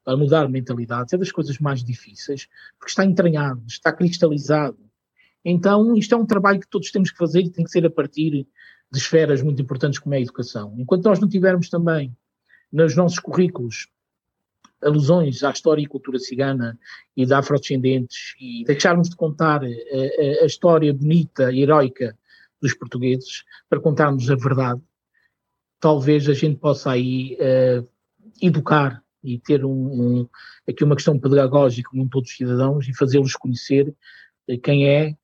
Para 0.03 0.17
mudar 0.17 0.49
mentalidades 0.49 1.13
é 1.13 1.17
das 1.17 1.31
coisas 1.31 1.59
mais 1.59 1.83
difíceis, 1.83 2.47
porque 2.79 2.89
está 2.89 3.05
entranhado, 3.05 3.61
está 3.67 3.93
cristalizado. 3.93 4.79
Então, 5.45 5.95
isto 5.95 6.15
é 6.15 6.17
um 6.17 6.25
trabalho 6.25 6.59
que 6.59 6.67
todos 6.67 6.89
temos 6.89 7.11
que 7.11 7.17
fazer 7.17 7.41
e 7.41 7.51
tem 7.51 7.63
que 7.63 7.69
ser 7.69 7.85
a 7.85 7.89
partir 7.89 8.47
de 8.91 8.97
esferas 8.97 9.43
muito 9.43 9.61
importantes 9.61 9.99
como 9.99 10.15
é 10.15 10.17
a 10.17 10.21
educação. 10.21 10.73
Enquanto 10.79 11.05
nós 11.05 11.19
não 11.19 11.29
tivermos 11.29 11.69
também 11.69 12.17
nos 12.71 12.95
nossos 12.95 13.19
currículos 13.19 13.89
alusões 14.81 15.43
à 15.43 15.51
história 15.51 15.81
e 15.81 15.87
cultura 15.87 16.19
cigana 16.19 16.77
e 17.15 17.25
de 17.25 17.33
afrodescendentes 17.33 18.35
e 18.39 18.63
deixarmos 18.65 19.09
de 19.09 19.15
contar 19.15 19.63
a, 19.63 19.67
a, 19.67 20.43
a 20.43 20.45
história 20.45 20.93
bonita 20.93 21.51
e 21.51 21.61
heroica 21.61 22.17
dos 22.61 22.73
portugueses 22.73 23.43
para 23.69 23.79
contarmos 23.79 24.29
a 24.29 24.35
verdade, 24.35 24.81
talvez 25.79 26.27
a 26.27 26.33
gente 26.33 26.59
possa 26.59 26.91
aí 26.91 27.37
uh, 27.39 27.87
educar 28.41 29.03
e 29.23 29.39
ter 29.39 29.65
um, 29.65 29.71
um, 29.71 30.29
aqui 30.67 30.83
uma 30.83 30.95
questão 30.95 31.19
pedagógica 31.19 31.89
com 31.89 32.07
todos 32.07 32.29
os 32.29 32.37
cidadãos 32.37 32.87
e 32.87 32.95
fazê-los 32.95 33.35
conhecer 33.35 33.93
quem 34.63 34.87
é, 34.87 35.15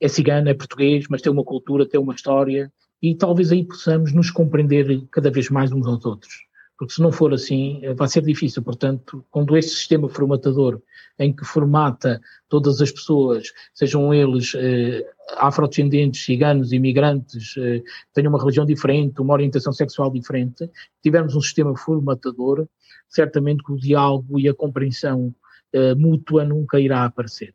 é 0.00 0.08
cigano, 0.08 0.48
é 0.48 0.54
português, 0.54 1.06
mas 1.08 1.22
tem 1.22 1.32
uma 1.32 1.44
cultura, 1.44 1.88
tem 1.88 1.98
uma 1.98 2.14
história 2.14 2.72
e 3.00 3.14
talvez 3.14 3.50
aí 3.50 3.64
possamos 3.64 4.12
nos 4.12 4.30
compreender 4.30 5.06
cada 5.10 5.30
vez 5.30 5.48
mais 5.48 5.72
uns 5.72 5.86
aos 5.86 6.04
outros 6.04 6.47
porque 6.78 6.94
se 6.94 7.02
não 7.02 7.10
for 7.10 7.34
assim 7.34 7.80
eh, 7.82 7.92
vai 7.92 8.08
ser 8.08 8.22
difícil. 8.22 8.62
Portanto, 8.62 9.24
quando 9.30 9.56
este 9.56 9.72
sistema 9.72 10.08
formatador 10.08 10.80
em 11.18 11.34
que 11.34 11.44
formata 11.44 12.20
todas 12.48 12.80
as 12.80 12.92
pessoas, 12.92 13.52
sejam 13.74 14.14
eles 14.14 14.52
eh, 14.54 15.04
afrodescendentes, 15.36 16.24
ciganos, 16.24 16.72
imigrantes, 16.72 17.54
eh, 17.58 17.82
tenham 18.14 18.30
uma 18.30 18.38
religião 18.38 18.64
diferente, 18.64 19.20
uma 19.20 19.34
orientação 19.34 19.72
sexual 19.72 20.10
diferente, 20.10 20.70
tivermos 21.02 21.34
um 21.34 21.40
sistema 21.40 21.76
formatador, 21.76 22.66
certamente 23.08 23.64
que 23.64 23.72
o 23.72 23.76
diálogo 23.76 24.38
e 24.38 24.48
a 24.48 24.54
compreensão 24.54 25.34
eh, 25.72 25.94
mútua 25.96 26.44
nunca 26.44 26.78
irá 26.78 27.04
aparecer. 27.04 27.52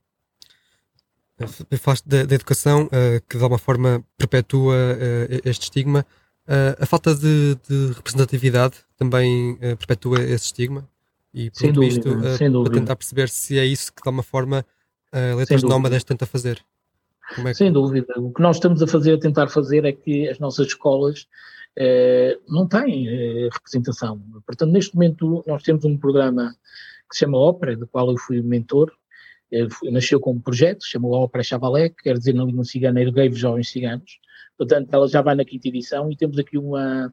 Falaste 1.79 2.07
da, 2.07 2.25
da 2.25 2.35
educação 2.35 2.85
uh, 2.85 3.21
que 3.27 3.37
de 3.37 3.43
alguma 3.43 3.57
forma 3.57 4.03
perpetua 4.17 4.75
uh, 4.75 5.41
este 5.43 5.63
estigma. 5.63 6.05
Uh, 6.45 6.75
a 6.83 6.85
falta 6.85 7.15
de, 7.15 7.57
de, 7.67 7.93
representatividade 7.93 8.75
também 9.03 9.53
uh, 9.53 9.77
perpetua 9.77 10.21
esse 10.21 10.45
estigma 10.45 10.87
e 11.33 11.49
por 11.49 11.61
tudo 11.61 11.83
isto 11.83 12.09
uh, 12.09 12.63
para 12.63 12.73
tentar 12.73 12.95
perceber 12.95 13.29
se 13.29 13.59
é 13.59 13.65
isso 13.65 13.91
que 13.93 14.01
de 14.01 14.07
alguma 14.07 14.23
forma 14.23 14.65
uh, 15.13 15.35
Letras 15.37 15.63
Nómadas 15.63 16.03
tenta 16.03 16.25
fazer. 16.25 16.63
É 17.37 17.43
que... 17.43 17.53
Sem 17.55 17.71
dúvida. 17.71 18.13
O 18.17 18.31
que 18.31 18.41
nós 18.41 18.57
estamos 18.57 18.81
a 18.81 18.87
fazer, 18.87 19.13
a 19.13 19.19
tentar 19.19 19.47
fazer 19.47 19.85
é 19.85 19.91
que 19.91 20.29
as 20.29 20.39
nossas 20.39 20.67
escolas 20.67 21.27
não 22.47 22.67
têm 22.67 23.07
representação. 23.51 24.21
Portanto, 24.45 24.71
neste 24.71 24.93
momento 24.93 25.43
nós 25.47 25.63
temos 25.63 25.83
um 25.85 25.97
programa 25.97 26.55
que 27.09 27.15
se 27.15 27.21
chama 27.21 27.39
Ópera, 27.39 27.75
do 27.75 27.87
qual 27.87 28.11
eu 28.11 28.17
fui 28.17 28.43
mentor, 28.43 28.91
nasceu 29.91 30.19
como 30.19 30.39
projeto, 30.39 30.85
chamou 30.85 31.13
Ópera 31.13 31.43
Chavalé, 31.43 31.89
que 31.89 32.03
quer 32.03 32.17
dizer 32.17 32.33
na 32.33 32.43
língua 32.43 32.63
cigana 32.63 33.01
Erguei 33.01 33.31
Jovens 33.31 33.69
Ciganos, 33.69 34.19
portanto 34.55 34.93
ela 34.93 35.07
já 35.07 35.23
vai 35.23 35.33
na 35.33 35.43
quinta 35.43 35.67
edição 35.67 36.11
e 36.11 36.15
temos 36.15 36.37
aqui 36.37 36.59
uma, 36.59 37.11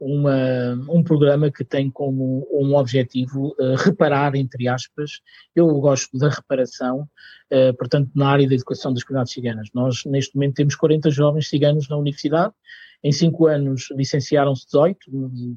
uma, 0.00 0.74
um 0.88 1.02
programa 1.02 1.50
que 1.50 1.64
tem 1.64 1.90
como 1.90 2.46
um 2.52 2.74
objetivo 2.76 3.54
uh, 3.58 3.74
reparar, 3.76 4.34
entre 4.34 4.68
aspas, 4.68 5.20
eu 5.54 5.66
gosto 5.80 6.16
da 6.16 6.28
reparação, 6.28 7.08
uh, 7.52 7.76
portanto, 7.76 8.10
na 8.14 8.28
área 8.28 8.48
da 8.48 8.54
educação 8.54 8.92
das 8.92 9.02
comunidades 9.02 9.32
ciganas. 9.32 9.68
Nós, 9.74 10.04
neste 10.04 10.34
momento, 10.36 10.54
temos 10.54 10.76
40 10.76 11.10
jovens 11.10 11.48
ciganos 11.48 11.88
na 11.88 11.96
universidade, 11.96 12.54
em 13.02 13.12
cinco 13.12 13.46
anos 13.46 13.88
licenciaram-se 13.92 14.66
18, 14.66 14.98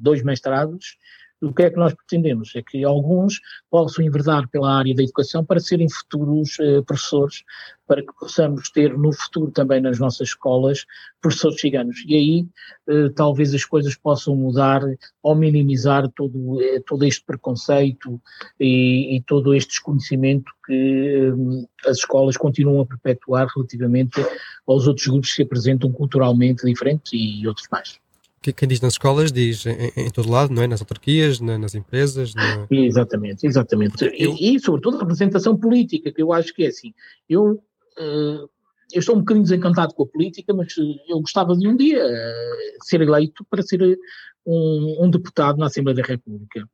dois 0.00 0.22
mestrados, 0.22 0.96
o 1.42 1.52
que 1.52 1.64
é 1.64 1.70
que 1.70 1.76
nós 1.76 1.92
pretendemos? 1.92 2.54
É 2.54 2.62
que 2.62 2.84
alguns 2.84 3.40
possam 3.70 4.04
enverdar 4.04 4.48
pela 4.48 4.78
área 4.78 4.94
da 4.94 5.02
educação 5.02 5.44
para 5.44 5.60
serem 5.60 5.88
futuros 5.88 6.56
eh, 6.60 6.80
professores, 6.82 7.42
para 7.86 8.00
que 8.00 8.12
possamos 8.18 8.70
ter 8.70 8.96
no 8.96 9.12
futuro 9.12 9.50
também 9.50 9.80
nas 9.80 9.98
nossas 9.98 10.28
escolas 10.28 10.86
professores 11.20 11.60
ciganos. 11.60 12.02
E 12.06 12.14
aí 12.14 12.46
eh, 12.88 13.08
talvez 13.14 13.52
as 13.54 13.64
coisas 13.64 13.94
possam 13.96 14.34
mudar 14.36 14.82
ou 15.22 15.34
minimizar 15.34 16.08
todo, 16.10 16.62
eh, 16.62 16.80
todo 16.86 17.04
este 17.04 17.24
preconceito 17.24 18.20
e, 18.58 19.16
e, 19.16 19.22
todo 19.22 19.54
este 19.54 19.70
desconhecimento 19.70 20.50
que 20.66 20.72
eh, 20.74 21.88
as 21.88 21.98
escolas 21.98 22.36
continuam 22.36 22.82
a 22.82 22.86
perpetuar 22.86 23.46
relativamente 23.54 24.24
aos 24.66 24.86
outros 24.86 25.06
grupos 25.06 25.30
que 25.30 25.36
se 25.36 25.42
apresentam 25.42 25.92
culturalmente 25.92 26.64
diferentes 26.64 27.12
e 27.12 27.46
outros 27.46 27.66
mais 27.70 28.01
quem 28.50 28.68
diz 28.68 28.80
nas 28.80 28.94
escolas 28.94 29.30
diz 29.30 29.66
em, 29.66 29.92
em, 29.96 30.10
todo 30.10 30.30
lado, 30.30 30.52
não 30.52 30.62
é? 30.62 30.66
Nas 30.66 30.80
autarquias, 30.80 31.38
na, 31.38 31.58
nas 31.58 31.74
empresas. 31.74 32.34
Na... 32.34 32.66
Exatamente, 32.70 33.46
exatamente. 33.46 34.04
Eu... 34.04 34.34
E, 34.34 34.56
e, 34.56 34.60
sobretudo 34.60 34.96
a 34.96 35.00
representação 35.00 35.56
política, 35.56 36.10
que 36.10 36.22
eu 36.22 36.32
acho 36.32 36.52
que 36.54 36.64
é 36.64 36.68
assim. 36.68 36.92
Eu, 37.28 37.62
uh, 37.98 38.48
eu 38.92 38.98
estou 38.98 39.14
um 39.14 39.20
bocadinho 39.20 39.44
desencantado 39.44 39.94
com 39.94 40.02
a 40.02 40.06
política, 40.06 40.52
mas 40.52 40.74
eu 40.76 41.20
gostava 41.20 41.56
de 41.56 41.68
um 41.68 41.76
dia 41.76 42.04
uh, 42.04 42.84
ser 42.84 43.00
eleito 43.02 43.44
para 43.48 43.62
ser 43.62 43.98
um, 44.46 45.04
um, 45.04 45.10
deputado 45.10 45.58
na 45.58 45.66
Assembleia 45.66 45.96
da 45.96 46.02
República. 46.02 46.68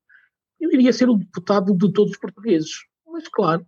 Eu 0.61 0.73
iria 0.73 0.93
ser 0.93 1.09
o 1.09 1.17
deputado 1.17 1.77
de 1.77 1.93
todos 1.93 2.13
os 2.13 2.19
portugueses, 2.19 2.71
mas 3.07 3.29
claro 3.29 3.67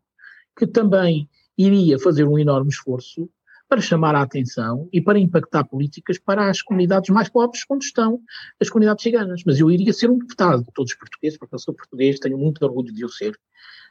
que 0.56 0.66
também 0.66 1.28
iria 1.56 1.98
fazer 1.98 2.24
um 2.24 2.38
enorme 2.38 2.70
esforço 2.70 3.28
para 3.70 3.80
chamar 3.80 4.16
a 4.16 4.22
atenção 4.22 4.88
e 4.92 5.00
para 5.00 5.16
impactar 5.16 5.62
políticas 5.62 6.18
para 6.18 6.50
as 6.50 6.60
comunidades 6.60 7.08
mais 7.08 7.28
pobres 7.28 7.62
onde 7.70 7.84
estão 7.84 8.20
as 8.60 8.68
comunidades 8.68 9.04
ciganas. 9.04 9.42
Mas 9.46 9.60
eu 9.60 9.70
iria 9.70 9.92
ser 9.92 10.10
um 10.10 10.18
deputado 10.18 10.64
de 10.64 10.72
todos 10.74 10.90
os 10.90 10.98
portugueses, 10.98 11.38
porque 11.38 11.54
eu 11.54 11.58
sou 11.60 11.72
português, 11.72 12.18
tenho 12.18 12.36
muito 12.36 12.60
orgulho 12.64 12.92
de 12.92 13.02
eu 13.02 13.08
ser. 13.08 13.38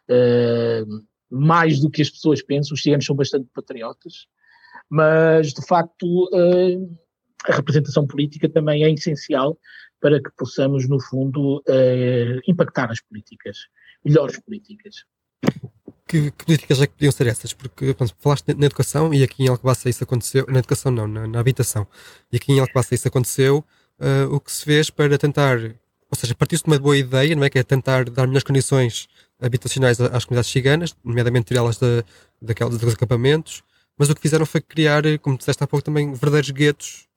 Uh, 0.10 1.02
mais 1.32 1.80
do 1.80 1.90
que 1.90 2.02
as 2.02 2.10
pessoas 2.10 2.42
pensam, 2.42 2.76
os 2.76 2.82
ciganos 2.82 3.06
são 3.06 3.16
bastante 3.16 3.48
patriotas, 3.54 4.28
mas 4.90 5.54
de 5.54 5.66
facto 5.66 6.26
uh, 6.26 7.00
a 7.46 7.56
representação 7.56 8.06
política 8.06 8.50
também 8.50 8.84
é 8.84 8.92
essencial 8.92 9.58
para 10.02 10.22
que 10.22 10.32
possamos, 10.38 10.90
no 10.90 11.00
fundo, 11.00 11.60
uh, 11.60 12.42
impactar 12.46 12.92
as 12.92 13.00
políticas, 13.00 13.58
melhores 14.04 14.42
políticas 14.42 15.06
que, 16.10 16.32
que, 16.32 16.46
políticas 16.46 16.82
é 16.82 16.88
que 16.88 16.94
podiam 16.94 17.12
ser 17.12 17.28
essas? 17.28 17.54
Porque 17.54 17.94
pronto, 17.94 18.16
falaste 18.20 18.48
na 18.56 18.66
educação 18.66 19.14
e 19.14 19.24
aqui 19.24 19.44
em 19.44 19.48
Alcobaça 19.48 19.88
isso 19.88 20.04
aconteceu, 20.04 20.46
na 20.50 20.58
educação 20.58 20.92
não, 20.92 21.08
na, 21.08 21.28
na 21.28 21.40
habitação, 21.40 21.86
e 22.32 22.38
aqui 22.38 22.52
em 22.52 22.60
Alcobaça 22.60 22.96
isso 22.96 23.08
aconteceu, 23.08 23.64
uh, 24.00 24.34
o 24.34 24.40
que 24.40 24.52
se 24.52 24.66
fez 24.66 24.90
para 24.90 25.16
tentar, 25.20 25.60
ou 25.60 26.18
seja, 26.18 26.34
partiu-se 26.34 26.64
de 26.64 26.70
uma 26.70 26.80
boa 26.80 26.98
ideia, 26.98 27.36
não 27.36 27.44
é? 27.44 27.50
Que 27.50 27.60
é 27.60 27.64
tentar 27.64 28.10
dar 28.10 28.26
melhores 28.26 28.44
condições 28.44 29.08
habitacionais 29.40 30.02
às 30.02 30.26
comunidades 30.26 30.52
ciganas, 30.52 30.96
nomeadamente 31.04 31.46
tirá-las 31.46 31.78
da, 31.78 32.04
daquelas, 32.42 32.78
dos 32.80 32.94
acampamentos, 32.94 33.64
mas 33.96 34.10
o 34.10 34.16
que 34.16 34.22
fizeram 34.22 34.48
foi 34.48 34.62
criar, 34.62 35.04
como 35.20 35.38
disseste 35.38 35.64
há 35.64 35.68
pouco 35.68 35.86
também, 35.86 36.12
verdadeiros 36.12 36.50
guetos 36.50 37.10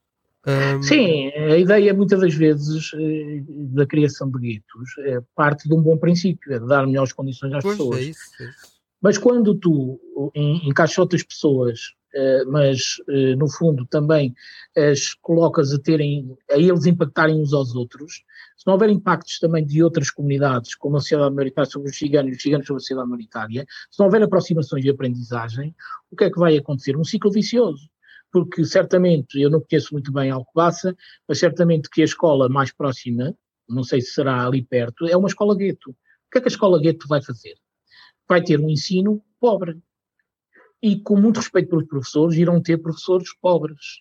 Um... 0.45 0.83
Sim, 0.83 1.29
a 1.29 1.57
ideia 1.57 1.95
muitas 1.95 2.21
das 2.21 2.35
vezes 2.35 2.91
eh, 2.95 3.45
da 3.47 3.87
criação 3.87 4.29
de 4.29 4.41
guetos 4.41 4.99
é 4.99 5.21
parte 5.37 5.69
de 5.69 5.75
um 5.75 5.81
bom 5.81 5.97
princípio, 5.97 6.53
é 6.53 6.59
de 6.59 6.67
dar 6.67 6.85
melhores 6.85 7.13
condições 7.13 7.53
às 7.53 7.63
pois 7.63 7.77
pessoas. 7.77 7.99
É 7.99 8.03
isso, 8.03 8.21
é 8.41 8.45
isso. 8.45 8.72
Mas 9.03 9.19
quando 9.19 9.55
tu 9.55 10.01
encaixotas 10.35 11.23
pessoas, 11.23 11.81
eh, 12.15 12.45
mas 12.45 12.97
eh, 13.09 13.35
no 13.37 13.49
fundo 13.49 13.87
também 13.87 14.35
as 14.77 15.15
colocas 15.15 15.73
a 15.73 15.79
terem, 15.79 16.37
a 16.51 16.59
eles 16.59 16.87
impactarem 16.87 17.41
uns 17.41 17.53
aos 17.53 17.75
outros, 17.75 18.23
se 18.57 18.67
não 18.67 18.75
houver 18.75 18.91
impactos 18.91 19.38
também 19.38 19.65
de 19.67 19.83
outras 19.83 20.11
comunidades, 20.11 20.75
como 20.75 20.97
a 20.97 21.01
sociedade 21.01 21.35
maioritária 21.35 21.71
sobre 21.71 21.91
os 21.91 21.97
ciganos 21.99 22.37
os 22.37 22.43
ciganos 22.43 22.67
sobre 22.67 22.79
a 22.79 22.81
sociedade 22.81 23.09
maioritária, 23.09 23.67
se 23.91 23.99
não 23.99 24.07
houver 24.07 24.23
aproximações 24.23 24.85
de 24.85 24.91
aprendizagem, 24.91 25.75
o 26.11 26.17
que 26.17 26.25
é 26.25 26.31
que 26.31 26.38
vai 26.38 26.57
acontecer? 26.57 26.97
Um 26.97 27.05
ciclo 27.05 27.31
vicioso 27.31 27.88
porque 28.33 28.65
certamente, 28.65 29.38
eu 29.38 29.51
não 29.51 29.61
conheço 29.61 29.93
muito 29.93 30.11
bem 30.11 30.31
Alcobaça, 30.31 30.97
mas 31.29 31.38
certamente 31.38 31.91
que 31.91 32.01
a 32.01 32.05
escola 32.05 32.49
mais 32.49 32.73
próxima, 32.73 33.37
não 33.69 33.85
sei 33.85 34.01
se 34.01 34.15
será 34.15 34.47
ali 34.47 34.62
perto, 34.65 35.07
é 35.07 35.15
uma 35.15 35.29
escola 35.29 35.55
gueto. 35.55 35.91
O 35.91 35.97
que 36.33 36.38
é 36.38 36.41
que 36.41 36.49
a 36.49 36.51
escola 36.51 36.81
gueto 36.81 37.07
vai 37.07 37.23
fazer? 37.23 37.55
Vai 38.33 38.42
ter 38.42 38.59
um 38.59 38.71
ensino 38.71 39.23
pobre. 39.38 39.79
E 40.83 40.99
com 40.99 41.21
muito 41.21 41.37
respeito 41.37 41.68
pelos 41.68 41.87
professores, 41.87 42.38
irão 42.38 42.62
ter 42.62 42.79
professores 42.79 43.29
pobres. 43.42 44.01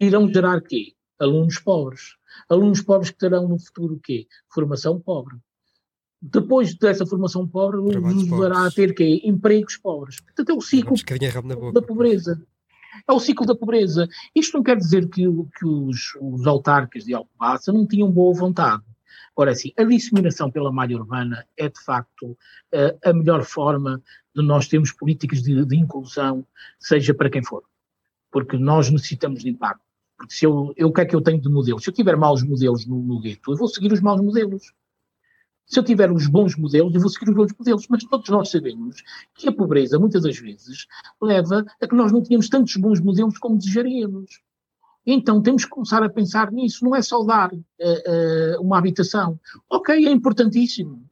Irão 0.00 0.32
gerar 0.32 0.60
quê? 0.60 0.94
Alunos 1.18 1.58
pobres. 1.58 2.14
Alunos 2.48 2.80
pobres 2.80 3.10
que 3.10 3.18
terão 3.18 3.48
no 3.48 3.58
futuro 3.58 3.94
o 3.94 3.98
quê? 3.98 4.28
Formação 4.48 5.00
pobre. 5.00 5.36
Depois 6.20 6.76
dessa 6.76 7.04
formação 7.04 7.44
pobre, 7.44 7.80
nos 7.80 8.30
levará 8.30 8.66
a 8.66 8.70
ter 8.70 8.94
quê? 8.94 9.20
Empregos 9.24 9.76
pobres. 9.78 10.20
Portanto, 10.20 10.50
é 10.50 10.54
o 10.54 10.60
ciclo 10.60 10.96
da 11.72 11.82
pobreza 11.82 12.40
é 13.08 13.12
o 13.12 13.18
ciclo 13.18 13.44
da 13.44 13.54
pobreza. 13.56 14.06
Isto 14.32 14.58
não 14.58 14.62
quer 14.62 14.76
dizer 14.76 15.08
que, 15.08 15.22
que 15.58 15.66
os, 15.66 16.14
os 16.20 16.46
autarcas 16.46 17.04
de 17.04 17.14
Alcobaça 17.14 17.72
não 17.72 17.84
tinham 17.84 18.08
boa 18.08 18.32
vontade. 18.32 18.84
Ora, 19.36 19.52
assim, 19.52 19.72
a 19.76 19.84
disseminação 19.84 20.50
pela 20.50 20.72
malha 20.72 20.96
urbana 20.96 21.46
é, 21.56 21.68
de 21.68 21.80
facto, 21.82 22.36
a 23.04 23.12
melhor 23.12 23.44
forma 23.44 24.02
de 24.34 24.42
nós 24.42 24.68
termos 24.68 24.92
políticas 24.92 25.42
de, 25.42 25.64
de 25.64 25.76
inclusão, 25.76 26.46
seja 26.78 27.14
para 27.14 27.30
quem 27.30 27.42
for. 27.42 27.64
Porque 28.30 28.56
nós 28.56 28.90
necessitamos 28.90 29.42
de 29.42 29.50
impacto. 29.50 29.82
Porque 30.16 30.34
se 30.34 30.46
eu, 30.46 30.72
eu, 30.76 30.88
o 30.88 30.92
que 30.92 31.00
é 31.00 31.04
que 31.04 31.16
eu 31.16 31.20
tenho 31.20 31.40
de 31.40 31.48
modelos? 31.48 31.82
Se 31.82 31.90
eu 31.90 31.94
tiver 31.94 32.16
maus 32.16 32.42
modelos 32.42 32.86
no, 32.86 33.02
no 33.02 33.20
gueto, 33.20 33.52
eu 33.52 33.56
vou 33.56 33.68
seguir 33.68 33.92
os 33.92 34.00
maus 34.00 34.20
modelos. 34.20 34.72
Se 35.66 35.78
eu 35.78 35.84
tiver 35.84 36.10
os 36.12 36.26
bons 36.26 36.56
modelos, 36.56 36.94
eu 36.94 37.00
vou 37.00 37.10
seguir 37.10 37.30
os 37.30 37.34
bons 37.34 37.52
modelos. 37.58 37.86
Mas 37.88 38.04
todos 38.04 38.28
nós 38.28 38.50
sabemos 38.50 39.02
que 39.34 39.48
a 39.48 39.52
pobreza, 39.52 39.98
muitas 39.98 40.22
das 40.22 40.38
vezes, 40.38 40.86
leva 41.20 41.64
a 41.80 41.88
que 41.88 41.94
nós 41.94 42.12
não 42.12 42.22
tenhamos 42.22 42.48
tantos 42.48 42.76
bons 42.76 43.00
modelos 43.00 43.38
como 43.38 43.58
desejaríamos. 43.58 44.42
Então 45.06 45.42
temos 45.42 45.64
que 45.64 45.70
começar 45.70 46.02
a 46.02 46.08
pensar 46.08 46.50
nisso. 46.52 46.84
Não 46.84 46.94
é 46.94 47.02
só 47.02 47.22
dar 47.24 47.52
uh, 47.52 47.56
uh, 47.58 48.62
uma 48.62 48.78
habitação. 48.78 49.38
Ok, 49.68 50.06
é 50.06 50.10
importantíssimo. 50.10 51.04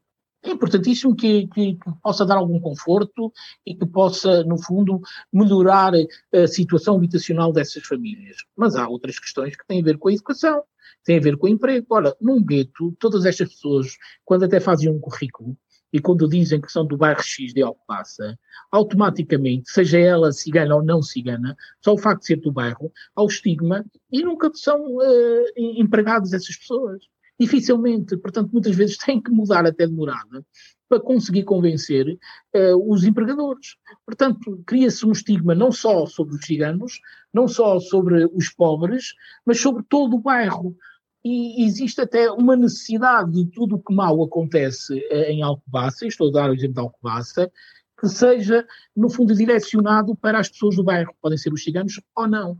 É 0.42 0.50
importantíssimo 0.52 1.14
que, 1.14 1.46
que, 1.48 1.74
que, 1.74 1.90
possa 2.02 2.24
dar 2.24 2.36
algum 2.36 2.58
conforto 2.58 3.30
e 3.66 3.74
que 3.74 3.84
possa, 3.84 4.42
no 4.44 4.56
fundo, 4.56 5.00
melhorar 5.30 5.92
a 6.32 6.46
situação 6.46 6.96
habitacional 6.96 7.52
dessas 7.52 7.82
famílias. 7.84 8.38
Mas 8.56 8.74
há 8.74 8.88
outras 8.88 9.18
questões 9.18 9.54
que 9.54 9.66
têm 9.66 9.82
a 9.82 9.84
ver 9.84 9.98
com 9.98 10.08
a 10.08 10.12
educação, 10.14 10.62
tem 11.04 11.18
a 11.18 11.20
ver 11.20 11.36
com 11.36 11.46
o 11.46 11.50
emprego. 11.50 11.86
Ora, 11.90 12.16
num 12.18 12.42
gueto, 12.42 12.96
todas 12.98 13.26
estas 13.26 13.50
pessoas, 13.50 13.88
quando 14.24 14.44
até 14.44 14.60
fazem 14.60 14.88
um 14.88 14.98
currículo, 14.98 15.54
e 15.92 16.00
quando 16.00 16.28
dizem 16.28 16.60
que 16.60 16.70
são 16.70 16.86
do 16.86 16.96
bairro 16.96 17.22
X 17.22 17.52
de 17.52 17.62
Alcobaça, 17.62 18.38
automaticamente, 18.70 19.70
seja 19.70 19.98
ela 19.98 20.32
cigana 20.32 20.76
ou 20.76 20.82
não 20.82 21.02
cigana, 21.02 21.56
só 21.84 21.94
o 21.94 21.98
facto 21.98 22.20
de 22.20 22.26
ser 22.26 22.36
do 22.36 22.52
bairro, 22.52 22.92
há 23.14 23.22
o 23.22 23.26
estigma 23.26 23.84
e 24.10 24.22
nunca 24.22 24.50
são 24.54 24.96
uh, 24.96 25.44
empregados 25.56 26.32
essas 26.32 26.56
pessoas. 26.56 27.02
Dificilmente, 27.38 28.16
portanto, 28.18 28.50
muitas 28.52 28.76
vezes 28.76 28.98
têm 28.98 29.20
que 29.20 29.30
mudar 29.30 29.66
até 29.66 29.86
de 29.86 29.92
morada 29.92 30.44
para 30.88 31.00
conseguir 31.00 31.44
convencer 31.44 32.18
uh, 32.54 32.92
os 32.92 33.04
empregadores. 33.04 33.76
Portanto, 34.04 34.62
cria-se 34.66 35.06
um 35.06 35.12
estigma 35.12 35.54
não 35.54 35.70
só 35.70 36.04
sobre 36.04 36.34
os 36.34 36.44
ciganos, 36.44 37.00
não 37.32 37.46
só 37.46 37.78
sobre 37.78 38.26
os 38.34 38.50
pobres, 38.50 39.14
mas 39.46 39.60
sobre 39.60 39.84
todo 39.88 40.16
o 40.16 40.20
bairro 40.20 40.76
e 41.24 41.64
existe 41.64 42.00
até 42.00 42.30
uma 42.30 42.56
necessidade 42.56 43.32
de 43.32 43.46
tudo 43.50 43.76
o 43.76 43.82
que 43.82 43.94
mal 43.94 44.22
acontece 44.22 44.98
eh, 45.10 45.32
em 45.32 45.42
Alcobaça, 45.42 46.06
estou 46.06 46.28
a 46.28 46.32
dar 46.32 46.50
o 46.50 46.54
exemplo 46.54 46.74
de 46.74 46.80
Alcobaça, 46.80 47.52
que 47.98 48.08
seja, 48.08 48.66
no 48.96 49.10
fundo, 49.10 49.34
direcionado 49.34 50.16
para 50.16 50.40
as 50.40 50.48
pessoas 50.48 50.76
do 50.76 50.84
bairro, 50.84 51.14
podem 51.20 51.36
ser 51.36 51.52
os 51.52 51.62
ciganos 51.62 52.00
ou 52.16 52.26
não. 52.26 52.58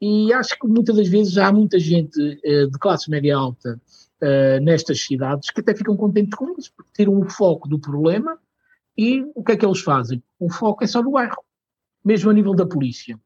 E 0.00 0.32
acho 0.32 0.56
que 0.58 0.68
muitas 0.68 0.96
das 0.96 1.08
vezes 1.08 1.32
já 1.32 1.48
há 1.48 1.52
muita 1.52 1.78
gente 1.78 2.20
uh, 2.20 2.70
de 2.70 2.78
classe 2.78 3.10
média 3.10 3.36
alta 3.36 3.80
uh, 4.22 4.62
nestas 4.62 5.00
cidades 5.00 5.50
que 5.50 5.60
até 5.60 5.74
ficam 5.74 5.96
contentes 5.96 6.34
com 6.34 6.54
isso, 6.56 6.72
porque 6.76 6.92
tiram 6.94 7.18
o 7.18 7.28
foco 7.28 7.68
do 7.68 7.78
problema 7.78 8.38
e 8.96 9.24
o 9.34 9.42
que 9.42 9.52
é 9.52 9.56
que 9.56 9.66
eles 9.66 9.80
fazem? 9.80 10.22
O 10.38 10.50
foco 10.50 10.84
é 10.84 10.86
só 10.86 11.02
no 11.02 11.12
bairro, 11.12 11.42
mesmo 12.04 12.30
a 12.30 12.32
nível 12.34 12.54
da 12.54 12.66
polícia. 12.66 13.18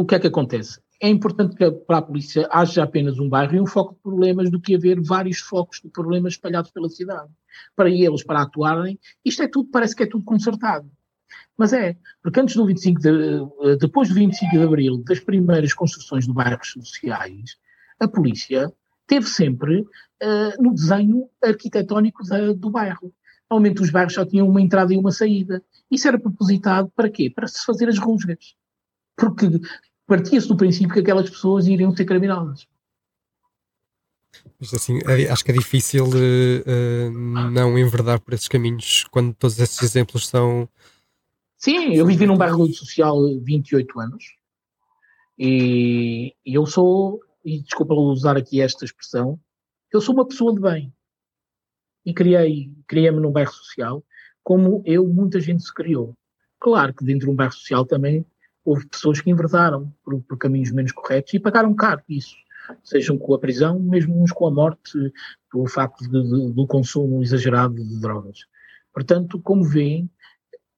O 0.00 0.04
que 0.06 0.14
é 0.14 0.20
que 0.20 0.28
acontece? 0.28 0.80
é 1.00 1.08
importante 1.08 1.54
que 1.54 1.70
para 1.70 1.98
a 1.98 2.02
polícia 2.02 2.48
haja 2.50 2.82
apenas 2.82 3.18
um 3.18 3.28
bairro 3.28 3.54
e 3.54 3.60
um 3.60 3.66
foco 3.66 3.94
de 3.94 4.00
problemas 4.00 4.50
do 4.50 4.60
que 4.60 4.74
haver 4.74 5.00
vários 5.00 5.38
focos 5.38 5.80
de 5.80 5.88
problemas 5.88 6.34
espalhados 6.34 6.70
pela 6.72 6.88
cidade. 6.88 7.30
Para 7.76 7.88
eles, 7.88 8.24
para 8.24 8.42
atuarem, 8.42 8.98
isto 9.24 9.42
é 9.42 9.48
tudo, 9.48 9.70
parece 9.70 9.94
que 9.94 10.02
é 10.02 10.06
tudo 10.06 10.24
consertado. 10.24 10.90
Mas 11.56 11.72
é, 11.72 11.96
porque 12.22 12.40
antes 12.40 12.56
do 12.56 12.66
25 12.66 13.00
de, 13.00 13.08
eh, 13.08 13.76
depois 13.76 14.08
do 14.08 14.14
25 14.14 14.50
de 14.50 14.62
Abril, 14.62 15.02
das 15.04 15.20
primeiras 15.20 15.72
construções 15.72 16.26
de 16.26 16.32
bairros 16.32 16.72
sociais, 16.72 17.56
a 18.00 18.08
polícia 18.08 18.72
teve 19.06 19.26
sempre 19.26 19.80
uh, 19.80 20.62
no 20.62 20.74
desenho 20.74 21.28
arquitetónico 21.42 22.22
da, 22.24 22.52
do 22.52 22.70
bairro. 22.70 23.12
Normalmente 23.50 23.82
os 23.82 23.90
bairros 23.90 24.14
só 24.14 24.24
tinham 24.24 24.48
uma 24.48 24.60
entrada 24.60 24.92
e 24.92 24.98
uma 24.98 25.10
saída. 25.10 25.62
Isso 25.90 26.06
era 26.06 26.18
propositado 26.18 26.92
para 26.94 27.08
quê? 27.08 27.30
Para 27.30 27.48
se 27.48 27.64
fazer 27.64 27.88
as 27.88 27.98
rusgas. 27.98 28.54
Porque 29.16 29.46
partia-se 30.08 30.48
do 30.48 30.56
princípio 30.56 30.94
que 30.94 31.00
aquelas 31.00 31.28
pessoas 31.28 31.68
iriam 31.68 31.94
ser 31.94 32.06
criminosas. 32.06 32.66
Mas 34.58 34.72
assim, 34.74 34.98
é, 35.06 35.30
acho 35.30 35.44
que 35.44 35.50
é 35.50 35.54
difícil 35.54 36.06
uh, 36.06 37.10
não 37.50 37.78
enverdar 37.78 38.18
por 38.18 38.32
esses 38.32 38.48
caminhos 38.48 39.04
quando 39.10 39.34
todos 39.34 39.60
esses 39.60 39.80
exemplos 39.82 40.26
são. 40.26 40.68
Sim, 41.58 41.94
eu 41.94 42.06
vivi 42.06 42.26
num 42.26 42.36
bairro 42.36 42.66
social 42.72 43.16
28 43.40 44.00
anos 44.00 44.24
e, 45.38 46.34
e 46.44 46.54
eu 46.54 46.66
sou, 46.66 47.20
e 47.44 47.60
desculpa 47.60 47.94
usar 47.94 48.36
aqui 48.36 48.60
esta 48.60 48.84
expressão, 48.84 49.38
eu 49.92 50.00
sou 50.00 50.14
uma 50.14 50.26
pessoa 50.26 50.54
de 50.54 50.60
bem. 50.60 50.92
E 52.04 52.14
criei, 52.14 52.72
criei-me 52.86 53.20
num 53.20 53.32
bairro 53.32 53.52
social 53.52 54.02
como 54.42 54.82
eu, 54.86 55.06
muita 55.06 55.38
gente 55.40 55.62
se 55.62 55.74
criou. 55.74 56.16
Claro 56.58 56.94
que 56.94 57.04
dentro 57.04 57.26
de 57.26 57.30
um 57.30 57.36
bairro 57.36 57.52
social 57.52 57.84
também 57.84 58.24
houve 58.68 58.86
pessoas 58.86 59.20
que 59.20 59.30
enverdaram 59.30 59.92
por, 60.04 60.20
por 60.22 60.38
caminhos 60.38 60.70
menos 60.70 60.92
corretos 60.92 61.34
e 61.34 61.40
pagaram 61.40 61.74
caro 61.74 62.02
isso 62.08 62.36
sejam 62.84 63.16
com 63.16 63.34
a 63.34 63.38
prisão, 63.38 63.78
mesmo 63.78 64.22
uns 64.22 64.32
com 64.32 64.46
a 64.46 64.50
morte, 64.50 64.92
pelo 65.50 65.66
facto 65.66 66.02
de, 66.02 66.22
de, 66.22 66.52
do 66.52 66.66
consumo 66.66 67.22
exagerado 67.22 67.74
de 67.74 68.00
drogas. 68.00 68.40
Portanto, 68.92 69.40
como 69.40 69.64
veem, 69.64 70.10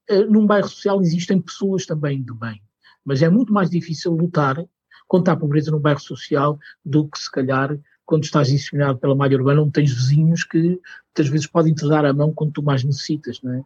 eh, 0.08 0.24
num 0.24 0.46
bairro 0.46 0.68
social 0.68 1.00
existem 1.00 1.40
pessoas 1.40 1.86
também 1.86 2.22
do 2.22 2.34
bem, 2.34 2.62
mas 3.04 3.22
é 3.22 3.28
muito 3.28 3.52
mais 3.52 3.70
difícil 3.70 4.12
lutar 4.12 4.64
contra 5.08 5.34
a 5.34 5.36
pobreza 5.36 5.70
num 5.70 5.80
bairro 5.80 6.00
social 6.00 6.58
do 6.84 7.08
que, 7.08 7.18
se 7.18 7.30
calhar, 7.30 7.76
quando 8.04 8.24
estás 8.24 8.50
inseminado 8.50 8.98
pela 8.98 9.14
malha 9.14 9.36
urbana, 9.36 9.62
onde 9.62 9.72
tens 9.72 9.92
vizinhos 9.92 10.44
que 10.44 10.58
muitas 10.58 11.28
vezes 11.28 11.46
podem 11.46 11.74
te 11.74 11.88
dar 11.88 12.04
a 12.04 12.12
mão 12.12 12.32
quando 12.32 12.52
tu 12.52 12.62
mais 12.62 12.84
necessitas, 12.84 13.40
não 13.42 13.54
é? 13.54 13.64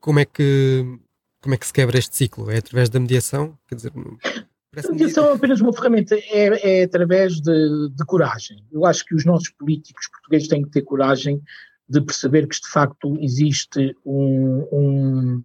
Como 0.00 0.18
é 0.18 0.24
que 0.24 0.98
como 1.42 1.54
é 1.54 1.58
que 1.58 1.66
se 1.66 1.72
quebra 1.72 1.98
este 1.98 2.16
ciclo? 2.16 2.50
É 2.50 2.58
através 2.58 2.88
da 2.88 3.00
mediação? 3.00 3.58
Quer 3.68 3.74
dizer, 3.74 3.92
a 3.94 4.92
mediação 4.92 5.28
é 5.28 5.32
apenas 5.34 5.60
uma 5.60 5.72
ferramenta, 5.72 6.16
é, 6.16 6.80
é 6.80 6.84
através 6.84 7.40
de, 7.40 7.90
de, 7.90 8.04
coragem. 8.06 8.64
Eu 8.72 8.86
acho 8.86 9.04
que 9.04 9.14
os 9.14 9.24
nossos 9.24 9.50
políticos 9.50 10.08
portugueses 10.08 10.48
têm 10.48 10.62
que 10.62 10.70
ter 10.70 10.82
coragem 10.82 11.42
de 11.88 12.00
perceber 12.00 12.46
que 12.46 12.58
de 12.58 12.68
facto 12.68 13.18
existe 13.20 13.94
um, 14.06 14.66
um 14.72 15.42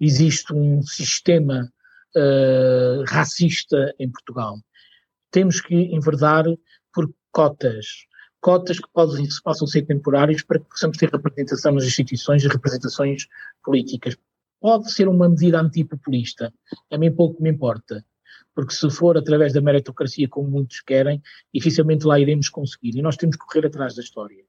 existe 0.00 0.52
um 0.52 0.82
sistema 0.82 1.70
uh, 2.16 3.04
racista 3.06 3.94
em 4.00 4.10
Portugal. 4.10 4.58
Temos 5.30 5.60
que 5.60 5.74
enverdar 5.74 6.44
por 6.92 7.08
cotas, 7.30 7.86
cotas 8.40 8.80
que 8.80 8.88
possam, 8.92 9.24
possam 9.44 9.66
ser 9.66 9.82
temporárias 9.82 10.42
para 10.42 10.58
que 10.58 10.68
possamos 10.68 10.96
ter 10.96 11.10
representação 11.10 11.72
nas 11.72 11.84
instituições 11.84 12.42
e 12.42 12.48
representações 12.48 13.26
políticas 13.62 14.16
pode 14.66 14.90
ser 14.90 15.06
uma 15.06 15.28
medida 15.28 15.60
antipopulista. 15.60 16.52
A 16.90 16.98
mim 16.98 17.14
pouco 17.14 17.40
me 17.40 17.50
importa. 17.50 18.04
Porque 18.52 18.74
se 18.74 18.90
for 18.90 19.16
através 19.16 19.52
da 19.52 19.60
meritocracia, 19.60 20.28
como 20.28 20.50
muitos 20.50 20.80
querem, 20.80 21.22
dificilmente 21.54 22.04
lá 22.04 22.18
iremos 22.18 22.48
conseguir. 22.48 22.98
E 22.98 23.00
nós 23.00 23.16
temos 23.16 23.36
que 23.36 23.46
correr 23.46 23.68
atrás 23.68 23.94
da 23.94 24.02
história. 24.02 24.44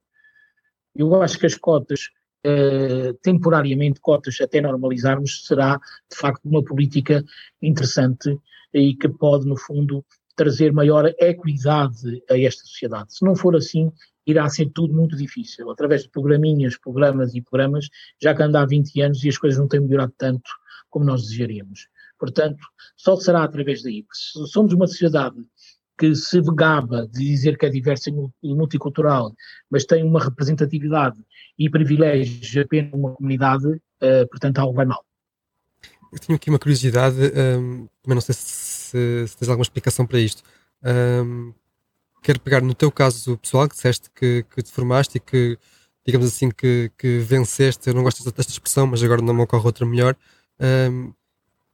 Eu 0.92 1.22
acho 1.22 1.38
que 1.38 1.46
as 1.46 1.54
cotas, 1.54 2.10
eh, 2.42 3.12
temporariamente, 3.22 4.00
cotas 4.00 4.40
até 4.40 4.60
normalizarmos, 4.60 5.46
será 5.46 5.78
de 6.10 6.16
facto 6.16 6.44
uma 6.46 6.64
política 6.64 7.24
interessante 7.62 8.36
e 8.74 8.96
que 8.96 9.08
pode, 9.08 9.46
no 9.46 9.56
fundo, 9.56 10.04
trazer 10.38 10.72
maior 10.72 11.12
equidade 11.18 12.22
a 12.30 12.38
esta 12.38 12.62
sociedade. 12.62 13.12
Se 13.12 13.24
não 13.24 13.34
for 13.34 13.56
assim, 13.56 13.90
irá 14.24 14.48
ser 14.48 14.70
tudo 14.72 14.94
muito 14.94 15.16
difícil. 15.16 15.68
Através 15.68 16.04
de 16.04 16.10
programinhas, 16.10 16.78
programas 16.78 17.34
e 17.34 17.42
programas, 17.42 17.88
já 18.22 18.32
que 18.34 18.42
anda 18.42 18.62
há 18.62 18.64
20 18.64 19.00
anos 19.02 19.24
e 19.24 19.28
as 19.28 19.36
coisas 19.36 19.58
não 19.58 19.66
têm 19.66 19.80
melhorado 19.80 20.14
tanto 20.16 20.48
como 20.88 21.04
nós 21.04 21.22
desejaríamos. 21.22 21.88
Portanto, 22.18 22.64
só 22.96 23.16
será 23.16 23.42
através 23.42 23.82
daí. 23.82 24.04
Se 24.12 24.46
somos 24.46 24.72
uma 24.72 24.86
sociedade 24.86 25.36
que 25.98 26.14
se 26.14 26.40
gaba 26.54 27.08
de 27.08 27.18
dizer 27.18 27.58
que 27.58 27.66
é 27.66 27.68
diversa 27.68 28.08
e 28.08 28.54
multicultural, 28.54 29.34
mas 29.68 29.84
tem 29.84 30.04
uma 30.04 30.22
representatividade 30.22 31.18
e 31.58 31.68
privilégios 31.68 32.56
apenas 32.56 32.92
uma 32.92 33.14
comunidade, 33.14 33.66
uh, 33.66 34.28
portanto 34.30 34.58
algo 34.58 34.74
vai 34.74 34.86
mal. 34.86 35.04
Eu 36.12 36.18
tinha 36.18 36.36
aqui 36.36 36.48
uma 36.48 36.58
curiosidade, 36.58 37.16
mas 38.06 38.14
não 38.14 38.20
sei 38.20 38.34
se, 38.34 38.67
se, 38.88 39.36
tens 39.38 39.48
alguma 39.48 39.62
explicação 39.62 40.06
para 40.06 40.18
isto. 40.18 40.42
Um, 40.82 41.52
quero 42.22 42.40
pegar 42.40 42.60
no 42.60 42.74
teu 42.74 42.90
caso 42.90 43.36
pessoal, 43.38 43.68
que 43.68 43.74
disseste 43.74 44.10
que, 44.14 44.44
que 44.50 44.62
te 44.62 44.70
formaste 44.72 45.18
e 45.18 45.20
que, 45.20 45.58
digamos 46.04 46.26
assim, 46.26 46.50
que, 46.50 46.90
que 46.96 47.18
venceste. 47.18 47.88
Eu 47.88 47.94
não 47.94 48.02
gosto 48.02 48.24
desta 48.24 48.52
expressão, 48.52 48.86
mas 48.86 49.02
agora 49.02 49.22
não 49.22 49.34
me 49.34 49.42
ocorre 49.42 49.66
outra 49.66 49.86
melhor. 49.86 50.16
Um, 50.60 51.12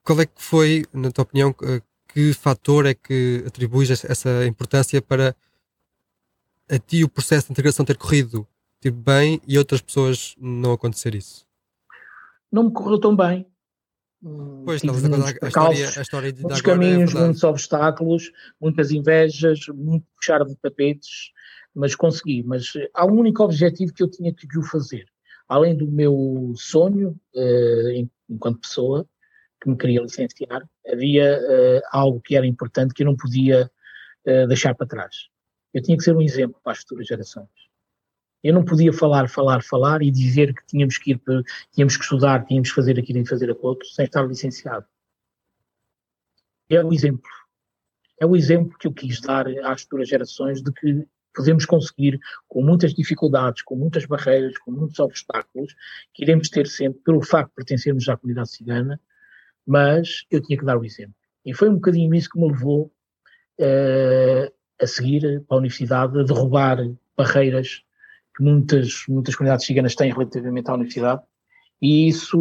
qual 0.03 0.21
é 0.21 0.27
que 0.27 0.43
foi, 0.43 0.85
na 0.93 1.11
tua 1.11 1.23
opinião, 1.23 1.55
que 2.09 2.33
fator 2.33 2.87
é 2.87 2.95
que 2.95 3.43
atribuis 3.47 3.91
essa 3.91 4.47
importância 4.47 5.01
para 5.03 5.35
a 6.71 6.79
ti 6.79 7.03
o 7.03 7.09
processo 7.09 7.47
de 7.47 7.53
integração 7.53 7.85
ter 7.85 7.97
corrido 7.97 8.47
tipo, 8.81 8.97
bem 8.99 9.41
e 9.47 9.59
outras 9.59 9.81
pessoas 9.81 10.37
não 10.39 10.73
acontecer 10.73 11.15
isso? 11.15 11.47
Não 12.53 12.65
me 12.65 12.73
correu 12.73 13.01
tão 13.01 13.17
bem. 13.17 13.47
Pois, 14.65 14.83
estavas 14.83 15.05
a 15.05 15.11
contar 15.11 15.35
a 15.43 15.49
história, 15.49 15.87
a 15.87 16.03
história 16.03 16.33
de 16.33 16.41
muitos 16.41 16.63
caminhos, 16.63 17.15
é 17.15 17.19
muitos 17.19 17.45
obstáculos, 17.45 18.33
muitas 18.59 18.91
invejas, 18.91 19.67
muito 19.69 20.07
puxar 20.17 20.43
de 20.45 20.57
tapetes, 20.57 21.31
mas 21.75 21.95
consegui. 21.95 22.43
Mas 22.43 22.73
há 22.95 23.05
um 23.05 23.19
único 23.19 23.43
objetivo 23.45 23.93
que 23.93 24.03
eu 24.03 24.11
tinha 24.11 24.33
que 24.33 24.59
o 24.59 24.63
fazer. 24.63 25.05
Além 25.47 25.77
do 25.77 25.87
meu 25.87 26.55
sonho, 26.57 27.21
eh, 27.37 28.03
enquanto 28.31 28.61
pessoa, 28.61 29.07
que 29.61 29.69
me 29.69 29.77
queria 29.77 30.01
licenciar, 30.01 30.67
havia 30.91 31.39
uh, 31.39 31.81
algo 31.91 32.21
que 32.21 32.37
era 32.37 32.47
importante 32.47 32.93
que 32.93 33.03
eu 33.03 33.07
não 33.07 33.17
podia 33.17 33.71
deixar 34.49 34.75
para 34.75 34.87
trás. 34.87 35.29
Eu 35.73 35.83
tinha 35.83 35.99
que 35.99 36.03
ser 36.03 36.17
um 36.17 36.23
exemplo 36.23 36.59
para 36.63 36.73
as 36.73 36.79
futuras 36.79 37.07
gerações. 37.07 37.49
Eu 38.45 38.53
não 38.53 38.63
podia 38.63 38.93
falar, 38.93 39.27
falar, 39.27 39.63
falar 39.63 40.03
e 40.03 40.11
dizer 40.11 40.55
que 40.55 40.67
tínhamos 40.67 40.99
que 40.99 41.13
ir, 41.13 41.21
tínhamos 41.73 41.97
que 41.97 42.05
estudar, 42.05 42.45
tínhamos 42.45 42.69
que 42.69 42.75
fazer 42.75 42.99
aquilo 42.99 43.21
e 43.21 43.27
fazer 43.27 43.51
aquilo 43.51 43.79
sem 43.83 44.05
estar 44.05 44.23
licenciado. 44.23 44.85
É 46.69 46.85
o 46.85 46.93
exemplo. 46.93 47.31
É 48.21 48.27
o 48.27 48.37
exemplo 48.37 48.77
que 48.79 48.87
eu 48.87 48.93
quis 48.93 49.19
dar 49.19 49.47
às 49.65 49.83
futuras 49.83 50.11
gerações 50.11 50.63
de 50.63 50.71
que 50.73 51.07
podemos 51.35 51.65
conseguir, 51.65 52.21
com 52.47 52.63
muitas 52.63 52.93
dificuldades, 52.93 53.63
com 53.63 53.77
muitas 53.77 54.05
barreiras, 54.05 54.59
com 54.59 54.71
muitos 54.71 54.99
obstáculos, 54.99 55.75
que 56.13 56.23
iremos 56.23 56.51
ter 56.51 56.67
sempre, 56.67 57.01
pelo 57.01 57.23
facto 57.23 57.49
de 57.49 57.57
pertencermos 57.57 58.07
à 58.11 58.17
comunidade 58.17 58.51
cigana, 58.51 59.01
mas 59.67 60.27
eu 60.31 60.43
tinha 60.43 60.59
que 60.59 60.67
dar 60.67 60.77
o 60.77 60.85
exemplo. 60.85 61.15
E 61.47 61.55
foi 61.55 61.71
um 61.71 61.77
bocadinho 61.77 62.15
isso 62.15 62.29
que 62.29 62.39
me 62.39 62.49
levou 62.49 62.93
uh, 63.59 64.53
a 64.81 64.87
seguir 64.87 65.43
para 65.49 65.57
a 65.57 65.59
universidade, 65.59 66.21
a 66.21 66.23
derrubar 66.23 66.79
barreiras 67.17 67.83
que 68.37 68.43
muitas, 68.43 69.05
muitas 69.09 69.35
comunidades 69.35 69.67
ciganas 69.67 69.95
têm 69.95 70.13
relativamente 70.13 70.71
à 70.71 70.75
universidade, 70.75 71.23
e 71.81 72.09
isso 72.09 72.39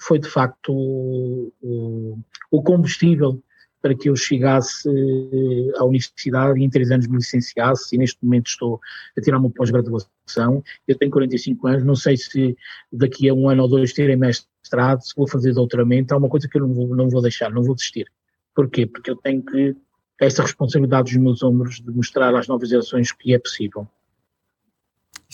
foi 0.00 0.18
de 0.18 0.28
facto 0.28 0.72
o, 0.72 2.18
o, 2.50 2.62
combustível 2.62 3.42
para 3.80 3.94
que 3.94 4.08
eu 4.08 4.16
chegasse 4.16 4.88
eh, 4.88 5.78
à 5.78 5.84
universidade 5.84 6.58
e 6.58 6.64
em 6.64 6.70
três 6.70 6.90
anos 6.90 7.06
me 7.06 7.16
licenciasse 7.16 7.94
e 7.94 7.98
neste 7.98 8.18
momento 8.22 8.48
estou 8.48 8.80
a 9.16 9.20
tirar 9.20 9.38
uma 9.38 9.50
pós-graduação. 9.50 10.62
Eu 10.88 10.96
tenho 10.96 11.10
45 11.10 11.66
anos, 11.66 11.84
não 11.84 11.94
sei 11.94 12.16
se 12.16 12.56
daqui 12.92 13.28
a 13.28 13.34
um 13.34 13.48
ano 13.48 13.62
ou 13.62 13.68
dois 13.68 13.92
terem 13.92 14.16
mestrado, 14.16 15.02
se 15.02 15.14
vou 15.16 15.28
fazer 15.28 15.52
doutoramento, 15.52 16.14
é 16.14 16.16
uma 16.16 16.28
coisa 16.28 16.48
que 16.48 16.56
eu 16.56 16.66
não 16.66 16.74
vou, 16.74 16.96
não 16.96 17.08
vou 17.08 17.22
deixar, 17.22 17.50
não 17.50 17.62
vou 17.62 17.74
desistir. 17.74 18.10
Porquê? 18.54 18.86
Porque 18.86 19.10
eu 19.10 19.16
tenho 19.16 19.42
que 19.42 19.76
esta 20.20 20.42
responsabilidade 20.42 21.12
dos 21.12 21.22
meus 21.22 21.42
ombros 21.42 21.80
de 21.80 21.90
mostrar 21.90 22.34
às 22.34 22.48
novas 22.48 22.68
gerações 22.68 23.12
que 23.12 23.34
é 23.34 23.38
possível. 23.38 23.86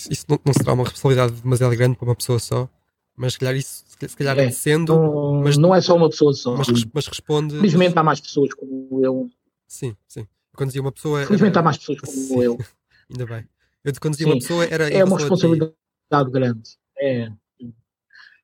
Isso, 0.09 0.25
não, 0.29 0.39
não 0.45 0.53
será 0.53 0.73
uma 0.73 0.85
responsabilidade 0.85 1.41
demasiado 1.41 1.77
grande 1.77 1.97
para 1.97 2.07
uma 2.07 2.17
pessoa 2.17 2.39
só? 2.39 2.69
mas 3.21 3.35
se 3.35 3.39
calhar 3.39 3.55
isso, 3.55 3.85
se 3.87 4.17
calhar 4.17 4.39
é, 4.39 4.51
sendo. 4.51 4.95
Não, 4.95 5.43
mas, 5.43 5.59
não 5.59 5.75
é 5.75 5.81
só 5.83 5.95
uma 5.95 6.09
pessoa 6.09 6.33
só. 6.33 6.57
Mas, 6.57 6.69
mas 6.91 7.07
responde. 7.07 7.55
Felizmente 7.55 7.99
há 7.99 8.03
mais 8.03 8.19
pessoas 8.19 8.55
como 8.55 9.05
eu. 9.05 9.29
Sim, 9.67 9.95
sim. 10.09 10.27
Quando 10.57 10.69
dizia 10.69 10.81
uma 10.81 10.91
pessoa. 10.91 11.27
Felizmente 11.27 11.53
era... 11.53 11.61
há 11.61 11.63
mais 11.63 11.77
pessoas 11.77 12.01
como 12.01 12.17
sim, 12.17 12.43
eu. 12.43 12.59
Ainda 13.11 13.27
bem. 13.27 13.47
Eu 13.85 13.93
quando 14.01 14.13
dizia 14.15 14.27
sim, 14.27 14.33
uma 14.33 14.39
pessoa 14.39 14.65
era. 14.65 14.89
É 14.89 15.05
uma 15.05 15.19
responsabilidade 15.19 16.31
grande. 16.31 16.71
É. 16.99 17.31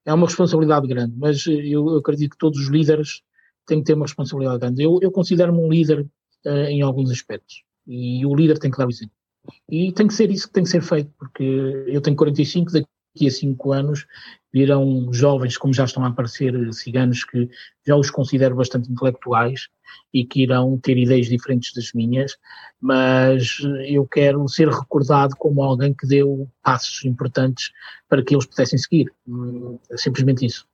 É 0.05 0.13
uma 0.13 0.27
responsabilidade 0.27 0.87
grande, 0.87 1.15
mas 1.17 1.47
eu, 1.47 1.89
eu, 1.89 1.97
acredito 1.97 2.33
que 2.33 2.39
todos 2.39 2.61
os 2.61 2.69
líderes 2.69 3.23
têm 3.67 3.79
que 3.79 3.87
ter 3.87 3.95
uma 3.95 4.05
responsabilidade 4.05 4.61
grande. 4.61 4.83
Eu, 4.83 4.99
eu 5.01 5.11
considero-me 5.11 5.59
um 5.59 5.71
líder 5.71 6.03
uh, 6.45 6.51
em 6.69 6.83
alguns 6.83 7.11
aspectos. 7.11 7.65
E 7.87 8.25
o 8.27 8.35
líder 8.35 8.59
tem 8.59 8.71
que 8.71 8.77
dar 8.77 8.87
o 8.87 8.91
exemplo. 8.91 9.16
E 9.69 9.93
tem 9.93 10.07
que 10.07 10.15
ser 10.15 10.31
isso 10.31 10.49
que 10.49 10.55
tem 10.55 10.65
que 10.65 10.71
ser 10.71 10.83
feito, 10.83 11.11
porque 11.19 11.45
eu 11.87 12.01
tenho 12.01 12.17
45, 12.17 12.73
daqui 12.73 13.27
a 13.27 13.31
cinco 13.31 13.73
anos 13.73 14.07
virão 14.53 15.13
jovens, 15.13 15.57
como 15.57 15.75
já 15.75 15.85
estão 15.85 16.05
a 16.05 16.09
aparecer 16.09 16.55
ciganos, 16.73 17.25
que 17.25 17.49
já 17.87 17.97
os 17.97 18.11
considero 18.11 18.57
bastante 18.57 18.91
intelectuais 18.91 19.69
e 20.13 20.25
que 20.25 20.43
irão 20.43 20.79
ter 20.79 20.97
ideias 20.97 21.27
diferentes 21.27 21.73
das 21.75 21.93
minhas, 21.93 22.37
mas 22.81 23.59
eu 23.87 24.07
quero 24.07 24.49
ser 24.49 24.69
recordado 24.69 25.35
como 25.37 25.63
alguém 25.63 25.95
que 25.95 26.07
deu 26.07 26.49
passos 26.63 27.05
importantes 27.05 27.71
para 28.09 28.23
que 28.23 28.35
eles 28.35 28.47
pudessem 28.47 28.79
seguir. 28.79 29.13
É 29.91 29.97
simplesmente 29.97 30.45
isso. 30.45 30.67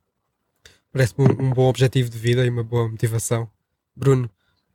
Parece-me 0.92 1.26
um, 1.40 1.50
bom 1.50 1.68
objetivo 1.68 2.10
de 2.10 2.18
vida 2.18 2.44
e 2.44 2.50
uma 2.50 2.62
boa 2.62 2.88
motivação. 2.88 3.48
Bruno, 3.96 4.30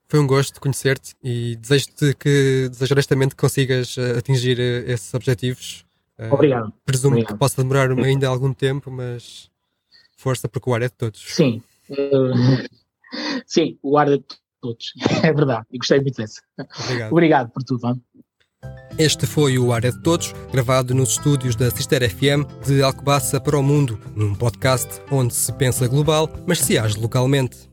foi 0.07 0.19
um 0.19 0.27
gosto 0.27 0.59
conhecer-te 0.59 1.15
e 1.23 1.55
desejo-te 1.57 2.13
que, 2.15 2.69
desejo 2.69 2.93
honestamente 2.93 3.31
que 3.31 3.41
consigas 3.41 3.97
eh, 3.97 4.17
atingir 4.17 4.59
eh, 4.59 4.83
esses 4.87 5.13
objetivos 5.13 5.85
Uh, 6.19 6.33
Obrigado. 6.33 6.73
Presumo 6.83 7.13
Obrigado. 7.13 7.33
que 7.33 7.39
possa 7.39 7.61
demorar 7.61 7.91
ainda 7.91 8.27
algum 8.27 8.53
tempo, 8.53 8.89
mas 8.89 9.49
força 10.17 10.49
porque 10.49 10.69
o 10.69 10.73
ar 10.73 10.81
é 10.81 10.87
de 10.87 10.93
todos. 10.93 11.23
Sim. 11.27 11.61
Sim, 13.45 13.77
o 13.83 13.97
ar 13.97 14.11
é 14.11 14.17
de 14.17 14.25
todos. 14.59 14.93
É 15.23 15.31
verdade. 15.31 15.65
E 15.71 15.77
gostei 15.77 16.01
muito 16.01 16.17
dessa. 16.17 16.41
Obrigado. 16.83 17.11
Obrigado 17.11 17.49
por 17.51 17.63
tudo. 17.63 18.01
Este 18.97 19.27
foi 19.27 19.59
o 19.59 19.71
Área 19.71 19.91
de 19.91 20.01
Todos, 20.01 20.33
gravado 20.51 20.95
nos 20.95 21.11
estúdios 21.11 21.55
da 21.55 21.69
Sister 21.69 22.09
FM 22.09 22.43
de 22.65 22.81
Alcobaça 22.81 23.39
para 23.39 23.57
o 23.57 23.61
Mundo, 23.61 23.99
num 24.15 24.33
podcast 24.33 24.99
onde 25.11 25.35
se 25.35 25.53
pensa 25.53 25.87
global, 25.87 26.27
mas 26.47 26.59
se 26.59 26.77
age 26.79 26.99
localmente. 26.99 27.69